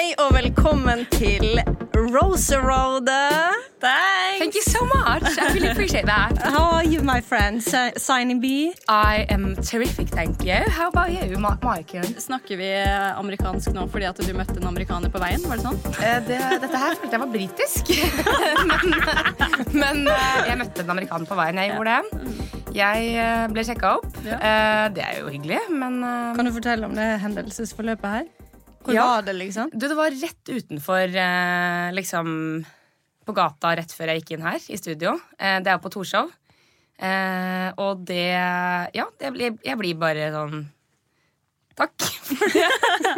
Hei 0.00 0.14
og 0.16 0.30
velkommen 0.32 1.02
til 1.12 1.58
Roserode. 1.92 3.16
Thank 3.82 4.54
you 4.54 4.62
so 4.64 4.86
much. 4.86 5.36
I 5.36 5.52
really 5.52 5.68
appreciate 5.68 6.06
that. 6.06 6.38
How 6.54 6.62
are 6.76 6.84
you, 6.84 7.02
my 7.02 7.20
friend? 7.20 7.62
Si- 7.62 7.92
Signing 7.98 8.40
B? 8.40 8.72
I 8.88 9.26
am 9.28 9.56
terrific, 9.56 10.08
thank 10.08 10.42
you. 10.42 10.54
How 10.54 10.88
about 10.88 11.12
you, 11.12 11.36
Ma 11.36 11.52
Maiken? 11.62 12.04
Snakker 12.16 12.56
vi 12.56 12.70
amerikansk 13.20 13.74
nå 13.76 13.84
fordi 13.92 14.08
at 14.08 14.24
du 14.24 14.32
møtte 14.32 14.56
en 14.56 14.70
amerikaner 14.72 15.12
på 15.12 15.20
veien? 15.20 15.44
Var 15.44 15.60
det 15.60 15.68
sånn? 15.68 15.78
Uh, 15.92 16.18
det, 16.30 16.40
dette 16.64 16.82
her 16.86 16.96
følte 16.96 17.18
jeg 17.18 17.24
var 17.26 17.32
britisk. 17.36 17.92
men 18.70 19.84
men 19.84 20.04
uh, 20.08 20.42
jeg 20.48 20.62
møtte 20.64 20.80
en 20.86 20.96
amerikaner 20.96 21.28
på 21.28 21.42
veien. 21.44 21.60
Jeg 21.60 21.76
gjorde 21.76 22.00
det. 22.00 22.50
Jeg 22.80 23.14
eh, 23.18 23.46
ble 23.52 23.68
sjekka 23.68 23.96
opp. 23.98 24.12
Uh, 24.24 24.86
det 24.96 25.04
er 25.04 25.20
jo 25.20 25.28
hyggelig, 25.28 25.60
men 25.74 26.00
eh, 26.06 26.36
Kan 26.38 26.46
du 26.46 26.54
fortelle 26.54 26.88
om 26.88 26.94
det 26.96 27.16
hendelsesforløpet 27.20 28.14
her? 28.14 28.28
Hvor 28.80 28.94
Ja. 28.96 29.04
var 29.06 29.22
det, 29.26 29.34
liksom? 29.36 29.70
Du, 29.74 29.86
det 29.88 29.96
var 29.98 30.10
rett 30.10 30.48
utenfor 30.48 31.16
eh, 31.16 31.92
liksom 31.92 32.30
På 33.28 33.32
gata 33.36 33.74
rett 33.76 33.92
før 33.92 34.08
jeg 34.14 34.22
gikk 34.22 34.30
inn 34.38 34.42
her 34.46 34.58
i 34.72 34.78
studio. 34.80 35.12
Eh, 35.38 35.58
det 35.60 35.68
er 35.74 35.78
på 35.82 35.90
Torshov. 35.92 36.30
Eh, 37.00 37.68
og 37.80 38.02
det 38.08 38.24
Ja, 38.96 39.06
det 39.20 39.32
blir, 39.36 39.58
jeg 39.64 39.78
blir 39.80 39.94
bare 40.00 40.30
sånn 40.34 40.64
Takk 41.76 41.94
for 42.28 42.52
det. 42.56 42.66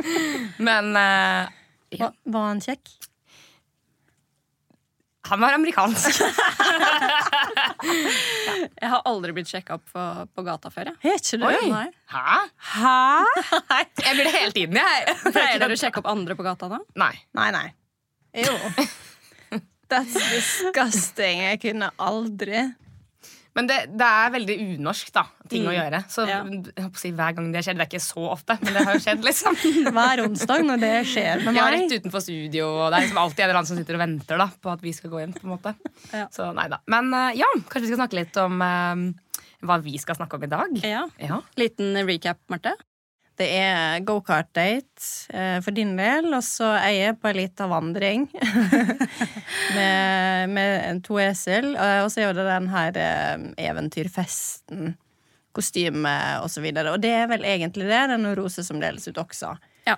Men 0.68 0.92
eh, 0.98 1.48
ja, 1.98 2.08
Var, 2.10 2.14
var 2.34 2.46
han 2.52 2.60
kjekk? 2.62 2.92
Han 5.32 5.40
var 5.40 5.52
amerikansk. 5.56 6.20
Jeg 8.82 8.88
har 8.92 9.00
aldri 9.08 9.32
blitt 9.32 9.48
sjekka 9.48 9.78
opp 9.78 9.86
på, 9.88 10.02
på 10.36 10.44
gata 10.44 10.68
før. 10.72 10.90
Jeg. 11.00 11.16
Ikke 11.16 11.38
du? 11.40 11.46
Hæ? 12.12 12.34
Hæ? 12.74 13.24
Jeg 14.02 14.12
blir 14.18 14.28
det 14.28 14.34
hele 14.34 14.52
tiden, 14.52 14.76
jeg. 14.76 15.14
Pleier 15.32 15.62
dere 15.62 15.72
å 15.72 15.80
sjekke 15.80 16.02
opp 16.02 16.10
andre 16.12 16.36
på 16.36 16.44
gata 16.44 16.68
da? 16.74 16.82
Nei. 17.00 17.14
Nei, 17.38 17.48
nei. 17.54 17.64
Jo. 18.44 18.52
That's 19.92 20.20
disgusting. 20.20 21.40
Jeg 21.46 21.62
kunne 21.64 21.88
aldri. 21.96 22.66
Men 23.54 23.66
det, 23.68 23.76
det 24.00 24.06
er 24.08 24.30
veldig 24.32 24.54
unorsk, 24.78 25.10
da. 25.12 25.22
Ting 25.52 25.66
å 25.68 25.74
gjøre. 25.74 25.98
Så 26.08 26.24
Ja. 26.28 26.38
si 26.96 27.10
hver 27.12 27.34
gang 27.36 27.50
det 27.52 27.60
skjer. 27.66 27.76
Det 27.76 27.84
er 27.84 27.90
ikke 27.90 28.00
så 28.04 28.22
ofte, 28.32 28.56
men 28.62 28.72
det 28.72 28.84
har 28.86 28.94
jo 28.96 29.02
skjedd, 29.04 29.24
liksom. 29.28 29.58
Hver 29.92 30.22
onsdag 30.24 30.64
når 30.64 30.80
det 30.80 30.92
skjer 31.10 31.42
med 31.44 31.50
meg. 31.52 31.58
Ja, 31.60 31.66
rett 31.74 31.92
utenfor 32.00 32.24
studio, 32.24 32.70
og 32.78 32.86
det 32.92 32.96
er 33.00 33.04
liksom 33.06 33.20
alltid 33.24 33.42
en 33.44 33.48
eller 33.50 33.60
annen 33.60 33.70
som 33.72 33.80
sitter 33.82 33.98
og 33.98 34.04
venter 34.06 34.40
da, 34.40 34.48
på 34.62 34.72
at 34.72 34.80
vi 34.86 34.92
skal 34.96 35.12
gå 35.12 35.20
inn. 35.24 35.34
på 35.36 35.44
en 35.44 35.52
måte 35.56 35.74
Ja. 36.14 36.26
Så 36.32 36.48
nei 36.56 36.68
da. 36.72 36.80
Men 36.88 37.12
eh, 37.12 37.36
ja, 37.42 37.50
kanskje 37.68 37.84
vi 37.86 37.92
skal 37.92 38.00
snakke 38.04 38.20
litt 38.22 38.40
om 38.40 38.56
eh, 38.64 39.04
hva 39.68 39.76
vi 39.84 39.98
skal 40.00 40.16
snakke 40.16 40.40
om 40.40 40.46
i 40.48 40.50
dag. 40.50 40.80
Ja. 40.82 41.04
Ja. 41.20 41.42
Liten 41.60 41.92
recap, 42.08 42.40
Marte. 42.48 42.72
Det 43.40 43.46
er 43.56 44.02
gokart-date 44.04 45.04
eh, 45.34 45.56
for 45.64 45.72
din 45.74 45.94
del, 45.96 46.28
og 46.36 46.42
så 46.44 46.68
er 46.76 46.92
jeg 46.94 47.14
på 47.18 47.30
ei 47.30 47.36
lita 47.40 47.64
vandring 47.70 48.26
med, 49.76 50.50
med 50.52 51.00
to 51.06 51.16
esel. 51.22 51.72
eh, 51.76 52.02
Og 52.04 52.10
så 52.12 52.26
er 52.26 52.34
det 52.36 52.44
den 52.46 52.68
her 52.72 52.98
eh, 53.00 53.46
eventyrfesten, 53.68 54.92
kostyme 55.56 56.12
og 56.42 56.50
så 56.52 56.62
videre. 56.64 56.92
Og 56.94 57.00
det 57.02 57.12
er 57.22 57.26
vel 57.32 57.44
egentlig 57.48 57.88
det. 57.88 57.92
Det 57.92 58.02
er 58.16 58.20
noen 58.20 58.36
roser 58.38 58.64
som 58.68 58.80
deles 58.80 59.08
ut 59.08 59.18
også. 59.20 59.54
Ja. 59.88 59.96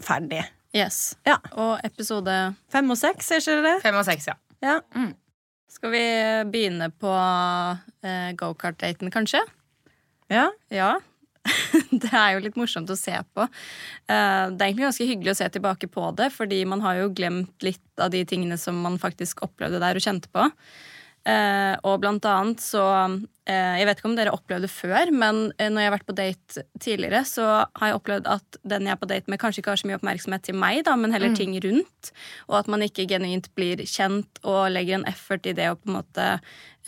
Ferdig. 0.00 0.42
Yes. 0.76 1.16
Ja. 1.26 1.36
Og 1.58 1.80
episode 1.84 2.34
Fem 2.70 2.90
og 2.92 2.98
seks, 3.00 3.30
er 3.34 3.40
ikke 3.42 3.56
det 3.58 3.64
det? 3.68 3.76
Fem 3.84 3.96
og 4.00 4.04
seks, 4.06 4.28
ja. 4.30 4.36
Ja. 4.62 4.76
Skal 5.70 5.92
vi 5.94 6.02
begynne 6.52 6.90
på 6.92 7.10
eh, 8.04 8.32
gokart-daten, 8.38 9.10
kanskje? 9.14 9.44
ja. 10.30 10.48
Ja. 10.70 10.92
det 12.02 12.12
er 12.12 12.34
jo 12.34 12.44
litt 12.44 12.58
morsomt 12.58 12.90
å 12.92 12.98
se 12.98 13.14
på. 13.34 13.46
Eh, 13.46 14.44
det 14.52 14.60
er 14.60 14.68
egentlig 14.68 14.88
ganske 14.88 15.08
hyggelig 15.08 15.34
å 15.34 15.40
se 15.40 15.50
tilbake 15.56 15.90
på 15.92 16.10
det, 16.18 16.30
fordi 16.34 16.62
man 16.68 16.84
har 16.84 17.00
jo 17.00 17.12
glemt 17.16 17.66
litt 17.66 17.82
av 18.00 18.12
de 18.14 18.22
tingene 18.28 18.58
som 18.60 18.78
man 18.84 19.00
faktisk 19.00 19.44
opplevde 19.46 19.80
der 19.82 19.98
og 19.98 20.04
kjente 20.04 20.30
på. 20.32 20.48
Eh, 21.28 21.74
og 21.84 21.98
blant 22.00 22.24
annet 22.24 22.62
så 22.64 22.80
eh, 23.44 23.74
Jeg 23.76 23.84
vet 23.84 23.98
ikke 24.00 24.08
om 24.08 24.14
dere 24.16 24.32
opplevde 24.32 24.64
det 24.64 24.72
før, 24.72 25.10
men 25.12 25.50
når 25.52 25.82
jeg 25.82 25.90
har 25.90 25.92
vært 25.92 26.06
på 26.08 26.16
date 26.16 26.64
tidligere, 26.80 27.20
så 27.28 27.48
har 27.66 27.90
jeg 27.90 27.98
opplevd 27.98 28.30
at 28.32 28.60
den 28.72 28.88
jeg 28.88 28.94
er 28.94 29.02
på 29.02 29.10
date 29.10 29.32
med, 29.32 29.40
kanskje 29.42 29.60
ikke 29.60 29.74
har 29.74 29.82
så 29.82 29.90
mye 29.90 29.98
oppmerksomhet 30.00 30.46
til 30.48 30.56
meg, 30.60 30.80
da, 30.88 30.96
men 30.96 31.12
heller 31.12 31.36
ting 31.36 31.52
rundt. 31.60 32.12
Og 32.48 32.56
at 32.62 32.72
man 32.72 32.84
ikke 32.86 33.08
genuint 33.10 33.50
blir 33.58 33.84
kjent 33.84 34.40
og 34.44 34.72
legger 34.72 35.00
en 35.00 35.08
effort 35.12 35.44
i 35.44 35.56
det 35.56 35.68
å 35.72 35.76
på 35.76 35.90
en 35.90 35.98
måte 35.98 36.26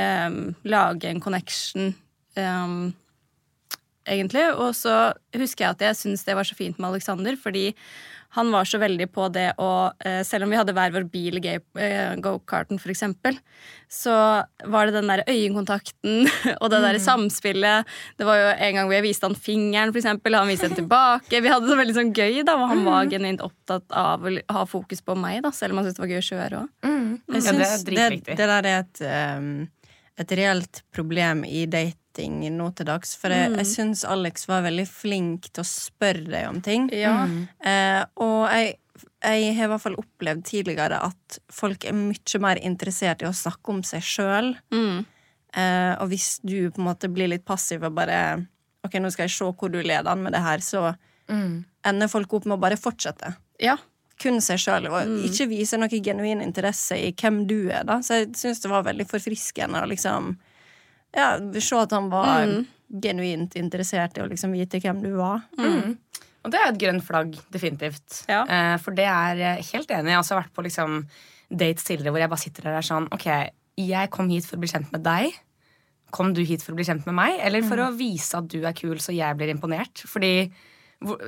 um, 0.00 0.40
lage 0.64 1.12
en 1.12 1.20
connection. 1.20 1.92
eh, 2.40 2.76
egentlig. 4.06 4.46
Og 4.54 4.74
så 4.78 5.12
husker 5.36 5.66
jeg 5.66 5.76
at 5.76 5.86
jeg 5.88 6.00
syntes 6.00 6.26
det 6.26 6.38
var 6.38 6.48
så 6.48 6.58
fint 6.58 6.78
med 6.78 6.92
Alexander, 6.92 7.36
fordi 7.40 7.70
han 8.32 8.48
var 8.52 8.64
så 8.64 8.78
veldig 8.80 9.06
på 9.12 9.26
det 9.32 9.50
å 9.60 9.92
eh, 10.00 10.22
Selv 10.24 10.46
om 10.46 10.52
vi 10.52 10.56
hadde 10.56 10.72
hver 10.72 10.92
vår 10.94 11.04
bil 11.12 11.36
i 11.36 11.42
gokarten, 11.42 11.58
f.eks., 12.16 12.22
go-karten, 12.24 12.80
for 12.80 12.92
eksempel, 12.92 13.36
så 13.92 14.14
var 14.72 14.88
det 14.88 14.94
den 14.96 15.10
der 15.10 15.24
øyekontakten 15.28 16.30
og 16.62 16.70
det 16.72 16.80
der 16.86 16.98
samspillet. 17.02 17.92
Det 18.16 18.28
var 18.28 18.40
jo 18.40 18.48
en 18.54 18.78
gang 18.78 18.88
hvor 18.88 18.96
jeg 18.96 19.04
viste 19.04 19.28
han 19.28 19.36
fingeren, 19.36 19.92
for 19.92 20.00
eksempel. 20.00 20.38
Han 20.38 20.48
viste 20.48 20.70
den 20.70 20.80
tilbake. 20.80 21.42
Vi 21.44 21.52
hadde 21.52 21.68
det 21.68 21.78
veldig 21.82 21.98
sånn 21.98 22.14
gøy, 22.16 22.40
da, 22.48 22.56
og 22.56 22.72
han 22.72 22.84
var 22.88 23.12
genuint 23.12 23.44
opptatt 23.44 23.84
av 23.92 24.24
å 24.24 24.34
ha 24.56 24.64
fokus 24.70 25.04
på 25.04 25.18
meg, 25.18 25.42
da, 25.44 25.52
selv 25.52 25.76
om 25.76 25.82
han 25.82 25.90
syntes 25.90 26.00
det 26.00 26.06
var 26.06 26.14
gøy 26.14 26.22
å 26.22 26.28
kjøre 26.30 26.62
òg. 26.62 26.72
Mm. 26.88 27.10
Ja, 27.36 27.56
det 27.60 27.72
det, 27.92 28.10
det 28.32 28.48
der 28.48 28.70
er 28.72 28.78
et, 28.78 29.04
um, 29.36 29.52
et 30.24 30.38
reelt 30.40 30.86
problem 30.96 31.44
i 31.44 31.66
dating 32.12 32.56
nå 32.56 32.70
til 32.76 32.86
dags. 32.88 33.16
For 33.16 33.32
jeg, 33.32 33.52
jeg 33.56 33.68
syns 33.70 34.04
Alex 34.04 34.46
var 34.48 34.64
veldig 34.66 34.86
flink 34.88 35.50
til 35.50 35.62
å 35.62 35.68
spørre 35.68 36.28
deg 36.28 36.48
om 36.48 36.60
ting. 36.64 36.88
Ja. 36.92 37.26
Eh, 37.64 38.02
og 38.22 38.48
jeg, 38.52 38.76
jeg 39.22 39.54
har 39.56 39.66
i 39.66 39.72
hvert 39.72 39.84
fall 39.84 39.98
opplevd 40.00 40.44
tidligere 40.44 41.00
at 41.08 41.38
folk 41.52 41.84
er 41.84 41.96
mye 41.96 42.42
mer 42.42 42.60
interessert 42.62 43.22
i 43.22 43.28
å 43.28 43.34
snakke 43.36 43.72
om 43.72 43.82
seg 43.86 44.04
sjøl. 44.04 44.52
Mm. 44.74 45.04
Eh, 45.54 45.94
og 46.00 46.08
hvis 46.12 46.38
du 46.42 46.70
på 46.70 46.80
en 46.80 46.90
måte 46.90 47.10
blir 47.12 47.30
litt 47.32 47.44
passiv 47.44 47.84
og 47.84 47.96
bare 47.98 48.42
Ok, 48.82 48.96
nå 48.98 49.12
skal 49.14 49.28
jeg 49.28 49.36
se 49.36 49.46
hvor 49.46 49.70
du 49.70 49.76
leder 49.78 50.08
an 50.10 50.24
med 50.24 50.34
det 50.34 50.40
her, 50.42 50.58
så 50.58 50.88
ender 51.86 52.08
folk 52.10 52.32
opp 52.34 52.48
med 52.48 52.56
å 52.56 52.62
bare 52.64 52.74
fortsette 52.74 53.28
ja. 53.62 53.76
kun 54.18 54.40
seg 54.42 54.58
sjøl 54.58 54.88
og 54.90 55.12
ikke 55.22 55.46
vise 55.52 55.78
noe 55.78 56.00
genuin 56.02 56.42
interesse 56.42 56.98
i 56.98 57.12
hvem 57.14 57.44
du 57.46 57.70
er. 57.70 57.84
da 57.86 58.00
Så 58.02 58.18
jeg 58.18 58.32
syns 58.40 58.58
det 58.64 58.72
var 58.72 58.82
veldig 58.88 59.06
forfriskende 59.06 59.84
å 59.84 59.86
liksom 59.86 60.32
Ja, 61.16 61.36
se 61.60 61.76
at 61.76 61.92
han 61.92 62.08
var 62.12 62.46
genuint 63.02 63.56
interessert 63.56 64.16
i 64.18 64.24
å 64.24 64.28
liksom 64.28 64.52
vite 64.56 64.80
hvem 64.82 65.02
du 65.04 65.12
var. 65.16 65.44
Og 66.42 66.50
det 66.50 66.58
er 66.58 66.72
et 66.72 66.80
grønt 66.80 67.04
flagg, 67.06 67.36
definitivt. 67.54 68.24
Ja. 68.30 68.42
Eh, 68.50 68.74
for 68.82 68.96
det 68.96 69.06
er 69.06 69.38
jeg 69.38 69.68
helt 69.70 69.92
enig. 69.94 70.10
Jeg 70.10 70.18
har 70.18 70.24
også 70.24 70.40
vært 70.40 70.54
på 70.56 70.64
liksom, 70.66 71.04
dates 71.52 71.86
tidligere 71.86 72.14
hvor 72.14 72.24
jeg 72.24 72.32
bare 72.32 72.42
sitter 72.42 72.66
der 72.66 72.74
og 72.74 72.80
er 72.80 72.88
sånn 72.88 73.08
Ok, 73.14 73.26
jeg 73.78 74.10
kom 74.12 74.30
hit 74.32 74.48
for 74.48 74.58
å 74.58 74.62
bli 74.64 74.72
kjent 74.72 74.90
med 74.94 75.04
deg. 75.06 75.38
Kom 76.12 76.34
du 76.36 76.42
hit 76.44 76.64
for 76.64 76.74
å 76.74 76.80
bli 76.80 76.84
kjent 76.84 77.06
med 77.08 77.16
meg, 77.16 77.38
eller 77.40 77.64
for 77.64 77.80
å 77.80 77.92
vise 77.96 78.36
at 78.36 78.50
du 78.52 78.58
er 78.68 78.74
kul, 78.76 78.98
så 79.00 79.14
jeg 79.16 79.38
blir 79.38 79.52
imponert? 79.54 80.02
Fordi 80.10 80.50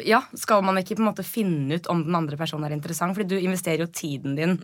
ja, 0.06 0.20
Skal 0.38 0.62
man 0.62 0.76
ikke 0.78 0.94
på 0.98 1.02
en 1.02 1.08
måte 1.08 1.24
finne 1.26 1.78
ut 1.78 1.88
om 1.90 2.02
den 2.04 2.14
andre 2.14 2.36
personen 2.38 2.68
er 2.68 2.76
interessant? 2.76 3.16
Fordi 3.16 3.32
du 3.32 3.40
investerer 3.40 3.86
jo 3.86 3.90
tiden 3.90 4.36
din 4.36 4.58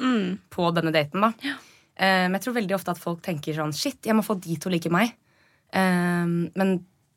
på 0.52 0.68
denne 0.76 0.92
daten. 0.94 1.24
da 1.24 1.32
Eh, 1.40 1.56
Men 2.00 2.32
jeg 2.38 2.46
tror 2.46 2.54
veldig 2.56 2.74
ofte 2.78 2.94
at 2.94 3.00
folk 3.00 3.18
tenker 3.20 3.52
sånn 3.52 3.74
Shit, 3.76 3.98
jeg 4.08 4.16
må 4.16 4.22
få 4.24 4.38
de 4.40 4.54
to 4.56 4.70
like 4.72 4.88
meg. 4.88 5.10
Eh, 5.76 6.30
men 6.56 6.70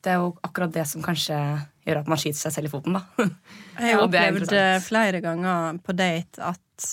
det 0.04 0.12
er 0.12 0.20
jo 0.20 0.34
akkurat 0.44 0.74
det 0.74 0.84
som 0.90 1.04
kanskje 1.04 1.38
gjør 1.88 2.02
at 2.02 2.10
man 2.12 2.20
skyter 2.20 2.40
seg 2.40 2.56
selv 2.58 2.70
i 2.70 2.74
foten, 2.74 2.98
da. 2.98 3.04
Jeg 3.80 3.96
har 3.96 4.04
opplevd 4.08 4.54
eh, 4.58 4.78
flere 4.84 5.24
ganger 5.24 5.80
på 5.84 5.96
date 5.98 6.44
at 6.44 6.88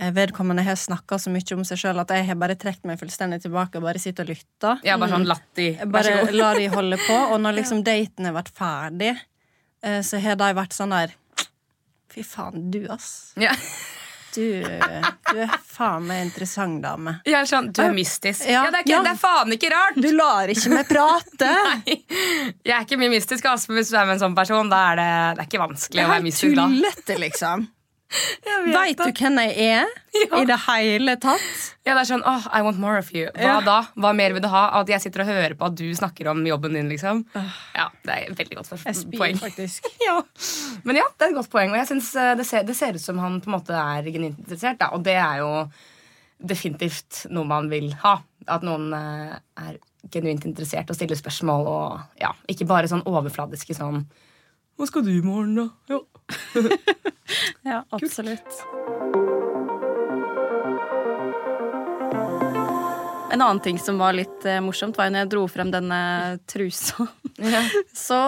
eh, 0.00 0.12
vedkommende 0.16 0.64
har 0.66 0.78
snakka 0.78 1.18
så 1.20 1.32
mye 1.34 1.56
om 1.56 1.64
seg 1.66 1.82
sjøl 1.82 2.02
at 2.02 2.14
jeg 2.14 2.26
har 2.30 2.38
bare 2.40 2.58
trukket 2.58 2.86
meg 2.88 3.00
fullstendig 3.00 3.40
tilbake 3.44 3.78
og 3.78 3.86
bare 3.86 4.02
sitter 4.02 4.26
og 4.26 4.34
lytter. 4.34 4.84
Ja, 4.86 4.98
bare 5.00 5.14
sånn 5.16 5.28
latt 5.30 5.48
de. 5.58 5.72
Bare 5.90 6.30
la 6.34 6.52
de 6.58 6.70
holde 6.72 7.00
på. 7.02 7.18
Og 7.34 7.38
når 7.42 7.60
liksom 7.60 7.84
daten 7.86 8.28
har 8.28 8.36
vært 8.38 8.52
ferdig, 8.56 9.14
eh, 9.84 10.00
så 10.06 10.22
har 10.22 10.38
de 10.40 10.52
vært 10.58 10.76
sånn 10.76 10.94
der 10.96 11.16
Fy 12.10 12.24
faen, 12.26 12.72
du, 12.74 12.80
ass. 12.90 13.36
Ja. 13.38 13.52
Du, 14.34 14.42
du 14.62 15.38
er 15.42 15.54
faen 15.66 16.04
meg 16.06 16.20
interessant 16.28 16.78
dame. 16.84 17.16
Er 17.26 17.48
sånn, 17.50 17.72
Du 17.74 17.80
er 17.82 17.90
mystisk. 17.96 18.44
Ja, 18.46 18.60
Ja, 18.64 18.70
det, 18.70 18.82
er 18.82 18.86
ikke, 18.86 18.92
ja. 18.92 19.00
det 19.06 19.12
er 19.16 19.18
faen 19.20 19.56
ikke 19.56 19.70
rart! 19.72 19.98
Du 19.98 20.10
lar 20.14 20.52
ikke 20.52 20.70
meg 20.74 20.86
prate! 20.90 21.50
Nei, 21.70 21.96
Jeg 22.62 22.76
er 22.76 22.86
ikke 22.86 22.98
mye 23.00 23.10
mystisk, 23.16 23.48
Aspen. 23.50 23.76
hvis 23.80 23.90
du 23.90 23.96
er 23.98 24.06
med 24.06 24.18
en 24.18 24.22
sånn 24.26 24.36
person, 24.38 24.70
da 24.70 24.84
er 24.92 25.00
det, 25.02 25.10
det 25.38 25.44
er 25.44 25.50
ikke 25.50 25.62
vanskelig 25.66 25.98
Det 26.00 26.06
å 26.06 26.08
er 26.08 26.14
være 26.14 26.26
mystisk. 26.28 26.54
mystisk 26.54 26.56
da. 26.60 26.68
tullete, 26.70 27.18
liksom. 27.26 27.68
Veit 28.74 28.98
du 28.98 29.10
hvem 29.14 29.36
jeg 29.44 29.66
er? 29.78 29.90
Ja. 30.10 30.40
I 30.40 30.46
det 30.48 30.56
hele 30.64 31.12
tatt? 31.22 31.42
Ja, 31.86 31.92
det 31.94 32.00
er 32.00 32.06
sånn, 32.08 32.24
oh, 32.26 32.42
I 32.50 32.64
want 32.66 32.80
more 32.82 32.98
of 32.98 33.12
you. 33.14 33.28
Hva 33.36 33.44
Ja. 33.46 33.60
da? 33.62 33.76
Hva 33.94 34.10
mer 34.18 34.32
vil 34.34 34.42
du 34.42 34.48
ha? 34.50 34.64
At 34.80 34.88
jeg 34.90 34.98
sitter 35.04 35.22
og 35.22 35.28
hører 35.30 35.54
på 35.54 35.68
at 35.68 35.76
du 35.78 35.84
snakker 35.94 36.26
om 36.32 36.40
jobben 36.48 36.74
din, 36.74 36.88
liksom. 36.90 37.20
Ja, 37.76 37.86
det 38.02 38.10
er 38.16 38.24
et 38.32 38.40
veldig 38.40 38.58
godt 38.58 38.72
Jeg 38.88 38.96
spyr 38.98 39.20
poeng. 39.22 39.38
faktisk. 39.38 39.86
Ja. 40.08 40.16
Men 40.82 40.98
ja, 40.98 41.06
det 41.14 41.28
er 41.28 41.30
et 41.30 41.38
godt 41.38 41.50
poeng. 41.54 41.70
Og 41.70 41.78
jeg 41.78 41.86
synes 41.92 42.10
eh, 42.18 42.32
det, 42.40 42.46
ser, 42.48 42.66
det 42.66 42.74
ser 42.76 42.98
ut 42.98 43.04
som 43.04 43.22
han 43.22 43.38
på 43.40 43.52
en 43.52 43.56
måte 43.60 43.70
er 43.78 44.10
genuint 44.10 44.38
interessert. 44.42 44.80
Da. 44.82 44.90
Og 44.98 45.04
det 45.06 45.14
er 45.14 45.38
jo 45.44 45.52
definitivt 46.42 47.26
noe 47.30 47.46
man 47.46 47.70
vil 47.70 47.92
ha. 48.02 48.16
At 48.50 48.66
noen 48.66 48.90
eh, 48.96 49.38
er 49.62 49.78
genuint 50.10 50.44
interessert 50.48 50.90
og 50.90 50.98
stiller 50.98 51.18
spørsmål. 51.18 51.70
Og 51.70 52.20
ja, 52.22 52.34
ikke 52.50 52.66
bare 52.66 52.90
sånn 52.90 53.06
overfladiske 53.06 53.78
sånn 53.78 54.02
Hva 54.80 54.86
skal 54.88 55.02
du 55.04 55.10
i 55.12 55.20
morgen, 55.20 55.58
da? 55.58 55.68
Ja. 55.92 56.00
Ja, 57.62 57.82
absolutt. 57.94 58.56
En 63.30 63.42
annen 63.42 63.60
ting 63.60 63.76
som 63.78 64.00
var 64.00 64.16
litt 64.16 64.46
eh, 64.48 64.56
morsomt, 64.64 64.96
var 64.96 65.06
jo 65.06 65.12
når 65.14 65.22
jeg 65.22 65.30
dro 65.34 65.42
frem 65.52 65.68
denne 65.70 66.00
trusa. 66.48 67.06
Så 68.08 68.18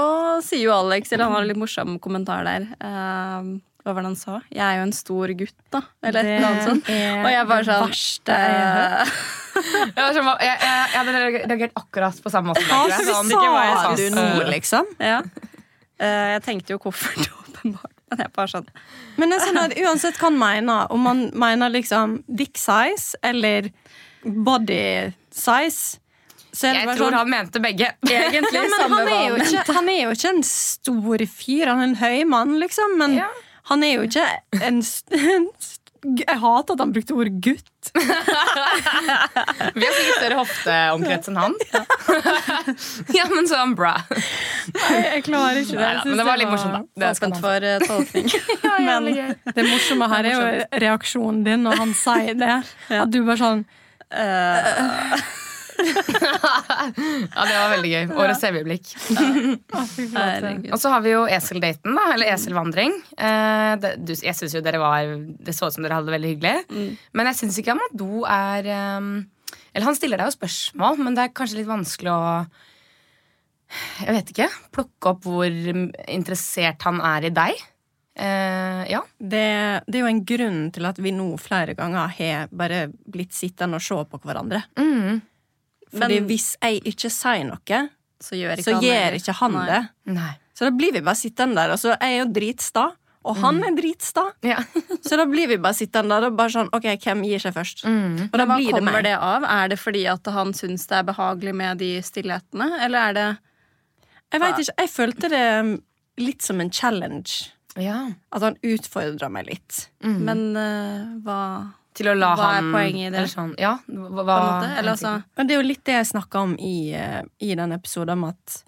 sier 0.44 0.66
jo 0.68 0.74
Alex, 0.76 1.10
eller 1.10 1.24
han 1.26 1.34
har 1.38 1.46
en 1.46 1.48
litt 1.50 1.60
morsom 1.62 1.96
kommentar 2.04 2.44
der. 2.46 2.68
eh, 2.76 3.48
hva 3.82 3.96
var 3.96 4.04
det 4.04 4.10
han 4.12 4.18
sa? 4.20 4.36
Jeg 4.52 4.62
er 4.62 4.76
jo 4.78 4.84
en 4.86 4.94
stor 4.94 5.32
gutt, 5.40 5.56
da. 5.74 5.80
Eller 6.04 6.20
et 6.20 6.34
eller 6.36 6.50
annet 6.50 6.68
sånt. 6.68 6.90
Og 6.92 7.30
jeg 7.32 7.48
bare 7.50 7.64
sånn 7.66 7.86
verste 7.88 8.36
jeg 8.44 8.60
eh, 8.60 9.16
Jeg, 9.96 10.12
sånn, 10.18 10.28
jeg, 10.36 10.52
jeg, 10.52 10.60
jeg 10.68 11.00
hadde 11.00 11.16
reagert 11.48 11.80
akkurat 11.80 12.20
på 12.22 12.34
samme 12.36 12.52
måte. 12.52 12.62
Hva. 12.68 13.00
Sånn, 13.00 13.32
sa 13.32 13.96
du 13.98 14.06
nå, 14.14 14.28
øh, 14.44 14.52
liksom? 14.52 14.94
Ja. 15.02 15.18
Eh, 16.02 16.28
jeg 16.34 16.42
tenkte 16.48 16.74
jo 16.74 16.80
koffert, 16.82 17.28
åpenbart. 17.46 17.92
Men 18.12 18.20
jeg 18.26 18.32
bare 18.36 18.50
sånn 18.50 18.66
Men 19.16 19.30
det 19.32 19.36
er 19.38 19.44
sånn 19.46 19.60
at 19.62 19.74
uansett 19.80 20.18
hva 20.20 20.28
han 20.28 20.38
mener, 20.40 20.90
om 20.92 21.00
man 21.06 21.20
mener 21.38 21.72
liksom 21.72 22.18
dick 22.28 22.58
size 22.60 23.16
eller 23.24 23.70
body 24.24 25.12
size, 25.32 25.98
så 26.52 26.68
Jeg 26.74 26.84
tror 26.84 27.06
sånn 27.08 27.16
han 27.16 27.30
mente 27.32 27.60
begge. 27.64 27.88
Egentlig 28.04 28.52
ja, 28.58 28.66
men 28.68 28.92
han, 28.92 29.08
er 29.08 29.22
jo 29.30 29.38
ikke, 29.40 29.62
han 29.72 29.88
er 29.88 30.02
jo 30.02 30.10
ikke 30.12 30.32
en 30.34 30.42
stor 30.44 31.24
fyr, 31.32 31.70
han 31.70 31.80
er 31.80 31.88
en 31.88 31.96
høy 32.02 32.24
mann, 32.28 32.58
liksom. 32.60 32.98
Men 33.00 33.16
Ja. 33.22 33.30
han 33.70 33.86
er 33.86 33.94
jo 33.94 34.02
ikke 34.10 34.26
en, 34.60 34.82
en 35.36 35.48
Jeg 36.02 36.38
hater 36.42 36.74
at 36.74 36.80
han 36.82 36.92
brukte 36.94 37.14
ordet 37.14 37.36
gutt. 37.44 37.90
Vi 37.92 39.84
har 39.86 39.92
sikkert 39.94 40.16
større 40.16 40.38
hofteomkrets 40.40 41.30
enn 41.30 41.38
han. 41.38 41.54
ja, 43.18 43.28
men 43.30 43.46
så 43.46 43.60
han 43.60 43.76
bra. 43.78 43.92
Nei, 44.74 44.96
Jeg 44.98 45.24
klarer 45.28 45.60
ikke 45.62 45.76
det. 45.78 45.84
Nei, 45.84 46.02
men 46.08 46.18
det 46.18 46.26
var 46.26 46.40
litt 46.40 46.50
morsomt, 46.50 46.74
da. 46.74 46.82
Det 46.98 47.06
er 47.06 47.18
spent 47.20 47.38
for 47.44 47.68
eh, 47.68 47.86
tolkning. 47.86 48.26
Men 48.82 49.06
det 49.54 49.64
morsomme 49.68 50.08
her 50.10 50.26
er 50.26 50.34
jo 50.34 50.80
reaksjonen 50.82 51.44
din 51.46 51.62
når 51.68 51.78
han 51.84 51.94
sier 51.96 52.34
det. 52.40 52.56
At 52.98 53.12
du 53.12 53.22
bare 53.22 53.38
sånn 53.40 53.64
Ja, 57.32 57.44
det 57.46 57.56
var 57.56 57.70
veldig 57.72 57.90
gøy. 57.90 58.06
Årets 58.22 58.44
øyeblikk. 58.48 58.90
Herregud. 60.12 60.70
Og 60.74 60.80
så 60.80 60.92
har 60.92 61.04
vi 61.04 61.12
jo 61.14 61.22
eseldaten, 61.30 61.94
da. 61.96 62.06
Eller 62.14 62.32
eselvandring. 62.34 62.94
Eh, 63.16 63.86
jeg 64.12 64.36
syns 64.38 64.56
jo 64.56 64.62
dere 64.64 64.80
var 64.82 65.14
Det 65.42 65.54
så 65.56 65.68
ut 65.68 65.76
som 65.76 65.84
dere 65.84 65.98
hadde 65.98 66.10
det 66.10 66.16
veldig 66.16 66.32
hyggelig. 66.34 66.88
Men 67.16 67.30
jeg 67.30 67.40
syns 67.42 67.60
ikke 67.62 67.76
Amadou 67.76 68.26
er 68.28 68.68
eh, 68.72 69.08
Eller 69.72 69.88
han 69.88 69.98
stiller 69.98 70.20
deg 70.20 70.30
jo 70.30 70.36
spørsmål, 70.38 71.00
men 71.02 71.18
det 71.18 71.26
er 71.26 71.34
kanskje 71.36 71.60
litt 71.60 71.70
vanskelig 71.70 72.14
å 72.14 72.22
Jeg 74.02 74.16
vet 74.18 74.32
ikke. 74.34 74.48
Plukke 74.74 75.14
opp 75.14 75.28
hvor 75.28 75.60
interessert 76.06 76.88
han 76.88 77.02
er 77.12 77.30
i 77.30 77.34
deg. 77.34 77.68
Eh, 78.14 78.90
ja. 78.92 79.00
det, 79.16 79.46
det 79.86 79.96
er 79.96 80.02
jo 80.02 80.10
en 80.10 80.24
grunn 80.28 80.64
til 80.74 80.84
at 80.84 80.98
vi 81.00 81.14
nå 81.16 81.30
flere 81.40 81.72
ganger 81.78 82.10
har 82.18 82.50
bare 82.52 82.84
blitt 82.92 83.32
sittende 83.32 83.80
og 83.80 83.84
se 83.84 83.96
på 84.10 84.20
hverandre. 84.26 84.60
Mm. 84.76 85.22
Fordi 85.92 86.20
Men- 86.20 86.28
hvis 86.30 86.56
jeg 86.62 86.82
ikke 86.84 87.10
sier 87.10 87.44
noe, 87.44 87.88
Så 88.22 88.36
gjør 88.38 88.56
ikke 88.56 88.64
så 88.64 88.74
han 88.74 88.82
gjør 88.82 89.14
ikke 89.18 89.34
han 89.40 89.52
Nei. 89.52 89.66
det. 89.66 89.88
Nei. 90.14 90.32
Så 90.54 90.64
da 90.64 90.70
blir 90.70 90.92
vi 90.92 91.00
bare 91.00 91.16
sittende 91.18 91.54
der, 91.56 91.70
og 91.72 91.78
så 91.78 91.96
er 92.00 92.08
jeg 92.12 92.18
jo 92.26 92.32
dritsta. 92.32 92.92
Og 93.24 93.36
han 93.36 93.62
er 93.62 93.70
dritsta. 93.76 94.32
Ja. 94.42 94.56
Så 95.06 95.16
da 95.16 95.24
blir 95.30 95.46
vi 95.46 95.56
bare 95.56 95.74
sittende 95.78 96.08
der 96.10 96.26
og 96.26 96.36
bare 96.36 96.50
sånn 96.50 96.68
OK, 96.74 96.82
hvem 97.04 97.20
gir 97.22 97.38
seg 97.38 97.54
først? 97.54 97.84
Mm. 97.86 98.16
Og 98.24 98.32
da 98.32 98.38
Men 98.44 98.48
hva 98.48 98.56
blir 98.58 98.66
det 98.72 98.80
kommer 98.80 99.02
det 99.06 99.12
av? 99.14 99.44
Er 99.46 99.68
det 99.68 99.78
fordi 99.78 100.02
at 100.10 100.26
han 100.34 100.50
syns 100.52 100.88
det 100.90 100.96
er 100.98 101.04
behagelig 101.06 101.54
med 101.54 101.78
de 101.78 101.90
stillhetene, 102.02 102.66
eller 102.82 102.98
er 102.98 103.12
det 103.14 103.38
Jeg 104.32 104.40
vet 104.40 104.58
ikke, 104.58 104.74
jeg 104.78 104.90
følte 104.90 105.30
det 105.30 105.80
litt 106.18 106.42
som 106.42 106.60
en 106.60 106.70
challenge. 106.70 107.52
ja. 107.76 108.10
At 108.32 108.42
han 108.42 108.56
utfordra 108.62 109.30
meg 109.30 109.46
litt. 109.46 109.88
Men 110.02 110.56
uh, 110.56 111.20
hva 111.22 111.40
Til 111.92 112.08
å 112.08 112.14
la 112.16 112.32
Hva 112.38 112.50
er 112.58 112.68
poenget 112.72 113.06
i 113.06 113.10
det? 113.10 113.18
Eller 113.20 113.30
sånn, 113.30 113.52
ja, 113.60 113.74
hva, 113.86 114.22
måte? 114.24 114.70
Eller 114.78 114.94
altså 114.94 115.16
Men 115.36 115.48
det 115.48 115.54
er 115.54 115.60
jo 115.60 115.66
litt 115.66 115.82
det 115.84 115.98
jeg 115.98 116.08
snakka 116.14 116.44
om 116.46 116.54
i, 116.56 116.76
eh, 116.96 117.20
i 117.44 117.52
den 117.58 117.74
episoden, 117.76 118.22
om 118.22 118.30
at 118.30 118.62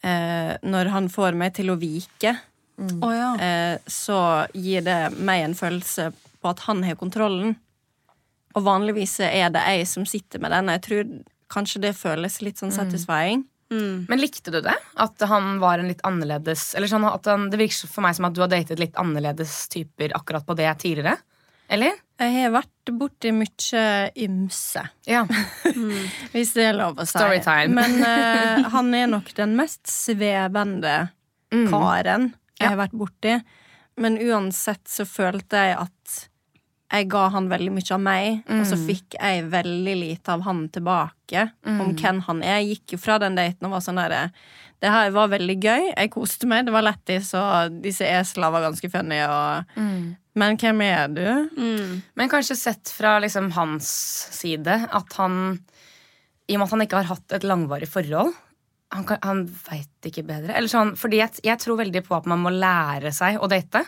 eh, 0.00 0.54
når 0.64 0.92
han 0.94 1.10
får 1.12 1.36
meg 1.38 1.52
til 1.58 1.72
å 1.72 1.76
vike, 1.80 2.32
ja. 2.82 3.28
eh, 3.36 3.76
så 3.86 4.20
gir 4.56 4.86
det 4.86 5.00
meg 5.20 5.44
en 5.44 5.58
følelse 5.58 6.08
på 6.16 6.50
at 6.50 6.64
han 6.66 6.82
har 6.86 6.98
kontrollen. 7.00 7.54
Og 8.56 8.64
vanligvis 8.66 9.18
er 9.28 9.52
det 9.52 9.62
jeg 9.68 9.86
som 9.88 10.08
sitter 10.08 10.42
med 10.42 10.52
den. 10.52 10.72
Jeg 10.74 10.84
tror 10.88 11.12
kanskje 11.52 11.84
det 11.86 11.96
føles 11.96 12.40
litt 12.44 12.60
sånn 12.60 12.72
satisfying. 12.74 13.44
Mm. 13.72 14.06
Men 14.08 14.20
likte 14.20 14.52
du 14.52 14.60
det? 14.64 14.74
At 15.00 15.22
han 15.28 15.56
var 15.62 15.80
en 15.80 15.88
litt 15.88 16.02
annerledes 16.04 16.74
Eller 16.76 16.90
sånn 16.90 17.06
at 17.08 17.24
han, 17.24 17.46
Det 17.48 17.56
virker 17.56 17.88
for 17.88 18.04
meg 18.04 18.12
som 18.18 18.26
at 18.28 18.34
du 18.36 18.42
har 18.42 18.50
datet 18.52 18.76
litt 18.76 18.98
annerledes 19.00 19.54
typer 19.72 20.12
akkurat 20.18 20.44
på 20.44 20.56
det 20.58 20.68
tidligere? 20.82 21.14
Eller? 21.72 21.96
Jeg 22.22 22.44
har 22.46 22.52
vært 22.54 22.92
borti 22.98 23.32
mye 23.34 23.84
ymse, 24.24 24.82
Ja. 25.06 25.24
hvis 26.32 26.52
det 26.56 26.68
er 26.70 26.76
lov 26.78 26.96
å 27.02 27.06
si. 27.06 27.16
Storytime. 27.18 27.74
Men 27.74 27.98
uh, 28.02 28.68
han 28.74 28.92
er 28.94 29.08
nok 29.10 29.32
den 29.38 29.56
mest 29.58 29.86
svevende 29.90 31.10
Mm. 31.52 31.66
karen 31.68 32.22
jeg 32.56 32.64
Ja. 32.64 32.68
har 32.70 32.78
vært 32.88 32.94
borti. 32.96 33.34
Men 34.00 34.14
uansett 34.16 34.86
så 34.88 35.04
følte 35.04 35.52
jeg 35.66 35.76
at 35.82 36.28
jeg 36.92 37.08
ga 37.12 37.26
han 37.28 37.48
veldig 37.50 37.72
mye 37.72 37.92
av 37.92 38.00
meg, 38.00 38.42
og 38.48 38.64
så 38.64 38.76
Mm. 38.78 38.86
fikk 38.88 39.16
jeg 39.20 39.44
veldig 39.50 39.94
lite 40.00 40.28
av 40.32 40.42
han 40.46 40.68
tilbake 40.72 41.50
om 41.66 41.92
hvem 41.94 42.20
han 42.22 42.42
er. 42.42 42.60
Jeg 42.62 42.68
gikk 42.78 42.92
jo 42.92 42.98
fra 42.98 43.18
den 43.18 43.34
daten 43.36 43.64
og 43.68 43.70
var 43.72 43.80
sånn 43.84 43.96
derre 44.00 44.30
Det 44.82 44.90
her 44.90 45.10
var 45.14 45.28
veldig 45.28 45.60
gøy, 45.62 45.94
jeg 45.96 46.10
koste 46.10 46.44
meg, 46.50 46.64
det 46.66 46.72
var 46.74 46.82
lættis, 46.82 47.32
og 47.38 47.76
disse 47.82 48.02
eslene 48.02 48.50
var 48.50 48.62
ganske 48.70 48.90
funny, 48.90 49.20
og 49.22 49.64
Mm. 49.76 50.16
Men 50.38 50.56
hvem 50.56 50.80
er 50.86 51.08
du? 51.12 51.24
Mm. 51.60 51.98
Men 52.16 52.30
kanskje 52.32 52.56
sett 52.56 52.88
fra 52.94 53.18
liksom 53.20 53.50
hans 53.52 53.88
side 54.32 54.78
at 54.88 55.12
han 55.18 55.34
I 56.48 56.54
og 56.56 56.62
med 56.62 56.66
at 56.66 56.72
han 56.72 56.84
ikke 56.86 57.00
har 57.02 57.10
hatt 57.10 57.34
et 57.36 57.44
langvarig 57.46 57.88
forhold 57.92 58.32
Han, 58.96 59.04
kan- 59.08 59.20
han 59.22 59.42
veit 59.68 60.08
ikke 60.08 60.24
bedre. 60.28 60.52
Eller 60.56 60.68
sånn, 60.68 60.94
fordi 61.00 61.20
jeg, 61.20 61.38
jeg 61.44 61.58
tror 61.62 61.78
veldig 61.80 62.02
på 62.04 62.16
at 62.16 62.26
man 62.28 62.40
må 62.44 62.50
lære 62.52 63.12
seg 63.16 63.38
å 63.40 63.48
date. 63.48 63.84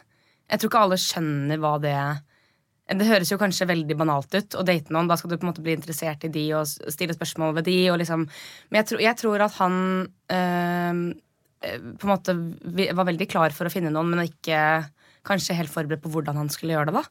Jeg 0.48 0.60
tror 0.60 0.70
ikke 0.70 0.84
alle 0.84 0.96
skjønner 1.00 1.60
hva 1.60 1.74
det 1.82 1.96
Det 2.94 3.06
høres 3.08 3.30
jo 3.32 3.36
kanskje 3.40 3.66
veldig 3.68 3.96
banalt 4.00 4.32
ut 4.36 4.56
å 4.60 4.64
date 4.64 4.92
noen. 4.92 5.08
Da 5.08 5.16
skal 5.16 5.30
du 5.32 5.36
på 5.38 5.44
en 5.46 5.50
måte 5.52 5.64
bli 5.64 5.72
interessert 5.76 6.24
i 6.24 6.32
de 6.32 6.46
og 6.56 6.64
stille 6.68 7.16
spørsmål 7.16 7.54
ved 7.58 7.64
de. 7.68 7.76
Og 7.92 7.98
liksom. 8.00 8.24
Men 8.70 8.80
jeg 8.82 8.88
tror, 8.90 9.00
jeg 9.04 9.16
tror 9.20 9.44
at 9.44 9.54
han 9.60 9.76
eh, 10.28 11.00
på 12.00 12.04
en 12.04 12.12
måte 12.12 12.34
var 12.96 13.08
veldig 13.08 13.28
klar 13.32 13.52
for 13.56 13.68
å 13.68 13.72
finne 13.72 13.92
noen, 13.92 14.12
men 14.12 14.24
ikke 14.28 14.58
kanskje 15.24 15.56
helt 15.58 15.72
forberedt 15.72 16.02
på 16.04 16.10
hvordan 16.14 16.36
han 16.36 16.48
skulle 16.52 16.74
gjøre 16.76 16.92
det. 16.92 16.94
da 16.94 17.04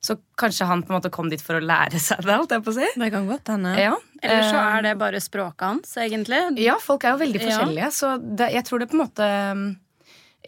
Så 0.00 0.14
kanskje 0.38 0.66
han 0.66 0.82
på 0.86 0.92
en 0.92 1.00
måte 1.00 1.10
kom 1.10 1.28
dit 1.28 1.40
for 1.42 1.58
å 1.58 1.64
lære 1.64 1.98
seg 1.98 2.22
det. 2.22 2.36
holdt 2.36 2.50
jeg 2.54 2.62
på 2.62 2.70
å 2.70 2.76
si 2.76 2.86
Det 3.00 3.10
kan 3.12 3.26
godt 3.26 3.50
hende. 3.54 3.74
ja. 3.78 3.96
Eller 4.22 4.42
så 4.46 4.56
Eh, 4.58 4.76
er 4.78 4.82
det 4.82 4.98
bare 4.98 5.20
språket 5.22 5.60
hans, 5.66 5.92
egentlig. 5.96 6.58
Ja, 6.58 6.76
folk 6.82 7.04
er 7.04 7.12
jo 7.16 7.18
veldig 7.24 7.40
Ja. 7.40 7.48
forskjellige, 7.50 7.90
så 7.94 8.36
det, 8.36 8.52
jeg 8.52 8.64
tror 8.64 8.78
det 8.80 8.88
på 8.90 8.98
en 8.98 9.04
måte 9.06 9.78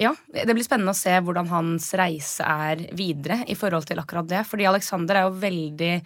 Ja, 0.00 0.14
det 0.32 0.54
blir 0.54 0.64
spennende 0.64 0.94
å 0.94 0.96
se 0.96 1.10
hvordan 1.20 1.48
hans 1.50 1.92
reise 1.98 2.40
er 2.46 2.76
videre 2.94 3.44
i 3.50 3.54
forhold 3.58 3.84
til 3.86 3.98
akkurat 3.98 4.26
det. 4.30 4.46
Fordi 4.46 4.64
Alexander 4.66 5.14
er 5.16 5.22
jo 5.26 5.34
veldig 5.42 6.02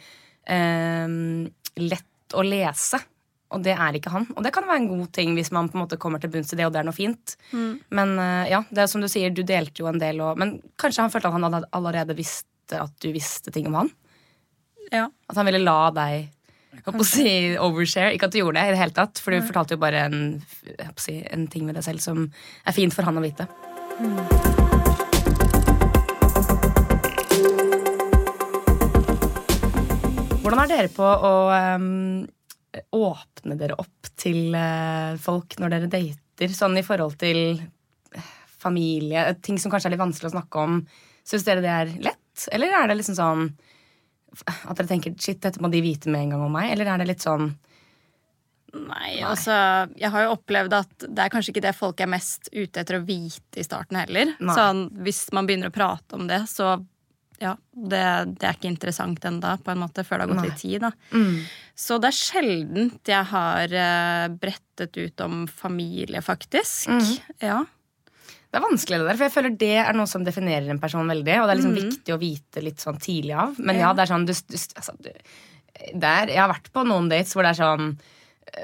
eh, 0.46 1.08
lett 1.76 2.34
å 2.34 2.42
lese. 2.42 2.98
Og 3.54 3.62
det 3.64 3.76
er 3.78 3.98
ikke 3.98 4.12
han. 4.12 4.26
Og 4.34 4.44
det 4.44 4.52
kan 4.54 4.66
være 4.66 4.82
en 4.82 4.90
god 4.90 5.10
ting 5.14 5.34
hvis 5.38 5.52
man 5.54 5.70
på 5.70 5.78
en 5.78 5.84
måte 5.84 5.98
kommer 6.00 6.22
til 6.22 6.32
bunns 6.34 6.52
i 6.52 6.58
det, 6.58 6.66
og 6.66 6.74
det 6.74 6.82
er 6.82 6.88
noe 6.88 6.96
fint. 6.96 7.36
Men 7.94 8.16
eh, 8.18 8.50
ja, 8.52 8.64
det 8.70 8.84
er 8.84 8.90
som 8.90 9.04
du 9.04 9.08
sier, 9.10 9.30
du 9.30 9.44
delte 9.46 9.84
jo 9.84 9.90
en 9.90 10.00
del, 10.02 10.22
og, 10.24 10.40
men 10.40 10.58
kanskje 10.80 11.06
han 11.06 11.14
følte 11.14 11.30
at 11.30 11.38
han 11.38 11.62
allerede 11.70 12.18
visste 12.18 12.80
at 12.80 12.94
du 13.04 13.10
visste 13.12 13.52
ting 13.54 13.68
om 13.68 13.82
han? 13.82 13.90
Ja. 14.90 15.08
At 15.28 15.36
han 15.38 15.46
ville 15.48 15.62
la 15.62 15.90
deg 15.94 16.32
å 16.90 17.06
si 17.06 17.54
overshare. 17.60 18.14
Ikke 18.14 18.28
at 18.28 18.34
du 18.34 18.40
gjorde 18.40 18.58
det, 18.60 18.68
i 18.68 18.74
det 18.74 18.80
hele 18.80 18.96
tatt 18.96 19.20
for 19.22 19.34
du 19.34 19.44
fortalte 19.44 19.76
jo 19.76 19.82
bare 19.82 20.06
en, 20.08 20.18
si, 21.00 21.20
en 21.30 21.46
ting 21.50 21.66
med 21.68 21.78
deg 21.78 21.86
selv 21.86 22.04
som 22.04 22.26
er 22.64 22.76
fint 22.76 22.94
for 22.94 23.06
han 23.06 23.20
å 23.20 23.24
vite. 23.24 23.48
Hvordan 30.44 30.60
er 30.60 30.70
dere 30.70 30.90
på 30.92 31.04
å 31.04 31.34
ehm, 31.54 32.24
åpne 32.96 33.56
dere 33.60 33.78
opp 33.80 34.10
til 34.20 34.54
eh, 34.58 35.14
folk 35.22 35.58
når 35.60 35.76
dere 35.76 35.90
dater? 35.92 36.54
Sånn 36.54 36.78
i 36.80 36.84
forhold 36.86 37.16
til 37.20 37.58
eh, 37.58 38.32
familie, 38.60 39.26
ting 39.44 39.60
som 39.60 39.72
kanskje 39.72 39.90
er 39.90 39.96
litt 39.96 40.04
vanskelig 40.04 40.32
å 40.32 40.36
snakke 40.36 40.64
om. 40.64 40.80
Syns 41.24 41.46
dere 41.46 41.64
det 41.64 41.72
er 41.72 41.94
lett, 42.10 42.48
eller 42.52 42.74
er 42.80 42.90
det 42.90 42.98
liksom 43.00 43.18
sånn 43.18 43.46
at 44.42 44.74
dere 44.74 44.90
tenker 44.90 45.14
shit, 45.14 45.38
dette 45.42 45.62
må 45.62 45.70
de 45.70 45.82
vite 45.84 46.10
med 46.10 46.26
en 46.26 46.34
gang 46.34 46.46
om 46.48 46.56
meg? 46.56 46.72
Eller 46.74 46.90
er 46.90 47.02
det 47.02 47.12
litt 47.12 47.24
sånn 47.24 47.52
Nei, 48.74 49.20
altså 49.22 49.54
Jeg 49.94 50.10
har 50.10 50.24
jo 50.24 50.32
opplevd 50.34 50.72
at 50.74 51.04
det 51.06 51.22
er 51.22 51.30
kanskje 51.30 51.52
ikke 51.52 51.62
det 51.62 51.76
folk 51.78 52.00
er 52.02 52.10
mest 52.10 52.48
ute 52.50 52.82
etter 52.82 52.98
å 52.98 53.04
vite 53.06 53.60
i 53.62 53.66
starten 53.66 54.00
heller. 54.00 54.32
Nei. 54.42 54.56
Sånn, 54.58 54.88
hvis 55.06 55.28
man 55.36 55.46
begynner 55.46 55.70
å 55.70 55.74
prate 55.74 56.18
om 56.18 56.26
det, 56.26 56.40
så 56.50 56.72
ja, 57.38 57.54
det, 57.70 58.02
det 58.38 58.48
er 58.48 58.56
ikke 58.56 58.70
interessant 58.70 59.24
ennå, 59.26 59.54
på 59.62 59.72
en 59.72 59.80
måte, 59.82 60.04
før 60.06 60.20
det 60.20 60.26
har 60.26 60.32
gått 60.32 60.40
Nei. 60.42 60.50
litt 60.50 60.60
tid. 60.62 60.84
da. 60.88 60.90
mm. 61.14 61.38
Så 61.74 61.98
det 61.98 62.10
er 62.12 62.16
sjeldent 62.16 63.10
jeg 63.10 63.30
har 63.32 63.72
eh, 63.74 64.26
brettet 64.38 64.94
ut 64.94 65.24
om 65.24 65.44
familie, 65.50 66.22
faktisk. 66.22 66.86
Mm. 66.90 67.08
Ja. 67.42 67.62
Det 68.54 68.60
er 68.60 68.62
vanskelig, 68.62 69.00
det 69.00 69.08
der, 69.08 69.16
for 69.18 69.26
jeg 69.26 69.34
føler 69.34 69.54
det 69.58 69.72
er 69.82 69.96
noe 69.98 70.06
som 70.06 70.22
definerer 70.22 70.68
en 70.70 70.78
person 70.78 71.08
veldig. 71.10 71.40
Og 71.40 71.48
det 71.48 71.54
er 71.54 71.58
liksom 71.58 71.74
viktig 71.74 72.14
å 72.14 72.20
vite 72.20 72.62
litt 72.62 72.84
sånn 72.84 73.00
tidlig 73.02 73.34
av. 73.42 73.56
Men 73.58 73.80
ja, 73.82 73.90
det 73.90 74.04
er 74.04 74.12
sånn 74.12 74.28
du, 74.28 74.30
du, 74.30 74.58
altså, 74.78 74.94
du, 75.02 75.10
det 75.90 76.12
er, 76.12 76.30
Jeg 76.30 76.38
har 76.38 76.52
vært 76.52 76.70
på 76.70 76.84
noen 76.86 77.10
dates 77.10 77.34
hvor 77.34 77.42
det 77.42 77.50
er 77.56 77.58
sånn 77.64 77.96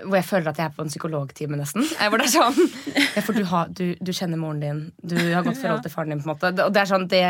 hvor 0.04 0.16
jeg 0.18 0.26
føler 0.26 0.50
at 0.50 0.58
jeg 0.60 0.68
er 0.68 0.74
på 0.76 0.84
en 0.84 0.90
psykologtime, 0.92 1.58
nesten. 1.58 1.84
Eh, 1.98 2.08
Hvor 2.10 2.20
det 2.20 2.28
er 2.28 2.32
sånn 2.32 2.58
ja, 3.16 3.22
For 3.26 3.36
du, 3.36 3.42
har, 3.50 3.70
du, 3.74 3.84
du 3.98 4.12
kjenner 4.14 4.40
moren 4.40 4.62
din, 4.62 4.82
du 5.02 5.16
har 5.18 5.44
godt 5.46 5.60
forhold 5.60 5.82
til 5.84 5.92
faren 5.92 6.14
din. 6.14 6.22
på 6.22 6.28
en 6.28 6.32
måte 6.34 6.50
Og 6.66 6.74
det 6.74 6.82
er 6.82 6.90
sånn, 6.90 7.06
det 7.10 7.24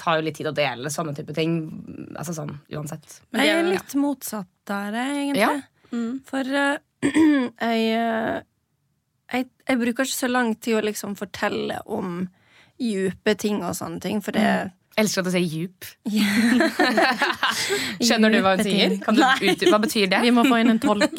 tar 0.00 0.18
jo 0.18 0.26
litt 0.26 0.38
tid 0.38 0.50
å 0.50 0.54
dele 0.56 0.92
sånne 0.92 1.14
type 1.18 1.36
ting. 1.36 1.58
Altså 2.14 2.36
sånn, 2.36 2.54
uansett. 2.74 3.20
Men 3.32 3.44
Jeg 3.44 3.58
er 3.58 3.68
litt 3.68 3.98
motsatt 4.00 4.50
der, 4.68 4.96
egentlig. 5.04 5.44
Ja. 5.44 5.52
Mm. 5.92 6.18
For 6.28 6.48
uh, 6.52 6.78
jeg, 7.08 7.84
eh, 7.96 8.40
jeg 9.32 9.46
Jeg 9.68 9.80
bruker 9.84 10.08
ikke 10.08 10.16
så 10.16 10.32
lang 10.32 10.54
tid 10.56 10.78
å 10.80 10.84
liksom 10.84 11.16
fortelle 11.18 11.80
om 11.86 12.26
dype 12.78 13.34
ting 13.34 13.62
og 13.66 13.74
sånne 13.74 14.00
ting, 14.00 14.20
for 14.22 14.36
det 14.36 14.70
Elsker 14.98 15.22
at 15.22 15.28
du 15.28 15.32
sier 15.34 15.46
djup. 15.46 15.86
Skjønner 18.06 18.34
du 18.34 18.38
hva 18.42 18.56
hun 18.58 18.64
sier? 18.66 18.96
Kan 19.04 19.18
du 19.18 19.22
utdype? 19.22 19.70
Hva 19.70 19.80
betyr 19.82 20.10
det? 20.10 20.22
Vi 20.24 20.32
må 20.34 20.44
få 20.48 20.58
inn 20.62 20.72
en 20.74 20.80
tolk. 20.82 21.14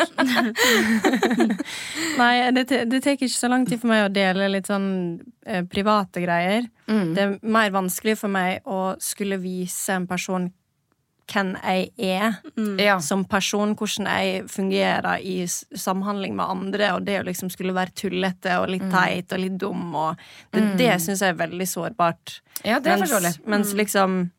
Nei, 2.19 2.33
det, 2.55 2.65
det 2.91 3.01
tar 3.05 3.15
ikke 3.15 3.31
så 3.31 3.51
lang 3.51 3.63
tid 3.69 3.81
for 3.81 3.91
meg 3.93 4.07
å 4.09 4.13
dele 4.13 4.49
litt 4.51 4.67
sånn 4.69 4.89
eh, 5.47 5.63
private 5.69 6.23
greier. 6.25 6.67
Mm. 6.91 7.13
Det 7.15 7.25
er 7.25 7.35
mer 7.55 7.71
vanskelig 7.75 8.17
for 8.19 8.33
meg 8.33 8.67
å 8.67 8.95
skulle 9.03 9.39
vise 9.41 9.95
en 9.95 10.09
person 10.09 10.49
hvem 11.29 11.51
jeg 11.61 11.91
er 11.99 12.37
Ja. 12.79 12.97
som 12.99 13.23
person, 13.25 13.75
hvordan 13.75 14.07
jeg 14.09 14.43
fungerer 14.49 15.19
i 15.21 15.45
samhandling 15.45 16.35
med 16.35 16.45
andre, 16.49 16.93
og 16.95 17.05
det 17.05 17.19
å 17.21 17.25
liksom 17.27 17.49
skulle 17.53 17.73
være 17.73 17.93
tullete 17.93 18.57
og 18.59 18.69
litt 18.69 18.89
teit 18.91 19.31
og 19.31 19.39
litt 19.39 19.57
dum 19.57 19.93
og 19.95 20.17
Det, 20.51 20.77
det 20.77 20.95
syns 21.01 21.21
jeg 21.21 21.35
er 21.35 21.39
veldig 21.47 21.67
sårbart. 21.67 22.39
ja, 22.65 22.79
det 22.79 22.91
er 22.91 22.97
mens, 22.97 23.09
forståelig. 23.11 23.45
mens 23.47 23.73
liksom 23.73 24.31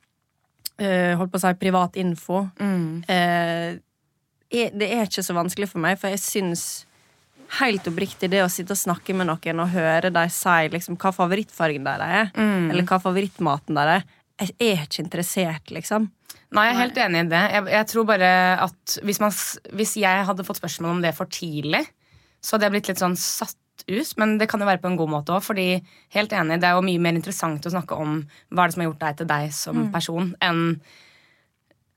eh, 0.79 1.15
Holdt 1.17 1.31
på 1.33 1.39
å 1.39 1.41
si 1.41 1.55
privat 1.55 1.97
info 1.97 2.51
Mm. 2.59 3.05
er, 3.09 3.81
Det 4.51 4.83
er 4.91 5.05
ikke 5.07 5.23
så 5.23 5.35
vanskelig 5.35 5.69
for 5.69 5.79
meg, 5.79 5.99
for 5.99 6.09
jeg 6.09 6.19
syns 6.19 6.85
helt 7.61 7.83
oppriktig 7.87 8.31
det 8.31 8.43
å 8.45 8.49
sitte 8.51 8.73
og 8.73 8.79
snakke 8.79 9.15
med 9.15 9.27
noen 9.27 9.61
og 9.61 9.69
høre 9.71 10.11
dem 10.13 10.29
si 10.29 10.69
liksom, 10.71 10.97
hva 10.97 11.13
favorittfargen 11.15 11.85
deres 11.85 12.01
er, 12.01 12.31
Mm. 12.35 12.71
eller 12.71 12.83
hva 12.83 12.99
favorittmaten 13.01 13.75
deres 13.75 14.03
er, 14.03 14.05
jeg 14.41 14.55
er 14.79 14.87
ikke 14.87 15.05
interessert, 15.05 15.71
liksom. 15.71 16.11
Nei, 16.53 16.65
jeg 16.67 16.75
er 16.75 16.81
helt 16.81 16.97
enig 16.99 17.21
i 17.25 17.29
det. 17.31 17.41
Jeg, 17.55 17.65
jeg 17.77 17.87
tror 17.93 18.07
bare 18.09 18.31
at 18.67 18.99
hvis, 19.07 19.21
man, 19.23 19.31
hvis 19.79 19.93
jeg 20.01 20.25
hadde 20.27 20.45
fått 20.49 20.59
spørsmål 20.59 20.97
om 20.97 21.03
det 21.05 21.13
for 21.15 21.31
tidlig, 21.31 21.85
så 22.43 22.57
hadde 22.57 22.67
jeg 22.67 22.75
blitt 22.75 22.89
litt 22.91 23.03
sånn 23.03 23.15
satt 23.21 23.57
ut. 23.87 24.11
Men 24.19 24.35
det 24.41 24.49
kan 24.51 24.61
jo 24.61 24.67
være 24.69 24.83
på 24.83 24.91
en 24.91 24.97
god 24.99 25.13
måte 25.13 25.33
òg, 25.37 25.45
fordi 25.47 25.69
helt 26.17 26.33
enig, 26.37 26.59
det 26.61 26.67
er 26.69 26.75
jo 26.79 26.83
mye 26.89 27.01
mer 27.07 27.15
interessant 27.21 27.65
å 27.69 27.73
snakke 27.73 27.97
om 28.03 28.19
hva 28.51 28.65
er 28.65 28.73
det 28.73 28.75
som 28.77 28.83
har 28.83 28.91
gjort 28.91 29.05
deg 29.07 29.21
til 29.23 29.31
deg 29.31 29.55
som 29.55 29.79
Mm. 29.85 29.93
person, 29.95 30.35
enn 30.43 30.65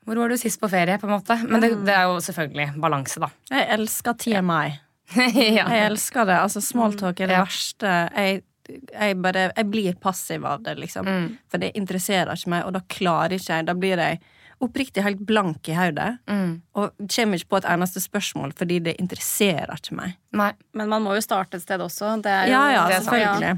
hvor 0.06 0.20
var 0.20 0.30
du 0.34 0.38
sist 0.38 0.60
på 0.60 0.68
ferie, 0.72 0.98
på 1.00 1.08
en 1.08 1.14
måte? 1.16 1.38
Men 1.48 1.62
det, 1.64 1.70
det 1.88 1.94
er 1.96 2.10
jo 2.12 2.18
selvfølgelig 2.24 2.74
balanse, 2.84 3.22
da. 3.24 3.30
Jeg 3.54 3.68
elsker 3.78 4.18
TMI. 4.20 4.66
ja. 5.58 5.66
Jeg 5.72 5.86
elsker 5.90 6.28
det. 6.28 6.38
Altså, 6.44 6.62
Smalltalk 6.64 7.22
er 7.24 7.32
det 7.32 7.38
Ja. 7.38 7.44
verste. 7.46 7.94
Jeg, 8.18 8.44
jeg 8.92 9.18
bare 9.24 9.46
Jeg 9.56 9.70
blir 9.72 9.96
passiv 10.04 10.46
av 10.46 10.62
det, 10.64 10.76
liksom. 10.80 11.08
Mm. 11.08 11.30
For 11.52 11.58
det 11.64 11.72
interesserer 11.80 12.36
ikke 12.36 12.52
meg, 12.52 12.66
og 12.68 12.74
da 12.76 12.82
klarer 12.92 13.38
ikke 13.38 13.54
jeg. 13.62 13.66
Da 13.72 13.74
blir 13.80 13.98
jeg 14.04 14.20
oppriktig 14.64 15.04
helt 15.06 15.22
blank 15.28 15.70
i 15.70 15.78
hodet. 15.78 16.10
Mm. 16.30 16.56
Og 16.80 17.06
kommer 17.06 17.40
ikke 17.40 17.52
på 17.54 17.62
et 17.62 17.70
eneste 17.74 18.02
spørsmål, 18.04 18.56
fordi 18.58 18.80
det 18.88 18.98
interesserer 19.02 19.76
ikke 19.78 19.98
meg. 20.00 20.18
Nei. 20.36 20.52
Men 20.74 20.92
man 20.92 21.06
må 21.06 21.16
jo 21.18 21.24
starte 21.26 21.60
et 21.60 21.66
sted 21.66 21.84
også. 21.84 22.16
Det 22.24 22.32
er 22.32 22.50
jo, 22.50 22.56
Ja, 22.56 22.66
ja, 22.74 22.84
det 22.92 23.02
selvfølgelig. 23.06 23.54
Ja. 23.54 23.58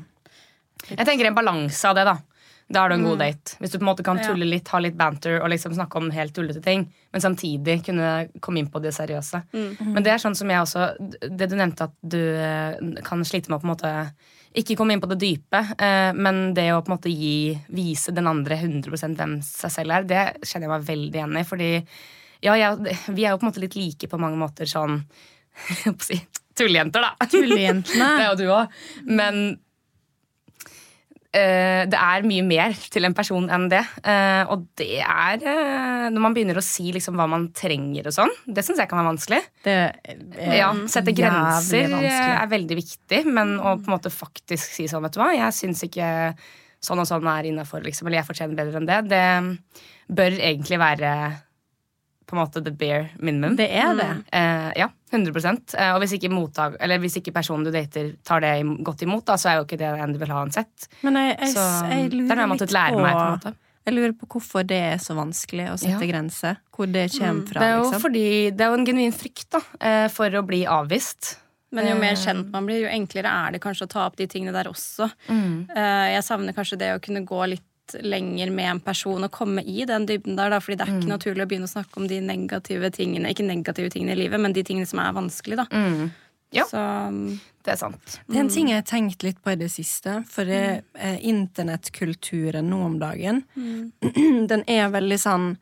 Jeg 0.89 1.07
tenker 1.07 1.29
en 1.29 1.37
balanse 1.37 1.89
av 1.89 1.97
det, 1.97 2.05
da. 2.07 2.17
Da 2.65 2.81
er 2.81 2.89
du 2.89 2.95
en 2.95 3.03
god 3.05 3.19
date. 3.21 3.57
Hvis 3.61 3.73
du 3.73 3.77
på 3.77 3.83
en 3.83 3.89
måte 3.91 4.03
kan 4.05 4.17
tulle 4.17 4.45
litt, 4.49 4.69
ha 4.73 4.79
litt 4.81 4.95
banter 4.97 5.37
og 5.37 5.51
liksom 5.53 5.75
snakke 5.77 5.99
om 6.01 6.07
helt 6.13 6.33
tullete 6.33 6.63
ting, 6.65 6.87
men 7.13 7.21
samtidig 7.21 7.83
kunne 7.85 8.13
komme 8.41 8.61
inn 8.61 8.71
på 8.73 8.81
det 8.81 8.93
seriøse. 8.95 9.43
Men 9.85 10.05
det 10.05 10.15
er 10.15 10.23
sånn 10.23 10.37
som 10.37 10.49
jeg 10.49 10.63
også 10.63 10.87
Det 11.29 11.49
du 11.51 11.55
nevnte 11.59 11.85
at 11.85 11.93
du 12.01 12.17
eh, 12.17 12.79
kan 13.05 13.21
slite 13.27 13.51
med 13.51 13.59
å 13.59 13.61
på 13.61 13.69
en 13.69 13.73
måte 13.75 13.93
ikke 14.55 14.77
komme 14.79 14.95
inn 14.95 15.01
på 15.03 15.09
det 15.11 15.19
dype, 15.21 15.61
eh, 15.77 16.11
men 16.15 16.53
det 16.55 16.69
å 16.73 16.81
på 16.81 16.91
en 16.91 16.95
måte 16.97 17.11
gi, 17.11 17.53
vise 17.75 18.13
den 18.15 18.27
andre 18.31 18.57
100% 18.61 19.17
hvem 19.19 19.37
seg 19.43 19.73
selv 19.73 19.95
er, 19.97 20.07
det 20.07 20.23
kjenner 20.47 20.67
jeg 20.69 20.73
meg 20.73 20.87
veldig 20.89 21.19
igjen 21.19 21.39
i. 21.39 21.43
Fordi 21.47 21.69
ja, 22.45 22.55
jeg, 22.59 22.97
vi 23.11 23.25
er 23.25 23.33
jo 23.33 23.41
på 23.41 23.47
en 23.47 23.51
måte 23.51 23.63
litt 23.63 23.77
like 23.79 24.09
på 24.11 24.19
mange 24.21 24.39
måter 24.39 24.69
sånn 24.69 25.01
Tullejenter, 26.55 27.03
da. 27.03 27.13
Det 27.19 27.31
Tullejentene. 27.33 28.09
er 28.21 28.29
jo 28.29 28.35
du 28.39 28.45
òg. 28.47 28.75
Men 29.07 29.41
det 31.91 31.99
er 31.99 32.25
mye 32.27 32.43
mer 32.47 32.75
til 32.91 33.07
en 33.07 33.15
person 33.17 33.47
enn 33.51 33.67
det. 33.71 33.81
Eh, 34.07 34.43
og 34.51 34.67
det 34.79 35.01
er 35.03 35.41
eh, 35.41 36.05
Når 36.13 36.23
man 36.23 36.35
begynner 36.35 36.59
å 36.59 36.63
si 36.63 36.91
liksom 36.95 37.17
hva 37.19 37.27
man 37.31 37.49
trenger 37.55 38.07
og 38.09 38.15
sånn, 38.15 38.33
det 38.47 38.63
syns 38.65 38.79
jeg 38.81 38.91
kan 38.91 39.01
være 39.01 39.11
vanskelig. 39.11 39.41
Det 39.65 39.77
Ja, 40.55 40.69
Sette 40.91 41.15
grenser 41.15 41.85
eh, 41.85 41.95
vanskelig. 41.95 42.35
er 42.37 42.53
veldig 42.55 42.77
viktig, 42.81 43.23
men 43.27 43.57
å 43.59 43.75
på 43.79 43.89
en 43.89 43.95
måte 43.97 44.13
faktisk 44.13 44.77
si 44.77 44.87
sånn, 44.91 45.03
vet 45.05 45.17
du 45.17 45.21
hva, 45.23 45.31
jeg 45.35 45.57
syns 45.57 45.83
ikke 45.87 46.11
sånn 46.85 47.01
og 47.01 47.09
sånn 47.09 47.27
er 47.31 47.49
innafor, 47.49 47.83
liksom, 47.85 48.07
eller 48.07 48.21
jeg 48.21 48.29
fortjener 48.29 48.57
bedre 48.59 48.81
enn 48.81 48.89
det, 48.89 48.99
det 49.09 50.15
bør 50.15 50.37
egentlig 50.37 50.79
være 50.79 51.11
på 52.25 52.35
en 52.35 52.41
måte 52.41 52.63
the 52.63 52.71
bare 52.71 53.09
minimum. 53.19 53.55
Det 53.59 53.67
er 53.71 53.93
det. 53.95 54.09
Eh, 54.33 54.71
ja, 54.81 54.87
100 55.11 55.75
eh, 55.77 55.91
Og 55.93 56.01
hvis 56.01 56.15
ikke, 56.17 56.31
mottag, 56.33 56.77
eller 56.79 56.99
hvis 56.99 57.17
ikke 57.21 57.33
personen 57.35 57.63
du 57.65 57.71
dater, 57.71 58.13
tar 58.25 58.41
det 58.41 58.55
godt 58.83 59.01
imot, 59.05 59.25
da, 59.25 59.37
så 59.37 59.51
er 59.51 59.59
jo 59.59 59.67
ikke 59.67 59.77
det 59.77 59.91
en 60.01 60.13
du 60.15 60.19
vil 60.19 60.33
ha 60.33 60.41
uansett. 60.43 60.89
Men 61.05 61.15
jeg, 61.21 61.37
jeg, 61.39 61.53
Så 61.53 61.67
jeg 61.91 62.09
lurer 62.13 62.47
måttet 62.49 62.73
lære 62.75 63.01
meg. 63.01 63.45
på 63.45 63.53
Jeg 63.85 63.93
lurer 63.93 64.13
på 64.17 64.25
hvorfor 64.33 64.65
det 64.65 64.81
er 64.81 64.97
så 64.97 65.13
vanskelig 65.13 65.69
å 65.69 65.77
sette 65.77 66.01
Ja. 66.01 66.11
grenser. 66.11 66.57
Hvor 66.75 66.91
det 66.91 67.11
kommer 67.13 67.45
fra. 67.47 67.59
Det 67.59 67.67
er 67.69 67.75
jo 67.77 67.83
liksom. 67.83 68.01
fordi 68.01 68.51
Det 68.51 68.61
er 68.61 68.69
jo 68.73 68.79
en 68.79 68.85
genuin 68.85 69.13
frykt 69.13 69.49
da, 69.51 69.61
eh, 69.79 70.07
for 70.09 70.29
å 70.29 70.45
bli 70.45 70.65
avvist. 70.65 71.37
Men 71.71 71.87
jo 71.87 71.95
mer 71.99 72.13
Eh. 72.13 72.15
kjent 72.15 72.51
man 72.51 72.65
blir, 72.65 72.81
jo 72.81 72.87
enklere 72.87 73.25
er 73.27 73.51
det 73.51 73.61
kanskje 73.61 73.85
å 73.85 73.89
ta 73.89 74.05
opp 74.07 74.15
de 74.15 74.27
tingene 74.27 74.53
der 74.53 74.65
også. 74.65 75.11
Mm. 75.29 75.69
Eh, 75.75 76.13
Jeg 76.15 76.23
savner 76.23 76.53
kanskje 76.53 76.77
det 76.79 76.95
å 76.95 77.01
kunne 77.01 77.25
gå 77.25 77.49
litt 77.49 77.61
lenger 78.01 78.49
med 78.51 78.69
en 78.71 78.79
person 78.79 79.23
og 79.23 79.31
komme 79.31 79.61
i 79.63 79.85
den 79.85 80.05
dybden 80.09 80.35
der, 80.35 80.49
da, 80.49 80.59
fordi 80.59 80.77
det 80.77 80.87
er 80.87 80.91
Mm. 80.93 80.99
ikke 81.01 81.13
naturlig 81.13 81.43
å 81.43 81.47
begynne 81.47 81.67
å 81.69 81.73
snakke 81.75 81.97
om 81.97 82.07
de 82.07 82.19
negative 82.21 82.89
tingene, 82.91 83.29
ikke 83.29 83.45
negative 83.45 83.89
tingene 83.89 84.11
i 84.11 84.15
livet, 84.23 84.39
men 84.39 84.53
de 84.53 84.63
tingene 84.63 84.87
som 84.87 84.99
er 84.99 85.11
vanskelig, 85.13 85.57
da. 85.57 85.65
Mm. 85.71 86.11
Ja. 86.51 86.63
Så 86.65 86.77
mm, 86.77 87.39
Det 87.65 87.71
er 87.73 87.77
sant. 87.77 88.19
Det 88.29 88.37
er 88.37 88.39
en 88.39 88.49
ting 88.49 88.67
jeg 88.69 88.77
har 88.77 88.83
tenkt 88.83 89.23
litt 89.23 89.41
på 89.43 89.51
i 89.51 89.55
det 89.55 89.71
siste. 89.71 90.23
For 90.29 90.45
det, 90.45 90.83
eh, 90.93 91.17
internettkulturen 91.27 92.69
nå 92.69 92.81
om 92.85 92.99
dagen, 92.99 93.43
den 94.47 94.63
er 94.67 94.89
veldig 94.89 95.19
sånn 95.19 95.57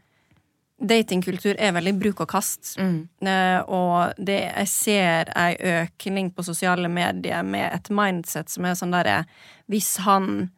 Datingkultur 0.83 1.55
er 1.61 1.71
veldig 1.71 1.93
bruk 1.99 2.21
og 2.25 2.27
kast. 2.33 2.73
Mm. 2.81 3.07
Eh, 3.21 3.59
og 3.71 4.17
det, 4.17 4.39
jeg 4.57 4.67
ser 4.67 5.29
ei 5.39 5.53
økning 5.55 6.31
på 6.33 6.43
sosiale 6.43 6.89
medier 6.91 7.43
med 7.43 7.69
et 7.71 7.87
mindset 7.93 8.49
som 8.49 8.65
er 8.65 8.75
sånn 8.75 8.91
derre 8.91 9.21
Hvis 9.71 9.93
han 10.03 10.49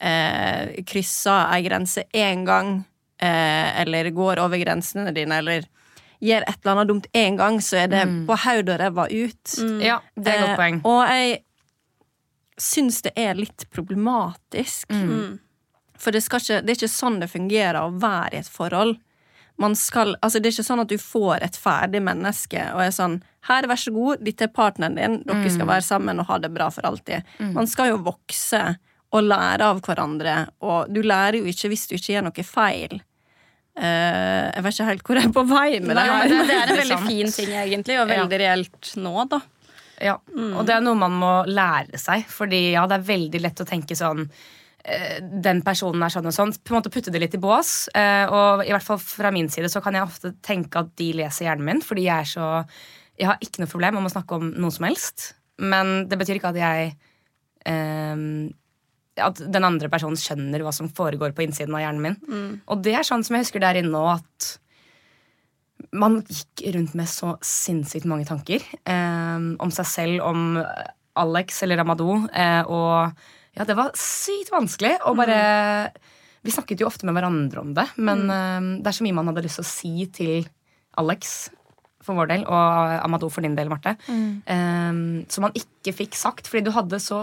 eh, 0.00 0.82
krysser 0.86 1.52
ei 1.54 1.62
grense 1.66 2.04
én 2.14 2.44
gang, 2.46 2.84
eh, 3.20 3.80
eller 3.82 4.10
går 4.10 4.38
over 4.42 4.58
grensene 4.58 5.12
dine, 5.14 5.38
eller 5.38 5.66
gjør 6.24 6.44
et 6.48 6.58
eller 6.62 6.72
annet 6.72 6.88
dumt 6.88 7.06
én 7.12 7.36
gang, 7.36 7.60
så 7.60 7.82
er 7.84 7.88
det 7.92 8.04
på 8.26 8.36
haud 8.46 8.68
og 8.70 8.78
ræva 8.80 9.08
ut. 9.10 9.56
Ja, 9.84 10.00
det 10.16 10.28
er 10.32 10.34
et 10.34 10.40
godt 10.40 10.50
Eh, 10.50 10.56
poeng. 10.56 10.80
Og 10.84 11.00
jeg 11.08 11.42
syns 12.60 13.02
det 13.02 13.12
er 13.16 13.34
litt 13.34 13.66
problematisk. 13.74 14.90
mm. 14.90 15.40
For 15.98 16.10
det, 16.10 16.24
skal 16.24 16.40
ikke, 16.42 16.60
det 16.66 16.72
er 16.72 16.78
ikke 16.80 16.90
sånn 16.90 17.20
det 17.22 17.30
fungerer 17.30 17.78
å 17.80 17.92
være 18.02 18.34
i 18.34 18.40
et 18.42 18.48
forhold. 18.50 18.96
Man 19.62 19.76
skal, 19.78 20.16
altså 20.20 20.40
det 20.42 20.48
er 20.50 20.56
ikke 20.56 20.66
sånn 20.66 20.82
at 20.82 20.90
du 20.90 20.98
får 20.98 21.44
et 21.46 21.56
ferdig 21.56 22.00
menneske 22.02 22.58
og 22.74 22.82
er 22.82 22.90
sånn 22.90 23.20
Her, 23.46 23.68
vær 23.68 23.76
så 23.76 23.92
god, 23.94 24.24
dette 24.24 24.46
er 24.48 24.50
partneren 24.50 24.96
din, 24.96 25.18
dere 25.28 25.50
skal 25.52 25.68
være 25.68 25.84
sammen 25.84 26.18
og 26.18 26.26
ha 26.30 26.38
det 26.40 26.48
bra 26.50 26.70
for 26.72 26.82
alltid. 26.88 27.22
Man 27.52 27.66
skal 27.68 27.90
jo 27.92 27.98
vokse 28.06 28.62
og 29.14 29.26
lære 29.30 29.70
av 29.70 29.80
hverandre, 29.86 30.36
og 30.66 30.90
du 30.90 31.00
lærer 31.06 31.38
jo 31.38 31.50
ikke 31.50 31.70
hvis 31.70 31.86
du 31.90 31.94
ikke 31.96 32.16
gjør 32.16 32.26
noe 32.26 32.46
feil. 32.46 32.98
Uh, 33.74 34.50
jeg 34.54 34.62
vet 34.62 34.74
ikke 34.76 34.86
helt 34.90 35.04
hvor 35.06 35.18
jeg 35.18 35.28
er 35.28 35.34
på 35.34 35.42
vei 35.50 35.68
med 35.82 35.96
det 35.98 36.04
her. 36.06 36.28
det, 36.30 36.42
det 36.50 36.56
er 36.58 36.70
en 36.72 36.80
veldig 36.82 36.98
fin 37.08 37.30
ting, 37.34 37.54
egentlig, 37.62 37.96
og 38.02 38.10
veldig 38.10 38.38
reelt 38.42 38.92
nå, 39.02 39.14
da. 39.30 39.40
Ja. 40.02 40.16
Og 40.34 40.64
det 40.66 40.74
er 40.74 40.82
noe 40.84 40.98
man 40.98 41.14
må 41.18 41.32
lære 41.46 41.98
seg. 42.00 42.26
Fordi 42.30 42.60
ja, 42.74 42.84
det 42.90 42.98
er 42.98 43.08
veldig 43.08 43.40
lett 43.44 43.62
å 43.62 43.66
tenke 43.68 43.96
sånn 43.98 44.24
eh, 44.26 45.20
den 45.22 45.62
personen 45.66 46.02
er 46.02 46.12
sånn 46.12 46.28
og 46.30 46.34
sånn. 46.34 46.54
På 46.62 46.74
en 46.74 46.80
måte 46.80 46.92
Putte 46.94 47.14
det 47.14 47.22
litt 47.22 47.36
i 47.38 47.42
bås. 47.42 47.88
eh, 47.94 48.26
Og 48.26 48.64
i 48.66 48.72
hvert 48.74 48.86
fall 48.86 49.00
fra 49.02 49.30
min 49.34 49.50
side 49.52 49.70
så 49.72 49.82
kan 49.84 49.96
jeg 49.96 50.06
ofte 50.06 50.34
tenke 50.44 50.82
at 50.82 50.92
de 50.98 51.12
leser 51.20 51.48
hjernen 51.48 51.68
min. 51.70 51.84
Fordi 51.84 52.08
jeg 52.08 52.26
er 52.26 52.30
så 52.34 52.50
Jeg 53.14 53.30
har 53.30 53.38
ikke 53.38 53.62
noe 53.62 53.70
problem 53.70 54.00
om 54.00 54.08
å 54.08 54.10
snakke 54.10 54.34
om 54.40 54.48
noe 54.58 54.74
som 54.74 54.88
helst. 54.88 55.34
Men 55.62 56.08
det 56.10 56.18
betyr 56.18 56.40
ikke 56.40 56.50
at 56.50 56.58
jeg 56.58 56.94
eh, 57.70 58.28
At 59.22 59.38
den 59.38 59.62
andre 59.64 59.88
personen 59.92 60.18
skjønner 60.18 60.62
hva 60.64 60.72
som 60.74 60.88
foregår 60.90 61.34
på 61.36 61.44
innsiden 61.46 61.74
av 61.76 61.84
hjernen 61.84 62.02
min. 62.02 62.16
Og 62.66 62.82
det 62.82 62.94
er 62.98 63.06
sånn 63.06 63.22
som 63.22 63.36
jeg 63.36 63.44
husker 63.46 63.62
der 63.62 63.78
inne 63.78 63.92
nå, 63.94 64.02
at 64.16 64.48
man 65.94 66.20
gikk 66.26 66.64
rundt 66.74 66.94
med 66.98 67.06
så 67.10 67.34
sinnssykt 67.44 68.06
mange 68.10 68.26
tanker 68.26 68.62
eh, 68.90 69.44
om 69.62 69.70
seg 69.74 69.86
selv, 69.86 70.22
om 70.26 70.58
Alex 71.20 71.62
eller 71.62 71.82
Amadou. 71.84 72.24
Eh, 72.32 72.62
og 72.66 73.12
Ja, 73.54 73.62
det 73.62 73.76
var 73.78 73.92
sykt 73.94 74.50
vanskelig. 74.50 74.96
Og 75.06 75.14
bare 75.20 75.92
Vi 76.42 76.50
snakket 76.50 76.80
jo 76.82 76.88
ofte 76.88 77.06
med 77.06 77.14
hverandre 77.14 77.60
om 77.62 77.70
det, 77.76 77.86
men 77.96 78.26
eh, 78.28 78.82
det 78.82 78.90
er 78.90 78.96
så 78.98 79.04
mye 79.06 79.14
man 79.16 79.30
hadde 79.30 79.44
lyst 79.46 79.60
til 79.60 79.64
å 79.64 79.70
si 79.70 80.06
til 80.12 80.48
Alex 80.98 81.50
for 82.04 82.18
vår 82.18 82.26
del, 82.34 82.42
og 82.44 82.98
Amadou 83.00 83.30
for 83.32 83.40
din 83.46 83.54
del, 83.56 83.70
Marte. 83.70 83.94
eh, 84.44 85.24
som 85.32 85.46
man 85.46 85.54
ikke 85.56 85.94
fikk 85.96 86.14
sagt, 86.18 86.50
fordi 86.50 86.66
du 86.66 86.70
hadde 86.74 86.98
så 87.00 87.22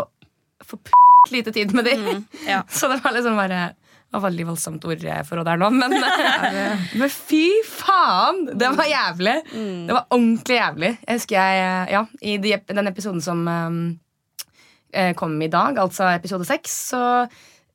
for 0.63 0.77
p*** 0.81 0.89
lite 1.29 1.51
tid 1.53 1.73
med 1.77 1.85
dem. 1.85 2.25
ja. 2.47 2.63
Så 2.69 2.87
det 2.87 3.01
var 3.03 3.13
liksom 3.13 3.37
bare 3.37 3.61
det 4.11 4.19
var 4.19 4.25
veldig 4.25 4.45
voldsomt 4.49 4.85
ordforråd 4.85 5.47
der 5.47 5.59
nå, 5.61 5.69
men, 5.71 5.93
men 6.99 7.11
fy 7.13 7.45
faen! 7.63 8.41
Det 8.59 8.71
var 8.75 8.89
jævlig. 8.89 9.35
Det 9.87 9.95
var 9.95 10.09
ordentlig 10.11 10.57
jævlig. 10.57 10.89
Jeg 11.07 11.21
husker 11.21 11.37
jeg, 11.37 11.85
ja, 11.95 12.01
I 12.19 12.33
de, 12.43 12.57
den 12.67 12.91
episoden 12.91 13.23
som 13.23 13.45
um, 13.47 13.77
kom 15.15 15.37
i 15.39 15.47
dag, 15.47 15.79
altså 15.79 16.09
episode 16.11 16.43
seks, 16.49 16.75
så 16.91 17.05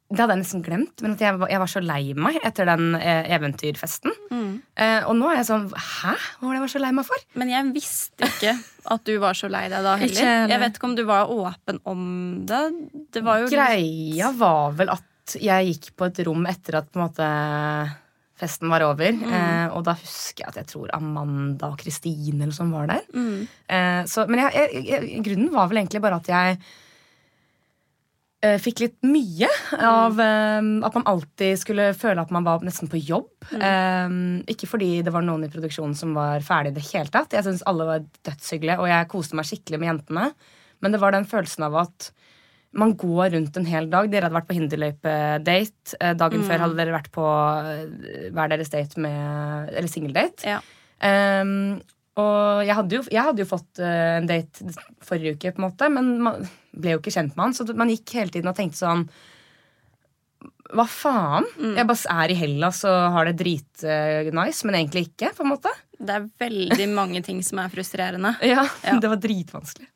det 0.09 0.21
hadde 0.23 0.35
jeg 0.37 0.43
nesten 0.45 0.63
glemt, 0.63 1.03
men 1.03 1.17
jeg, 1.19 1.35
var- 1.41 1.51
jeg 1.51 1.59
var 1.59 1.71
så 1.73 1.81
lei 1.83 2.13
meg 2.15 2.37
etter 2.47 2.69
den 2.69 2.95
eh, 2.95 3.27
eventyrfesten. 3.37 4.13
Eh, 4.77 5.01
og 5.09 5.17
nå 5.19 5.31
er 5.33 5.39
jeg 5.41 5.47
sånn 5.49 5.65
Hæ? 5.73 6.13
Hva 6.39 6.47
var 6.47 6.53
det 6.53 6.59
jeg 6.59 6.65
var 6.67 6.73
så 6.75 6.81
lei 6.85 6.91
meg 6.95 7.07
for? 7.09 7.25
Men 7.41 7.51
jeg 7.51 7.71
visste 7.75 8.29
ikke 8.29 8.53
at 8.95 9.05
du 9.09 9.15
var 9.23 9.35
så 9.35 9.49
lei 9.51 9.65
deg 9.73 9.83
da 9.83 9.97
heller. 9.99 10.15
Ikke, 10.15 10.35
Jeg 10.53 10.61
vet 10.63 10.79
ikke 10.79 10.89
om 10.91 10.95
du 10.99 11.05
var 11.09 11.33
åpen 11.35 11.81
om 11.91 12.03
det. 12.47 12.63
Det 13.17 13.23
var 13.27 13.41
jo 13.43 13.49
Greia 13.51 14.31
var 14.39 14.77
vel 14.79 14.93
at 14.95 15.37
jeg 15.43 15.73
gikk 15.73 15.89
på 15.99 16.07
et 16.07 16.21
rom 16.29 16.45
etter 16.47 16.77
at 16.79 16.87
på 16.93 17.01
en 17.01 17.07
måte 17.09 17.31
festen 18.37 18.69
var 18.71 18.85
over. 18.85 19.11
Eh, 19.17 19.69
og 19.75 19.83
da 19.89 19.95
husker 19.97 20.45
jeg 20.45 20.51
at 20.53 20.59
jeg 20.61 20.69
tror 20.75 20.91
Amanda 20.95 21.71
og 21.73 21.79
Kristine 21.81 22.45
eller 22.45 22.55
sånn 22.55 22.71
var 22.75 22.87
der. 22.91 23.03
Eh, 23.17 24.03
så, 24.11 24.27
men 24.29 24.45
jeg, 24.45 24.83
jeg, 24.87 25.23
grunnen 25.25 25.51
var 25.55 25.71
vel 25.73 25.81
egentlig 25.83 26.03
bare 26.05 26.21
at 26.21 26.29
jeg 26.31 26.59
fikk 28.63 28.83
litt 28.85 28.97
mye 29.09 29.49
av 29.81 30.19
um, 30.21 30.69
at 30.85 30.95
man 30.99 31.07
alltid 31.09 31.57
skulle 31.59 31.87
føle 31.97 32.21
at 32.23 32.33
man 32.35 32.45
var 32.47 32.63
nesten 32.67 32.91
på 32.93 33.01
jobb. 33.01 33.31
Eh, 33.57 34.13
ikke 34.53 34.69
fordi 34.71 34.91
det 35.07 35.15
var 35.15 35.25
noen 35.25 35.47
i 35.47 35.51
produksjonen 35.53 35.97
som 35.99 36.13
var 36.17 36.45
ferdig 36.47 36.75
i 36.75 36.77
det 36.77 36.85
hele 36.91 37.13
tatt. 37.13 37.35
Jeg 37.35 37.47
synes 37.47 37.65
alle 37.67 37.89
var 37.89 38.05
dødshyggelige, 38.29 38.79
og 38.83 38.91
jeg 38.93 39.11
koste 39.13 39.39
meg 39.39 39.49
skikkelig 39.49 39.81
med 39.81 39.93
jentene. 39.93 40.29
Men 40.85 40.95
det 40.95 41.01
var 41.03 41.17
den 41.17 41.29
følelsen 41.29 41.67
av 41.67 41.81
at 41.87 42.11
man 42.77 42.93
går 42.99 43.33
rundt 43.33 43.57
en 43.57 43.69
hel 43.69 43.89
dag. 43.91 44.11
Dere 44.13 44.29
hadde 44.29 44.37
vært 44.37 44.49
på 44.51 44.59
hinderløype-date. 44.59 45.97
Eh, 46.01 46.15
Dagen 46.21 46.45
før 46.47 46.67
hadde 46.67 46.79
dere 46.79 46.97
vært 46.97 47.13
på 47.15 47.27
eh, 47.27 48.31
hver 48.37 48.53
deres 48.53 48.73
date 48.73 49.01
med 49.01 49.73
Eller 49.73 49.91
singeldate. 49.91 50.57
Ja. 50.57 50.61
Um, 50.97 51.81
og 52.17 52.65
jeg 52.65 52.75
hadde, 52.79 52.97
jo, 52.97 53.03
jeg 53.13 53.23
hadde 53.27 53.43
jo 53.45 53.49
fått 53.51 53.81
eh, 53.85 54.17
en 54.19 54.27
date 54.29 54.71
forrige 55.05 55.35
uke, 55.37 55.51
på 55.53 55.61
en 55.61 55.67
måte, 55.67 55.89
men 55.93 56.13
man 56.25 56.47
ble 56.77 56.95
jo 56.95 57.01
ikke 57.03 57.13
kjent 57.13 57.35
med 57.37 57.45
han. 57.49 57.57
Så 57.57 57.67
man 57.77 57.93
gikk 57.93 58.15
hele 58.17 58.33
tiden 58.33 58.49
og 58.51 58.57
tenkte 58.57 58.81
sånn 58.81 59.03
Hva 60.77 60.87
faen? 60.91 61.47
Jeg 61.77 61.87
bare 61.87 62.15
er 62.25 62.33
i 62.33 62.39
Hellas 62.41 62.81
og 62.89 62.97
har 63.15 63.29
det 63.29 63.37
dritnice, 63.39 64.67
men 64.67 64.79
egentlig 64.81 65.07
ikke. 65.11 65.31
på 65.37 65.45
en 65.45 65.53
måte 65.53 65.71
Det 65.99 66.17
er 66.17 66.27
veldig 66.43 66.89
mange 66.95 67.23
ting 67.27 67.43
som 67.47 67.61
er 67.63 67.71
frustrerende. 67.73 68.35
Ja, 68.53 68.65
Ja. 68.85 68.97
Det 69.01 69.13
var 69.13 69.21
dritvanskelig. 69.23 69.89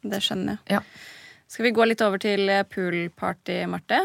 Det 0.00 0.22
skjønner 0.24 0.56
jeg. 0.56 0.78
Ja. 0.78 0.80
Skal 1.50 1.66
vi 1.66 1.74
gå 1.76 1.84
litt 1.86 2.02
over 2.06 2.18
til 2.22 2.48
eh, 2.48 2.64
poolparty, 2.64 3.60
Marte? 3.68 4.00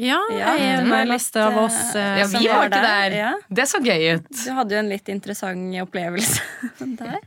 Ja, 0.00 0.18
Ja, 0.32 0.54
en 0.56 1.08
liste 1.08 1.42
av 1.44 1.56
oss. 1.64 1.94
eh, 1.94 2.18
Ja, 2.18 2.28
som 2.28 2.40
vi 2.40 2.48
var 2.48 2.56
var 2.56 2.64
ikke 2.70 2.80
der, 2.82 3.10
der. 3.10 3.16
ja. 3.18 3.32
Det 3.50 3.66
så 3.68 3.78
gøy 3.84 4.14
ut. 4.16 4.30
Du 4.44 4.50
hadde 4.56 4.74
jo 4.74 4.78
en 4.80 4.88
litt 4.88 5.08
interessant 5.12 5.76
opplevelse 5.82 6.40
der. 7.02 7.18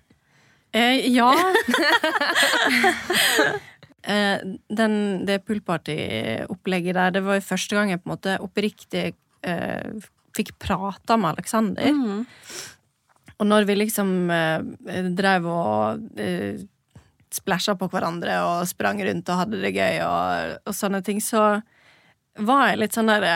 Eh, 0.76 1.06
ja. 1.14 1.30
eh, 4.04 4.40
den, 4.70 4.96
det 5.26 5.40
poolparty-opplegget 5.48 6.98
der, 6.98 7.12
det 7.16 7.24
var 7.26 7.40
jo 7.40 7.46
første 7.48 7.78
gang 7.78 7.94
jeg 7.94 8.01
på 8.04 8.10
en 8.10 8.16
måte 8.16 8.38
oppriktig 8.44 9.06
eh, 9.46 9.92
fikk 10.36 10.56
prata 10.60 11.16
med 11.18 11.36
Aleksander. 11.36 11.92
Mm. 11.96 12.25
Og 13.40 13.48
når 13.50 13.66
vi 13.68 13.75
liksom 13.80 14.12
eh, 14.32 15.08
drev 15.16 15.48
og 15.51 16.20
eh, 16.20 16.60
splæsja 17.36 17.75
på 17.80 17.88
hverandre 17.92 18.38
og 18.48 18.68
sprang 18.70 19.00
rundt 19.04 19.30
og 19.32 19.42
hadde 19.44 19.60
det 19.64 19.74
gøy 19.75 20.01
og, 20.06 20.60
og 20.66 20.75
sånne 20.75 21.01
ting, 21.04 21.20
så 21.24 21.62
var 22.38 22.70
jeg 22.72 22.80
litt 22.82 22.94
sånn 22.98 23.08
derre 23.12 23.36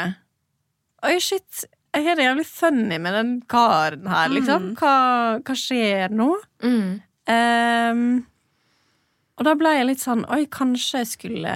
Oi, 1.08 1.16
shit, 1.24 1.64
jeg 1.96 2.04
har 2.04 2.18
det 2.20 2.26
jævlig 2.26 2.46
funny 2.50 2.98
med 3.00 3.14
den 3.16 3.30
karen 3.48 4.08
her, 4.12 4.28
liksom. 4.34 4.74
Hva, 4.76 5.40
hva 5.40 5.56
skjer 5.56 6.12
nå? 6.12 6.28
Ehm, 7.32 8.02
og 9.40 9.46
da 9.48 9.54
ble 9.56 9.72
jeg 9.78 9.88
litt 9.88 10.04
sånn 10.04 10.26
Oi, 10.34 10.44
kanskje 10.52 11.04
jeg 11.04 11.10
skulle 11.14 11.54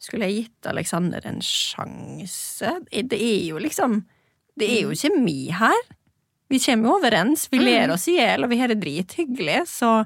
Skulle 0.00 0.28
jeg 0.28 0.36
gitt 0.44 0.68
Alexander 0.70 1.26
en 1.26 1.40
sjanse? 1.44 2.76
Det 2.92 3.18
er 3.18 3.42
jo 3.50 3.58
liksom 3.60 4.04
Det 4.60 4.68
er 4.76 4.82
jo 4.86 4.94
kjemi 4.96 5.50
her. 5.56 5.82
Vi 6.50 6.58
kommer 6.62 6.88
jo 6.88 6.94
overens, 6.98 7.46
vi 7.50 7.60
ler 7.62 7.90
oss 7.94 8.08
i 8.10 8.16
hjel, 8.18 8.44
og 8.44 8.50
vi 8.50 8.58
har 8.58 8.68
det 8.72 8.80
drithyggelig, 8.82 9.60
så 9.70 10.04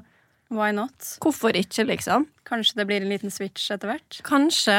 Why 0.53 0.71
not? 0.77 1.17
hvorfor 1.23 1.57
ikke, 1.57 1.83
liksom? 1.89 2.27
Kanskje 2.45 2.75
det 2.77 2.85
blir 2.87 3.01
en 3.01 3.09
liten 3.09 3.31
switch 3.33 3.71
etter 3.73 3.89
hvert? 3.89 4.19
Kanskje. 4.27 4.75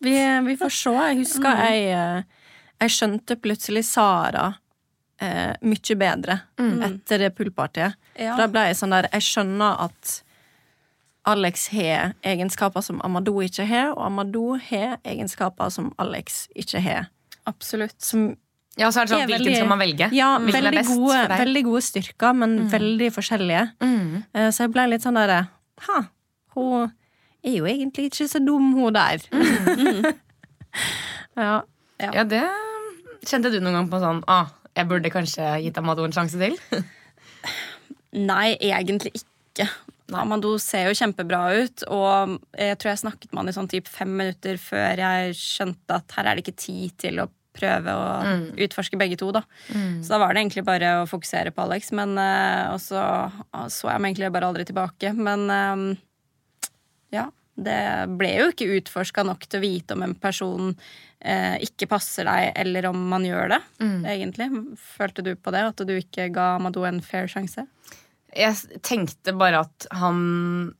Vi, 0.00 0.14
vi 0.48 0.56
får 0.56 0.72
se. 0.72 0.92
Jeg 0.96 1.18
husker 1.22 1.62
jeg 1.66 1.86
eh, 1.92 2.22
Jeg 2.80 2.90
skjønte 2.96 3.36
plutselig 3.36 3.84
Sara 3.84 4.46
eh, 5.20 5.52
mye 5.62 5.96
bedre 6.00 6.38
etter 6.58 7.18
det 7.26 7.34
poolpartyet. 7.36 7.94
Ja. 8.18 8.36
Da 8.40 8.46
ble 8.48 8.64
jeg 8.70 8.78
sånn 8.80 8.94
der 8.96 9.08
Jeg 9.12 9.22
skjønner 9.28 9.76
at 9.88 10.22
Alex 11.28 11.68
har 11.70 12.14
egenskaper 12.26 12.82
som 12.82 12.98
Amadou 13.06 13.36
ikke 13.44 13.62
har, 13.68 13.92
og 13.94 14.00
Amadou 14.08 14.56
har 14.58 14.96
egenskaper 15.06 15.68
som 15.70 15.92
Alex 16.02 16.48
ikke 16.58 16.80
har. 16.82 17.10
Absolutt. 17.46 17.94
Som 18.02 18.32
Ja, 18.80 18.88
så 18.90 19.02
er 19.02 19.04
det 19.06 19.12
sånn, 19.12 19.20
er 19.22 19.26
Hvilken 19.28 19.44
veldig- 19.44 19.56
skal 19.60 19.68
man 19.68 19.78
velge? 19.78 20.08
Ja, 20.16 20.38
Hvilken 20.38 20.48
er 20.56 20.62
veldig 20.62 20.78
best 20.80 20.90
gode, 20.96 21.12
for 21.20 21.28
deg? 21.28 21.38
veldig 21.44 21.62
gode 21.68 21.82
styrker, 21.82 22.32
men 22.34 22.56
veldig 22.72 23.10
forskjellige. 23.12 23.62
Mm. 23.84 24.24
Eh, 24.34 24.48
Så 24.50 24.58
jeg 24.64 24.72
ble 24.72 24.86
litt 24.88 25.02
sånn 25.02 25.14
derre 25.20 25.48
Ha, 25.86 26.02
hun 26.56 26.90
er 27.44 27.56
jo 27.58 27.68
egentlig 27.68 28.08
ikke 28.10 28.28
så 28.30 28.40
dum, 28.42 28.72
hun 28.76 28.94
der. 28.96 29.22
ja. 31.36 31.62
Ja, 32.02 32.24
det 32.26 32.42
Kjente 33.28 33.52
du 33.52 33.60
noen 33.60 33.76
gang 33.76 33.88
på 33.92 34.00
sånn 34.02 34.22
ah, 34.26 34.48
Jeg 34.74 34.88
burde 34.90 35.12
kanskje 35.12 35.44
gitt 35.62 35.76
Amado 35.78 36.02
en 36.06 36.14
sjanse 36.14 36.40
til? 36.40 36.56
Nei, 38.30 38.56
egentlig 38.58 39.12
ikke. 39.20 39.68
Amado 40.12 40.56
ser 40.60 40.88
jo 40.90 40.96
kjempebra 40.96 41.42
ut, 41.62 41.84
og 41.88 42.34
jeg 42.58 42.76
tror 42.80 42.90
jeg 42.90 43.00
snakket 43.04 43.30
med 43.30 43.40
han 43.40 43.52
i 43.52 43.54
sånn 43.56 43.70
typ 43.70 43.86
fem 43.88 44.10
minutter 44.18 44.58
før 44.60 45.00
jeg 45.00 45.36
skjønte 45.38 45.96
at 45.96 46.16
her 46.18 46.28
er 46.28 46.36
det 46.36 46.44
ikke 46.44 46.60
tid 46.60 46.98
til 47.00 47.22
å 47.22 47.28
prøve 47.56 47.94
å 47.96 48.04
utforske 48.66 48.98
begge 49.00 49.16
to. 49.20 49.30
da. 49.32 49.42
Så 50.04 50.12
da 50.12 50.20
var 50.20 50.32
det 50.32 50.42
egentlig 50.42 50.64
bare 50.66 50.92
å 51.00 51.08
fokusere 51.08 51.52
på 51.54 51.64
Alex, 51.64 51.92
men 51.96 52.16
eh, 52.20 52.72
og 52.72 52.80
så 52.84 53.02
så 53.72 53.90
jeg 53.92 54.02
meg 54.02 54.12
egentlig 54.12 54.32
bare 54.34 54.48
aldri 54.52 54.66
tilbake. 54.68 55.12
Men 55.16 55.48
eh, 55.52 55.84
ja, 57.12 57.28
det 57.52 57.78
ble 58.16 58.30
jo 58.38 58.50
ikke 58.52 58.70
utforska 58.78 59.24
nok 59.28 59.44
til 59.44 59.60
å 59.60 59.64
vite 59.66 59.96
om 59.96 60.04
en 60.06 60.14
person 60.16 60.70
eh, 61.20 61.58
ikke 61.66 61.90
passer 61.90 62.24
deg, 62.24 62.52
eller 62.64 62.88
om 62.88 62.96
man 63.10 63.26
gjør 63.28 63.52
det, 63.52 63.60
egentlig. 64.08 64.48
Følte 64.80 65.24
du 65.26 65.34
på 65.36 65.52
det, 65.52 65.66
at 65.68 65.84
du 65.84 65.92
ikke 65.98 66.30
ga 66.32 66.54
Amadou 66.56 66.86
en 66.88 67.02
fair 67.04 67.28
sjanse? 67.30 67.66
Jeg 68.32 68.80
tenkte 68.80 69.34
bare 69.36 69.60
at 69.66 69.84
han 69.92 70.16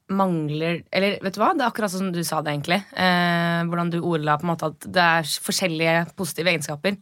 mangler 0.08 0.78
Eller 0.88 1.18
vet 1.20 1.34
du 1.36 1.40
hva, 1.42 1.50
det 1.52 1.66
er 1.66 1.68
akkurat 1.68 1.92
som 1.92 2.08
du 2.14 2.22
sa 2.24 2.40
det, 2.40 2.54
egentlig. 2.54 2.80
Eh, 2.96 3.60
hvordan 3.68 3.92
du 3.92 3.98
ordla 4.00 4.38
på 4.40 4.46
en 4.46 4.54
måte 4.54 4.70
at 4.72 4.88
det 4.88 5.08
er 5.18 5.34
forskjellige 5.44 5.98
positive 6.16 6.54
egenskaper. 6.54 6.96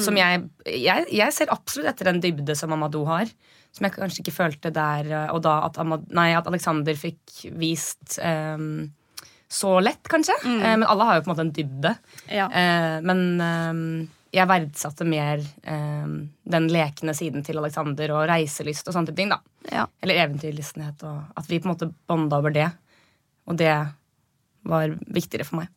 Som 0.00 0.16
jeg, 0.16 0.42
jeg 0.68 1.06
Jeg 1.08 1.32
ser 1.32 1.52
absolutt 1.52 1.88
etter 1.92 2.10
den 2.10 2.20
dybde 2.20 2.56
som 2.56 2.72
Amadou 2.72 3.04
har. 3.08 3.28
Som 3.70 3.86
jeg 3.86 3.94
kanskje 3.94 4.22
ikke 4.24 4.34
følte 4.34 4.72
der 4.74 5.10
eh, 5.10 5.34
og 5.34 5.42
da 5.46 5.60
at, 5.68 5.78
nei, 6.10 6.30
at 6.34 6.48
Alexander 6.50 6.96
fikk 6.98 7.44
vist 7.58 8.18
um, 8.18 8.88
så 9.50 9.76
lett, 9.82 10.02
kanskje. 10.10 10.36
Eh, 10.46 10.76
men 10.78 10.86
alle 10.86 11.06
har 11.06 11.18
jo 11.18 11.26
på 11.26 11.30
en 11.30 11.34
måte 11.34 11.46
en 11.46 11.54
dybde. 11.54 11.94
Ja. 12.30 12.48
Uh, 12.50 12.98
men 13.06 13.22
um, 13.42 13.84
jeg 14.30 14.46
verdsatte 14.46 15.06
mer 15.06 15.42
um, 15.66 16.20
den 16.46 16.68
lekne 16.70 17.14
siden 17.18 17.42
til 17.46 17.58
Alexander 17.58 18.14
og 18.14 18.28
reiselyst 18.30 18.86
og 18.90 18.94
sånne 18.94 19.14
ting. 19.16 19.32
da 19.32 19.40
Ja. 19.70 19.88
Eller 20.02 20.22
eventyrlystenhet. 20.26 21.02
Og 21.02 21.40
at 21.42 21.50
vi 21.50 21.58
på 21.58 21.66
en 21.66 21.74
måte 21.74 21.90
bånda 22.06 22.38
over 22.38 22.54
det. 22.54 22.68
Og 23.50 23.58
det 23.58 23.74
var 24.70 24.94
viktigere 25.10 25.46
for 25.48 25.62
meg. 25.62 25.70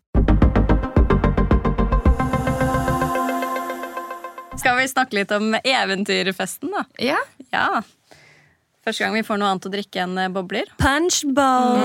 Skal 4.62 4.77
vi 4.77 4.86
snakke 4.88 5.17
litt 5.17 5.32
om 5.34 5.56
eventyrfesten, 5.58 6.69
da? 6.71 6.86
Ja, 7.01 7.17
Ja. 7.54 7.84
Første 8.84 9.06
gang 9.06 9.13
vi 9.16 9.24
får 9.24 9.39
noe 9.39 9.54
annet 9.54 9.68
å 9.70 9.72
drikke 9.72 10.02
enn 10.04 10.18
eh, 10.20 10.32
bobler. 10.34 10.68
Punchbowl! 10.82 11.80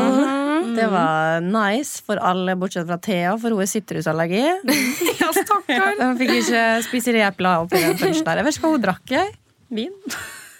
Det 0.74 0.88
var 0.90 1.44
nice 1.44 2.02
for 2.04 2.18
alle, 2.18 2.56
bortsett 2.58 2.88
fra 2.88 2.98
Thea, 3.02 3.36
for 3.38 3.54
hun 3.54 3.62
har 3.62 3.70
sitrusallergi. 3.70 4.42
ja 5.20 5.28
stakkar. 5.36 5.94
Hun 6.00 6.18
fikk 6.18 6.34
ikke 6.40 6.64
spise 6.88 7.14
repla 7.14 7.60
oppi 7.62 7.78
den 7.84 7.94
punchen 8.00 8.26
der. 8.26 8.42
Jeg 8.42 8.48
vet 8.48 8.58
ikke 8.58 8.66
hva 8.66 8.74
hun 8.74 8.84
drakk. 8.88 9.14
jeg. 9.14 9.30
Vin. 9.78 9.94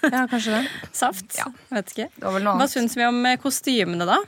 Ja, 0.05 0.23
kanskje 0.31 0.55
det. 0.55 0.63
Saft. 0.95 1.27
Ja. 1.35 1.49
Vet 1.73 1.91
ikke. 1.91 2.07
Det 2.15 2.23
var 2.23 2.37
vel 2.37 2.45
noe 2.47 2.55
Hva 2.61 2.69
syns 2.71 2.95
vi 2.95 3.03
om 3.09 3.19
eh, 3.27 3.39
kostymene, 3.41 4.07
da? 4.07 4.21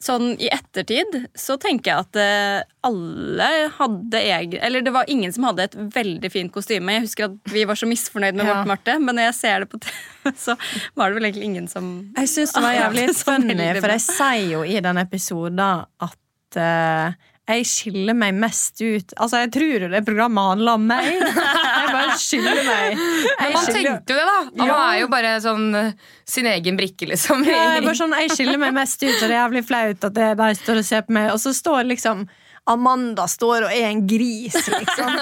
Sånn 0.00 0.32
i 0.40 0.48
ettertid 0.48 1.16
så 1.36 1.58
tenker 1.60 1.90
jeg 1.90 2.04
at 2.06 2.18
eh, 2.20 2.62
alle 2.88 3.48
hadde 3.76 4.20
egen 4.24 4.62
Eller 4.64 4.80
det 4.80 4.92
var 4.94 5.04
ingen 5.12 5.32
som 5.32 5.44
hadde 5.50 5.66
et 5.68 5.76
veldig 5.94 6.30
fint 6.32 6.52
kostyme. 6.54 6.94
Jeg 6.96 7.04
husker 7.04 7.28
at 7.28 7.52
vi 7.52 7.66
var 7.68 7.76
så 7.76 7.88
misfornøyd 7.90 8.38
med 8.38 8.48
Ja. 8.48 8.62
Marte, 8.68 8.96
men 8.98 9.18
når 9.18 9.28
jeg 9.28 9.36
ser 9.40 9.64
det 9.64 9.70
på 9.74 9.80
TV, 9.84 10.32
så 10.46 10.56
var 10.96 11.10
det 11.10 11.18
vel 11.18 11.28
egentlig 11.28 11.50
ingen 11.50 11.68
som 11.68 11.90
Jeg 12.16 12.32
syns 12.32 12.56
det 12.56 12.64
var 12.64 12.78
jævlig 12.82 13.08
funny, 13.18 13.58
for 13.80 13.96
jeg 13.96 14.06
sier 14.06 14.46
jo 14.54 14.62
i 14.64 14.80
den 14.88 15.02
episoden 15.04 15.60
at 16.08 16.60
eh, 16.64 17.18
jeg 17.50 17.66
skiller 17.68 18.16
meg 18.16 18.34
mest 18.40 18.80
ut 18.80 19.12
Altså, 19.20 19.40
jeg 19.44 19.50
tror 19.54 19.72
jo 19.84 19.88
det 19.92 20.00
programmet 20.06 20.50
handler 20.52 20.78
om 20.78 20.84
meg. 20.90 21.08
Jeg 21.10 21.88
bare 21.94 22.16
skiller 22.20 22.60
meg. 22.66 22.98
Men 23.00 23.52
man 23.54 23.64
skiller- 23.66 23.96
tenkte 24.00 24.14
jo 24.14 24.18
det, 24.20 24.26
da. 24.30 24.38
Man 24.56 24.66
Ja. 24.70 24.76
Er 24.90 25.00
jo 25.00 25.08
bare 25.12 25.32
sånn 25.44 25.66
eh, 25.80 25.92
sin 26.24 26.46
egen 26.46 26.76
brikke, 26.80 27.08
liksom. 27.10 27.44
Ja, 27.48 27.74
jeg, 27.76 27.84
bare 27.84 27.98
sånn, 27.98 28.14
jeg 28.18 28.30
skiller 28.36 28.58
meg 28.62 28.74
mest 28.76 29.02
ut, 29.02 29.14
og 29.16 29.26
det 29.26 29.34
er 29.34 29.40
jævlig 29.42 29.64
flaut 29.66 30.04
at 30.10 30.14
det, 30.14 30.28
bare 30.38 30.54
står 30.58 30.78
og 30.82 30.84
ser 30.92 31.02
på 31.08 31.16
meg. 31.18 31.30
Og 31.34 31.40
så 31.42 31.52
står 31.56 31.88
liksom 31.90 32.28
Amanda 32.70 33.24
står 33.26 33.64
og 33.66 33.72
er 33.72 33.88
en 33.88 34.02
gris, 34.06 34.54
liksom. 34.54 35.14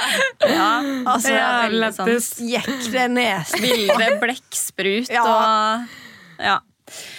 Ja, 0.56 0.70
Altså, 1.06 1.28
det 1.28 1.36
er 1.38 1.68
veldig 1.68 1.90
sånn 1.94 2.48
Jekk 2.50 2.86
det 2.94 3.04
ned? 3.12 3.52
Vilde 3.62 4.08
blekksprut 4.22 5.12
Ja. 5.12 5.22
og 5.26 6.40
Ja. 6.42 6.56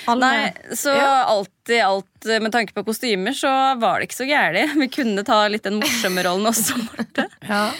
Alle- 0.07 0.19
Nei, 0.31 0.73
så 0.79 0.93
Ja. 0.95 1.25
alt 1.27 1.49
i 1.69 1.81
alt, 1.83 2.05
med 2.41 2.51
tanke 2.53 2.71
på 2.73 2.83
kostymer, 2.87 3.35
så 3.35 3.49
var 3.79 3.99
det 3.99 4.07
ikke 4.07 4.15
så 4.21 4.27
gærent. 4.29 4.75
Vi 4.81 4.87
kunne 4.87 5.23
ta 5.27 5.41
litt 5.51 5.63
den 5.67 5.79
morsomme 5.81 6.23
rollen 6.23 6.47
også, 6.47 6.77
Marte. 6.87 7.25
Ja. 7.43 7.71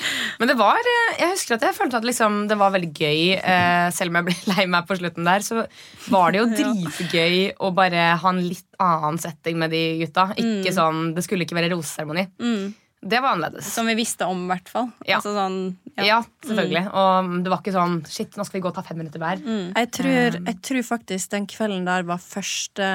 Men 0.42 0.52
det 0.52 0.58
var 0.60 0.76
eh, 0.82 1.14
Jeg 1.22 1.30
husker 1.32 1.56
at 1.56 1.62
jeg 1.70 1.78
følte 1.78 1.98
at 2.02 2.04
liksom, 2.08 2.48
det 2.52 2.58
var 2.60 2.74
veldig 2.76 2.92
gøy. 2.94 3.22
eh, 3.40 3.90
selv 3.96 4.12
om 4.12 4.20
jeg 4.20 4.28
ble 4.28 4.36
lei 4.58 4.66
meg 4.68 4.88
på 4.90 4.98
slutten 5.00 5.24
der, 5.30 5.40
så 5.48 5.64
var 6.12 6.32
det 6.36 6.42
jo 6.44 6.50
dritgøy 6.58 7.54
å 7.64 7.72
bare 7.76 8.10
ha 8.20 8.30
en 8.36 8.44
litt 8.44 8.66
annen 8.84 9.18
setting 9.24 9.58
med 9.58 9.72
de 9.72 9.86
gutta. 10.04 10.30
Ikke 10.38 10.74
sånn, 10.76 11.14
Det 11.16 11.24
skulle 11.24 11.48
ikke 11.48 11.56
være 11.58 11.72
roseseremoni. 11.76 12.28
Mm. 12.44 12.68
Det 13.02 13.20
var 13.22 13.36
annerledes. 13.36 13.68
Som 13.74 13.88
vi 13.88 13.94
visste 14.00 14.26
om, 14.26 14.46
i 14.48 14.52
hvert 14.52 14.70
fall. 14.72 14.90
Ja. 15.06 15.20
Altså 15.20 15.34
sånn, 15.36 15.58
Ja, 16.02 16.22
selvfølgelig. 16.46 16.86
Og 16.98 17.34
det 17.46 17.52
var 17.54 17.62
ikke 17.62 17.76
sånn 17.76 17.98
Shit, 18.10 18.38
nå 18.38 18.46
skal 18.48 18.58
vi 18.58 18.64
gå 18.66 18.72
og 18.72 18.78
ta 18.78 18.84
fem 18.86 18.98
minutter 19.02 19.22
hver. 19.22 19.42
Jeg 19.46 19.92
tror, 19.96 20.40
jeg 20.40 20.62
tror 20.66 20.88
faktisk 20.92 21.34
den 21.36 21.48
kvelden 21.50 21.86
der 21.88 22.08
var 22.10 22.22
første, 22.24 22.88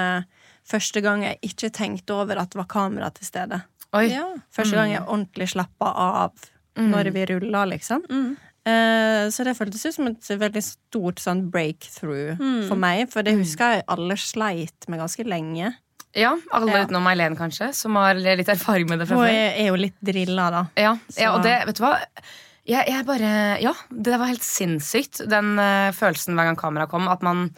første 0.68 1.02
gang 1.04 1.26
jeg 1.26 1.38
ikke 1.52 1.70
tenkte 1.74 2.16
over 2.18 2.42
at 2.42 2.50
det 2.52 2.60
var 2.60 2.70
kamera 2.70 3.12
til 3.14 3.30
stede. 3.30 3.62
Oi. 3.92 4.08
Ja. 4.10 4.26
Første 4.54 4.78
gang 4.78 4.94
jeg 4.94 5.04
ordentlig 5.06 5.50
slappa 5.52 5.92
av 5.92 6.48
når 6.80 7.12
vi 7.12 7.26
rulla, 7.28 7.66
liksom. 7.68 8.02
Mm. 8.08 8.32
Eh, 8.62 9.24
så 9.34 9.44
det 9.44 9.56
føltes 9.58 9.82
ut 9.86 9.94
som 9.96 10.06
et 10.06 10.28
veldig 10.38 10.62
stort 10.62 11.20
sånn 11.22 11.48
breakthrough 11.52 12.38
for 12.68 12.78
meg. 12.78 13.08
For 13.12 13.26
det 13.26 13.34
husker 13.40 13.78
jeg 13.78 13.86
alle 13.90 14.16
sleit 14.20 14.88
med 14.88 15.02
ganske 15.02 15.26
lenge. 15.26 15.72
Ja, 16.14 16.34
Alle 16.52 16.72
Ja. 16.72 16.84
utenom 16.84 17.06
Eileen, 17.08 17.36
kanskje, 17.38 17.70
som 17.74 17.96
har 17.96 18.14
litt 18.14 18.48
erfaring 18.48 18.88
med 18.88 18.98
det 19.00 19.06
fra 19.08 19.16
Hun 19.16 19.24
før. 19.24 19.32
er, 19.32 19.54
er 19.62 19.68
jo 19.70 19.76
litt 19.80 19.96
drilla, 20.04 20.50
da. 20.52 20.62
Ja, 20.76 20.96
ja, 21.16 21.30
og 21.34 21.42
det, 21.46 21.54
vet 21.66 21.78
du 21.78 21.84
hva? 21.86 21.94
Jeg, 22.68 22.86
jeg 22.86 23.06
bare 23.08 23.30
Ja, 23.62 23.72
det 23.90 24.18
var 24.20 24.28
helt 24.30 24.44
sinnssykt, 24.46 25.22
den 25.28 25.56
uh, 25.58 25.90
følelsen 25.96 26.36
hver 26.36 26.50
gang 26.50 26.58
kamera 26.60 26.86
kom. 26.86 27.08
At 27.08 27.22
man 27.22 27.50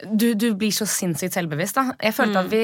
Du, 0.00 0.32
du 0.34 0.54
blir 0.56 0.72
så 0.72 0.86
sinnssykt 0.88 1.34
selvbevisst, 1.36 1.76
da. 1.76 1.90
Jeg 2.00 2.14
følte 2.16 2.40
at 2.40 2.48
vi 2.48 2.62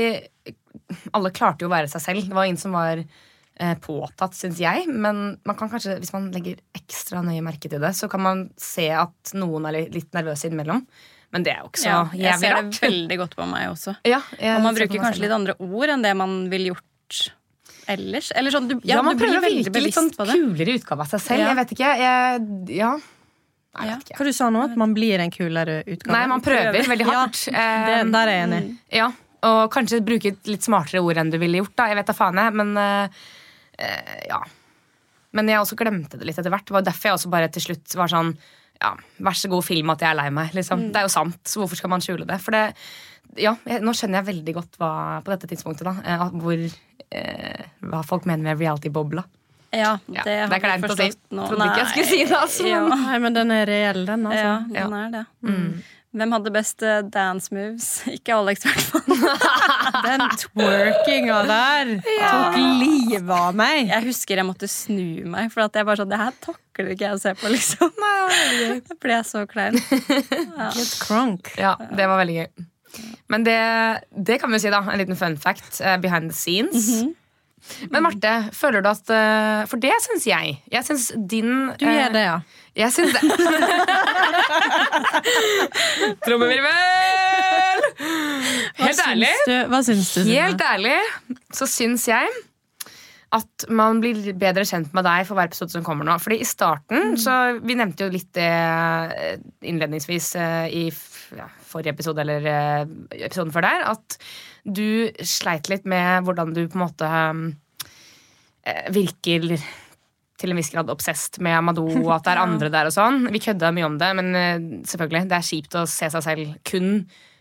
Alle 1.12 1.30
klarte 1.36 1.66
jo 1.66 1.68
å 1.68 1.74
være 1.74 1.90
seg 1.90 2.00
selv. 2.00 2.28
Det 2.30 2.36
var 2.36 2.46
ingen 2.48 2.60
som 2.62 2.72
var 2.72 3.02
uh, 3.02 3.74
påtatt, 3.82 4.32
syns 4.38 4.60
jeg. 4.62 4.86
Men 4.88 5.38
man 5.44 5.56
kan 5.58 5.68
kanskje, 5.68 5.98
hvis 6.00 6.14
man 6.14 6.30
legger 6.32 6.56
ekstra 6.78 7.20
nøye 7.26 7.42
merke 7.44 7.68
til 7.68 7.80
det, 7.82 7.92
så 7.98 8.08
kan 8.08 8.22
man 8.22 8.46
se 8.56 8.88
at 8.94 9.34
noen 9.34 9.66
er 9.68 9.82
litt 9.92 10.12
nervøse 10.16 10.46
innimellom. 10.48 10.86
Men 11.36 11.44
det 11.44 11.52
er 11.52 11.58
jo 11.60 11.68
ikke 11.68 11.82
så 11.82 11.90
Ja, 11.92 11.98
jeg 12.16 12.38
ser 12.40 12.54
det 12.62 12.78
veldig 12.86 13.16
godt 13.20 13.34
på 13.36 13.46
meg 13.50 13.66
også. 13.68 13.92
Ja, 14.08 14.22
Og 14.56 14.62
man 14.64 14.76
bruker 14.78 14.96
kanskje 15.02 15.18
selv. 15.18 15.26
litt 15.26 15.34
andre 15.36 15.54
ord 15.60 15.92
enn 15.92 16.04
det 16.06 16.14
man 16.16 16.38
ville 16.52 16.70
gjort 16.72 17.18
ellers. 17.92 18.30
Eller 18.34 18.54
sånn, 18.54 18.70
du, 18.70 18.78
Ja, 18.82 18.96
ja, 18.96 19.02
man 19.04 19.18
du 19.18 19.22
blir 19.22 19.34
prøver 19.36 19.44
å 19.44 19.50
virke 19.52 19.82
litt 19.84 19.94
sånn 19.94 20.08
på 20.16 20.24
det. 20.26 20.38
kulere 20.40 20.78
utgave 20.80 21.04
av 21.04 21.12
seg 21.12 21.22
selv. 21.26 21.44
Ja. 21.44 21.50
Jeg 21.52 21.58
vet 21.60 21.74
ikke. 21.76 21.92
Jeg, 22.00 22.48
ja. 22.80 22.94
Nei, 23.76 23.84
jeg 23.90 23.98
vet 24.00 24.08
ikke. 24.08 24.16
Hva 24.18 24.26
du 24.30 24.32
sa 24.40 24.48
nå? 24.50 24.64
At 24.64 24.76
man 24.80 24.94
blir 24.96 25.20
en 25.22 25.30
kulere 25.34 25.76
utgave? 25.84 26.16
Nei, 26.16 26.24
man 26.32 26.42
prøver 26.42 26.90
veldig 26.90 27.06
hardt. 27.12 27.44
Det, 27.44 27.54
Eh, 27.54 28.04
der 28.16 28.26
er 28.26 28.32
jeg 28.32 28.48
enig. 28.48 28.62
ja, 28.96 29.10
Og 29.46 29.70
kanskje 29.70 30.00
bruke 30.02 30.32
litt 30.48 30.64
smartere 30.64 31.04
ord 31.04 31.20
enn 31.20 31.30
du 31.30 31.38
ville 31.38 31.60
gjort. 31.60 31.76
da 31.76 31.86
Jeg 31.92 31.96
vet 32.00 32.06
da 32.06 32.12
faen 32.16 32.40
jeg, 32.40 32.54
men 32.56 32.72
uh, 32.76 33.08
eh, 33.78 34.26
ja. 34.32 34.40
Men 35.36 35.46
jeg 35.52 35.60
også 35.60 35.76
glemte 35.76 36.16
det 36.18 36.24
litt 36.26 36.38
etter 36.40 36.50
hvert. 36.50 36.64
Det 36.64 36.72
var 36.72 36.82
derfor 36.82 37.10
jeg 37.10 37.18
også 37.20 37.30
bare 37.30 37.48
til 37.52 37.62
slutt 37.68 37.94
var 37.94 38.08
sånn 38.08 38.32
ja, 38.80 38.92
Vær 39.24 39.38
så 39.38 39.50
god, 39.52 39.64
film 39.66 39.92
at 39.94 40.02
jeg 40.04 40.10
er 40.12 40.18
lei 40.18 40.28
meg. 40.34 40.54
Liksom. 40.56 40.88
Det 40.92 41.00
er 41.00 41.06
jo 41.08 41.12
sant, 41.12 41.38
så 41.48 41.62
hvorfor 41.62 41.78
skal 41.80 41.92
man 41.92 42.04
skjule 42.04 42.26
det? 42.28 42.38
For 42.44 42.56
det 42.56 42.64
ja, 43.40 43.56
jeg, 43.68 43.82
Nå 43.84 43.92
skjønner 43.96 44.20
jeg 44.22 44.28
veldig 44.30 44.54
godt 44.56 44.78
hva, 44.80 44.90
på 45.24 45.32
dette 45.34 45.48
tidspunktet 45.50 45.88
da 45.88 45.96
eh, 46.04 46.22
at 46.28 46.36
hvor, 46.40 46.62
eh, 47.10 47.66
hva 47.84 48.04
folk 48.06 48.28
mener 48.28 48.46
med 48.46 48.62
reality-bobla. 48.62 49.26
Ja, 49.74 49.96
Ja, 50.08 50.22
det, 50.22 50.24
det 50.24 50.32
er 50.32 50.46
har 50.46 50.54
jeg 50.54 50.62
kleint 50.62 50.92
å 50.92 50.96
si. 50.96 51.08
Trodde 51.34 51.66
ikke 51.66 51.82
jeg 51.82 51.90
skulle 51.90 52.06
si 52.08 52.20
det, 52.22 52.38
altså. 52.38 52.66
Ja, 52.70 52.80
Nei, 52.88 53.18
men 53.20 53.36
den 53.36 53.52
er 53.52 53.66
reell, 53.68 54.04
den, 54.08 54.24
altså. 54.30 54.52
ja, 54.72 54.86
den 54.86 54.94
er 54.96 55.10
det. 55.12 55.24
Mm. 55.44 55.66
Hvem 56.16 56.32
hadde 56.32 56.52
best 56.52 56.82
eh, 56.86 57.02
dance 57.12 57.52
moves? 57.52 57.88
Ikke 58.16 58.36
Alex, 58.36 58.64
i 58.64 58.70
hvert 58.70 58.86
fall. 58.88 59.02
Den 60.06 60.22
twerkinga 60.40 61.40
der 61.48 61.90
tok 62.06 62.56
livet 62.80 63.32
av 63.36 63.56
meg. 63.58 63.90
Jeg 63.90 64.06
husker 64.08 64.40
jeg 64.40 64.48
måtte 64.48 64.68
snu 64.70 65.26
meg, 65.28 65.50
for 65.52 65.66
at 65.66 65.76
jeg 65.76 65.88
bare 65.88 66.00
sånn, 66.00 66.12
det 66.12 66.20
her 66.20 66.38
takler 66.44 66.94
ikke 66.94 67.08
jeg 67.08 67.18
å 67.18 67.20
se 67.20 67.34
på, 67.36 67.50
liksom. 67.56 68.00
Jeg 68.56 68.98
ble 69.02 69.20
så 69.28 69.44
klein. 69.50 69.76
Litt 69.76 70.96
crunk. 71.04 71.52
Ja, 71.60 71.76
det 71.92 72.08
var 72.08 72.22
veldig 72.22 72.40
gøy. 72.40 72.66
Men 73.28 73.44
det, 73.44 73.60
det 74.16 74.40
kan 74.40 74.48
vi 74.52 74.56
jo 74.56 74.64
si, 74.64 74.72
da. 74.72 74.80
En 74.88 75.00
liten 75.00 75.18
fun 75.20 75.36
fact 75.40 75.82
uh, 75.84 75.98
behind 76.00 76.32
the 76.32 76.36
scenes. 76.36 76.88
Men 77.90 78.04
Marte, 78.04 78.32
føler 78.54 78.84
du 78.84 78.88
at 78.90 79.10
eh, 79.10 79.64
For 79.66 79.80
det 79.82 79.94
syns 80.04 80.26
jeg. 80.28 80.58
Jeg 80.70 80.86
syns 80.86 81.08
din 81.16 81.72
Du 81.80 81.86
gjør 81.88 82.12
det, 82.14 82.22
ja. 82.28 82.36
Jeg 82.76 82.92
syns 82.94 83.16
det. 83.16 83.22
Trommevirvel! 86.26 87.86
Hva 88.76 88.90
Helt 88.90 89.00
ærlig, 89.06 89.30
syns 89.32 89.48
du? 89.48 89.56
Hva 89.72 89.80
syns 89.86 90.10
du? 90.14 90.20
Helt 90.28 90.66
ærlig 90.66 90.98
så 91.56 91.68
syns 91.70 92.06
jeg 92.10 92.30
at 93.34 93.66
man 93.74 93.98
blir 94.00 94.30
bedre 94.38 94.64
kjent 94.68 94.92
med 94.94 95.04
deg 95.06 95.26
for 95.26 95.36
hver 95.36 95.50
episode 95.50 95.74
som 95.74 95.84
kommer 95.86 96.06
nå. 96.06 96.16
Fordi 96.22 96.38
i 96.40 96.48
starten, 96.48 97.16
så 97.20 97.58
Vi 97.62 97.74
nevnte 97.78 98.06
jo 98.06 98.14
litt 98.14 98.30
det 98.36 98.46
eh, 98.46 99.38
innledningsvis 99.66 100.28
eh, 100.40 100.66
i 100.70 100.84
ja, 101.36 101.48
forrige 101.66 101.96
episode, 101.96 102.22
eller 102.22 102.46
eh, 102.46 102.84
episoden 103.26 103.52
før 103.54 103.66
der, 103.66 103.88
at 103.92 104.18
du 104.66 105.10
sleit 105.26 105.70
litt 105.70 105.86
med 105.86 106.26
hvordan 106.26 106.54
du 106.54 106.64
på 106.66 106.78
en 106.78 106.86
måte 106.86 107.10
virker 108.90 109.52
til 110.40 110.52
en 110.52 110.60
viss 110.60 110.72
grad 110.72 110.90
obsesst 110.92 111.40
med 111.44 111.56
Amadou 111.56 111.88
og 111.88 112.12
at 112.18 112.26
det 112.26 112.34
er 112.34 112.42
andre 112.46 112.70
der 112.72 112.90
og 112.90 112.94
sånn. 112.96 113.26
Vi 113.32 113.42
kødda 113.42 113.72
mye 113.74 113.88
om 113.88 113.98
det, 114.00 114.12
men 114.18 114.30
eh, 114.36 114.68
selvfølgelig, 114.88 115.26
det 115.30 115.38
er 115.38 115.48
kjipt 115.50 115.78
å 115.80 115.86
se 115.90 116.10
seg 116.12 116.24
selv 116.26 116.54
kun 116.68 116.90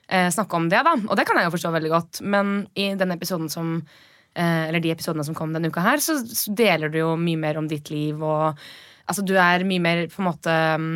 eh, 0.08 0.32
snakke 0.34 0.60
om 0.60 0.70
det, 0.72 0.82
da. 0.88 0.96
Og 1.10 1.20
det 1.20 1.28
kan 1.28 1.40
jeg 1.40 1.50
jo 1.50 1.56
forstå 1.58 1.74
veldig 1.76 1.94
godt. 1.94 2.24
Men 2.26 2.58
i 2.80 2.92
den 3.00 3.16
episoden 3.16 3.52
som 3.52 3.78
eh, 3.80 4.68
eller 4.70 4.84
de 4.84 4.94
episodene 4.96 5.28
som 5.28 5.38
kom 5.38 5.56
denne 5.56 5.72
uka 5.72 5.84
her, 5.86 6.04
så, 6.04 6.18
så 6.24 6.56
deler 6.56 6.94
du 6.94 7.02
jo 7.02 7.14
mye 7.20 7.42
mer 7.42 7.62
om 7.62 7.72
ditt 7.72 7.94
liv 7.94 8.24
og 8.24 8.68
Altså, 9.06 9.22
du 9.22 9.36
er 9.38 9.62
mye 9.70 9.78
mer 9.78 10.00
på 10.10 10.18
en 10.18 10.26
måte 10.26 10.54
mm, 10.82 10.94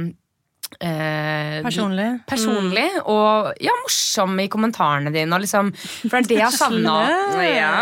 eh, 0.79 1.59
Personlig. 1.65 2.07
personlig 2.29 2.87
og 3.03 3.51
ja, 3.63 3.73
morsom 3.81 4.37
i 4.43 4.47
kommentarene 4.51 5.13
dine. 5.13 5.33
Og 5.35 5.43
liksom, 5.43 5.71
for 5.75 6.17
det 6.17 6.21
er 6.21 6.29
det 6.29 6.37
jeg 6.39 6.45
har 6.45 6.55
savna. 6.55 6.95
Ja. 7.43 7.73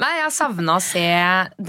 Nei, 0.00 0.12
jeg 0.18 0.24
har 0.24 0.34
savna 0.34 0.78
å 0.78 0.84
se 0.84 1.06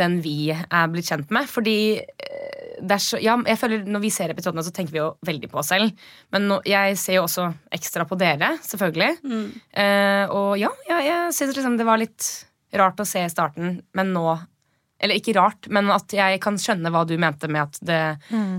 den 0.02 0.20
vi 0.24 0.52
er 0.54 0.91
blitt 0.93 1.10
kjent 1.12 1.34
med. 1.34 1.50
Fordi 1.52 1.78
eh, 2.00 2.58
det 2.78 3.00
så, 3.02 3.17
ja, 3.22 3.34
jeg 3.48 3.58
føler 3.58 3.88
Når 3.89 4.04
vi 4.04 4.12
ser 4.13 4.34
episodene, 4.34 4.65
så 4.65 4.74
tenker 4.74 4.93
vi 4.93 5.02
jo 5.02 5.12
veldig 5.26 5.52
på 5.52 5.62
oss 5.62 5.72
selv. 5.74 6.10
Men 6.34 6.50
nå, 6.52 6.60
jeg 6.67 6.98
ser 7.02 7.20
jo 7.20 7.26
også 7.28 7.50
ekstra 7.74 8.06
på 8.10 8.20
dere, 8.20 8.56
selvfølgelig. 8.65 9.15
Eh, 9.74 10.26
og 10.34 10.54
ja, 10.62 10.74
ja 10.89 11.02
jeg 11.06 11.34
syns 11.38 11.58
liksom 11.58 11.80
det 11.80 11.88
var 11.88 12.02
litt 12.02 12.30
rart 12.78 13.00
å 13.00 13.08
se 13.08 13.24
i 13.24 13.32
starten, 13.32 13.80
men 13.96 14.13
nå 14.15 14.28
eller 14.99 15.19
ikke 15.19 15.36
rart, 15.38 15.67
men 15.73 15.91
at 15.93 16.13
jeg 16.15 16.39
kan 16.41 16.57
skjønne 16.62 16.89
hva 16.93 17.03
du 17.07 17.13
mente 17.21 17.49
med 17.51 17.67
at 17.67 17.77
det 17.86 18.01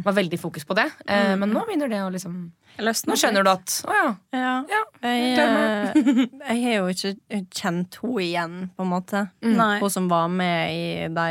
var 0.05 0.14
veldig 0.14 0.38
fokus 0.38 0.66
på 0.68 0.77
det. 0.79 0.87
Eh, 1.07 1.35
Men 1.38 1.51
nå 1.51 1.64
begynner 1.66 1.90
det 1.90 2.03
å 2.05 2.12
liksom 2.14 2.38
Nå 2.79 3.16
skjønner 3.18 3.42
du 3.42 3.51
at 3.51 3.72
Å 3.90 3.94
ja. 3.96 4.11
Ja. 4.38 4.53
ja. 4.70 4.83
Jeg, 5.03 5.33
eh, 5.35 6.20
jeg 6.53 6.62
har 6.62 6.77
jo 6.77 6.87
ikke 6.92 7.42
kjent 7.51 7.98
henne 8.05 8.22
igjen, 8.22 8.57
på 8.77 8.87
en 8.87 8.92
måte. 8.92 9.24
Mm. 9.42 9.59
Hun 9.83 9.90
som 9.90 10.07
var 10.11 10.31
med 10.31 10.70
i 10.70 11.09
de 11.11 11.29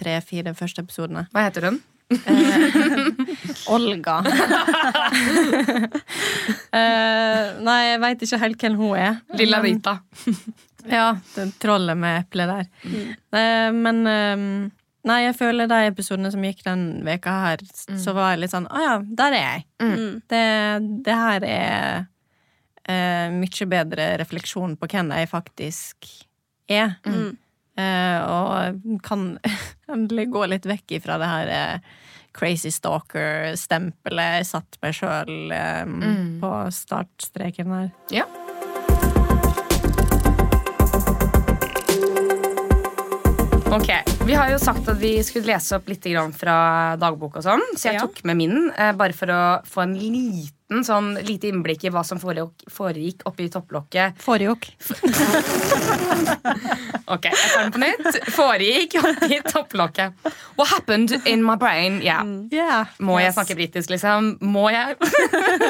tre-fire 0.00 0.54
første 0.54 0.84
episodene. 0.86 1.26
Hva 1.34 1.48
heter 1.48 1.66
hun? 1.66 1.80
Olga. 3.70 4.16
uh, 6.74 7.44
nei, 7.66 7.78
jeg 7.86 8.00
veit 8.02 8.24
ikke 8.26 8.40
helt 8.44 8.64
hvem 8.64 8.78
hun 8.80 8.96
er. 8.98 9.20
Lilla 9.38 9.60
Rita. 9.62 9.98
Ja, 10.88 11.14
det 11.34 11.46
trollet 11.62 11.98
med 11.98 12.22
eplet 12.22 12.50
der. 12.50 12.68
Mm. 12.84 13.80
men 13.82 14.06
eh, 14.06 14.44
Nei, 15.08 15.22
jeg 15.24 15.36
føler 15.38 15.68
de 15.70 15.78
episodene 15.88 16.28
som 16.28 16.42
gikk 16.44 16.58
den 16.66 16.82
veka 17.06 17.32
her, 17.46 17.62
så 17.72 18.12
var 18.12 18.34
jeg 18.34 18.42
litt 18.42 18.52
sånn 18.52 18.66
Å 18.68 18.82
ja, 18.84 18.96
der 19.00 19.36
er 19.36 19.46
jeg. 19.46 19.62
Mm. 19.80 20.18
Det, 20.28 20.42
det 21.06 21.14
her 21.16 21.46
er 21.48 22.02
eh, 22.84 23.32
mye 23.32 23.68
bedre 23.70 24.10
refleksjon 24.20 24.76
på 24.76 24.90
hvem 24.92 25.14
jeg 25.16 25.30
faktisk 25.30 26.10
er. 26.68 26.98
Mm. 27.08 27.32
Eh, 27.80 28.18
og 28.28 29.00
kan 29.06 29.32
endelig 29.92 30.28
gå 30.34 30.44
litt 30.52 30.68
vekk 30.68 30.98
ifra 31.00 31.16
det 31.22 31.32
her 31.32 31.54
eh, 31.56 31.90
crazy 32.36 32.70
stalker-stempelet 32.74 34.36
jeg 34.36 34.50
satte 34.52 34.84
meg 34.84 34.96
sjøl 35.00 35.56
eh, 35.56 35.96
på 36.42 36.54
startstreken 36.76 37.76
her. 37.78 37.92
Ja. 38.14 38.28
Ok, 43.72 43.86
Vi 44.26 44.34
har 44.34 44.50
jo 44.50 44.58
sagt 44.58 44.88
at 44.90 44.98
vi 44.98 45.12
skulle 45.22 45.46
lese 45.52 45.76
opp 45.78 45.86
litt 45.90 46.02
fra 46.34 46.96
dagbok, 46.98 47.36
og 47.38 47.42
sånn, 47.44 47.62
så 47.76 47.84
jeg 47.90 47.94
Ja. 47.94 48.00
tok 48.00 48.24
med 48.24 48.36
min 48.36 48.70
eh, 48.76 48.92
bare 48.92 49.12
for 49.12 49.26
å 49.26 49.62
få 49.64 49.82
en 49.82 49.94
liten 49.94 50.82
sånn 50.84 51.14
lite 51.24 51.46
innblikk 51.48 51.84
i 51.84 51.90
hva 51.90 52.04
som 52.04 52.18
foregikk, 52.18 52.66
foregikk 52.68 53.22
oppi 53.26 53.48
topplokket. 53.48 54.18
Foregikk. 54.18 54.74
Ok, 57.10 57.24
jeg 57.26 57.50
tar 57.54 57.62
den 57.62 57.72
på 57.72 57.78
nytt. 57.82 58.18
Foregikk 58.34 58.94
oppi 59.02 59.40
topplokket. 59.46 60.12
What 60.56 60.68
happened 60.68 61.10
in 61.26 61.42
my 61.42 61.56
brain? 61.56 62.00
Yeah. 62.02 62.22
Yeah. 62.52 62.86
Må 63.00 63.18
jeg 63.20 63.34
snakke 63.34 63.56
britisk, 63.58 63.90
liksom? 63.90 64.36
Må 64.40 64.70
jeg? 64.70 64.96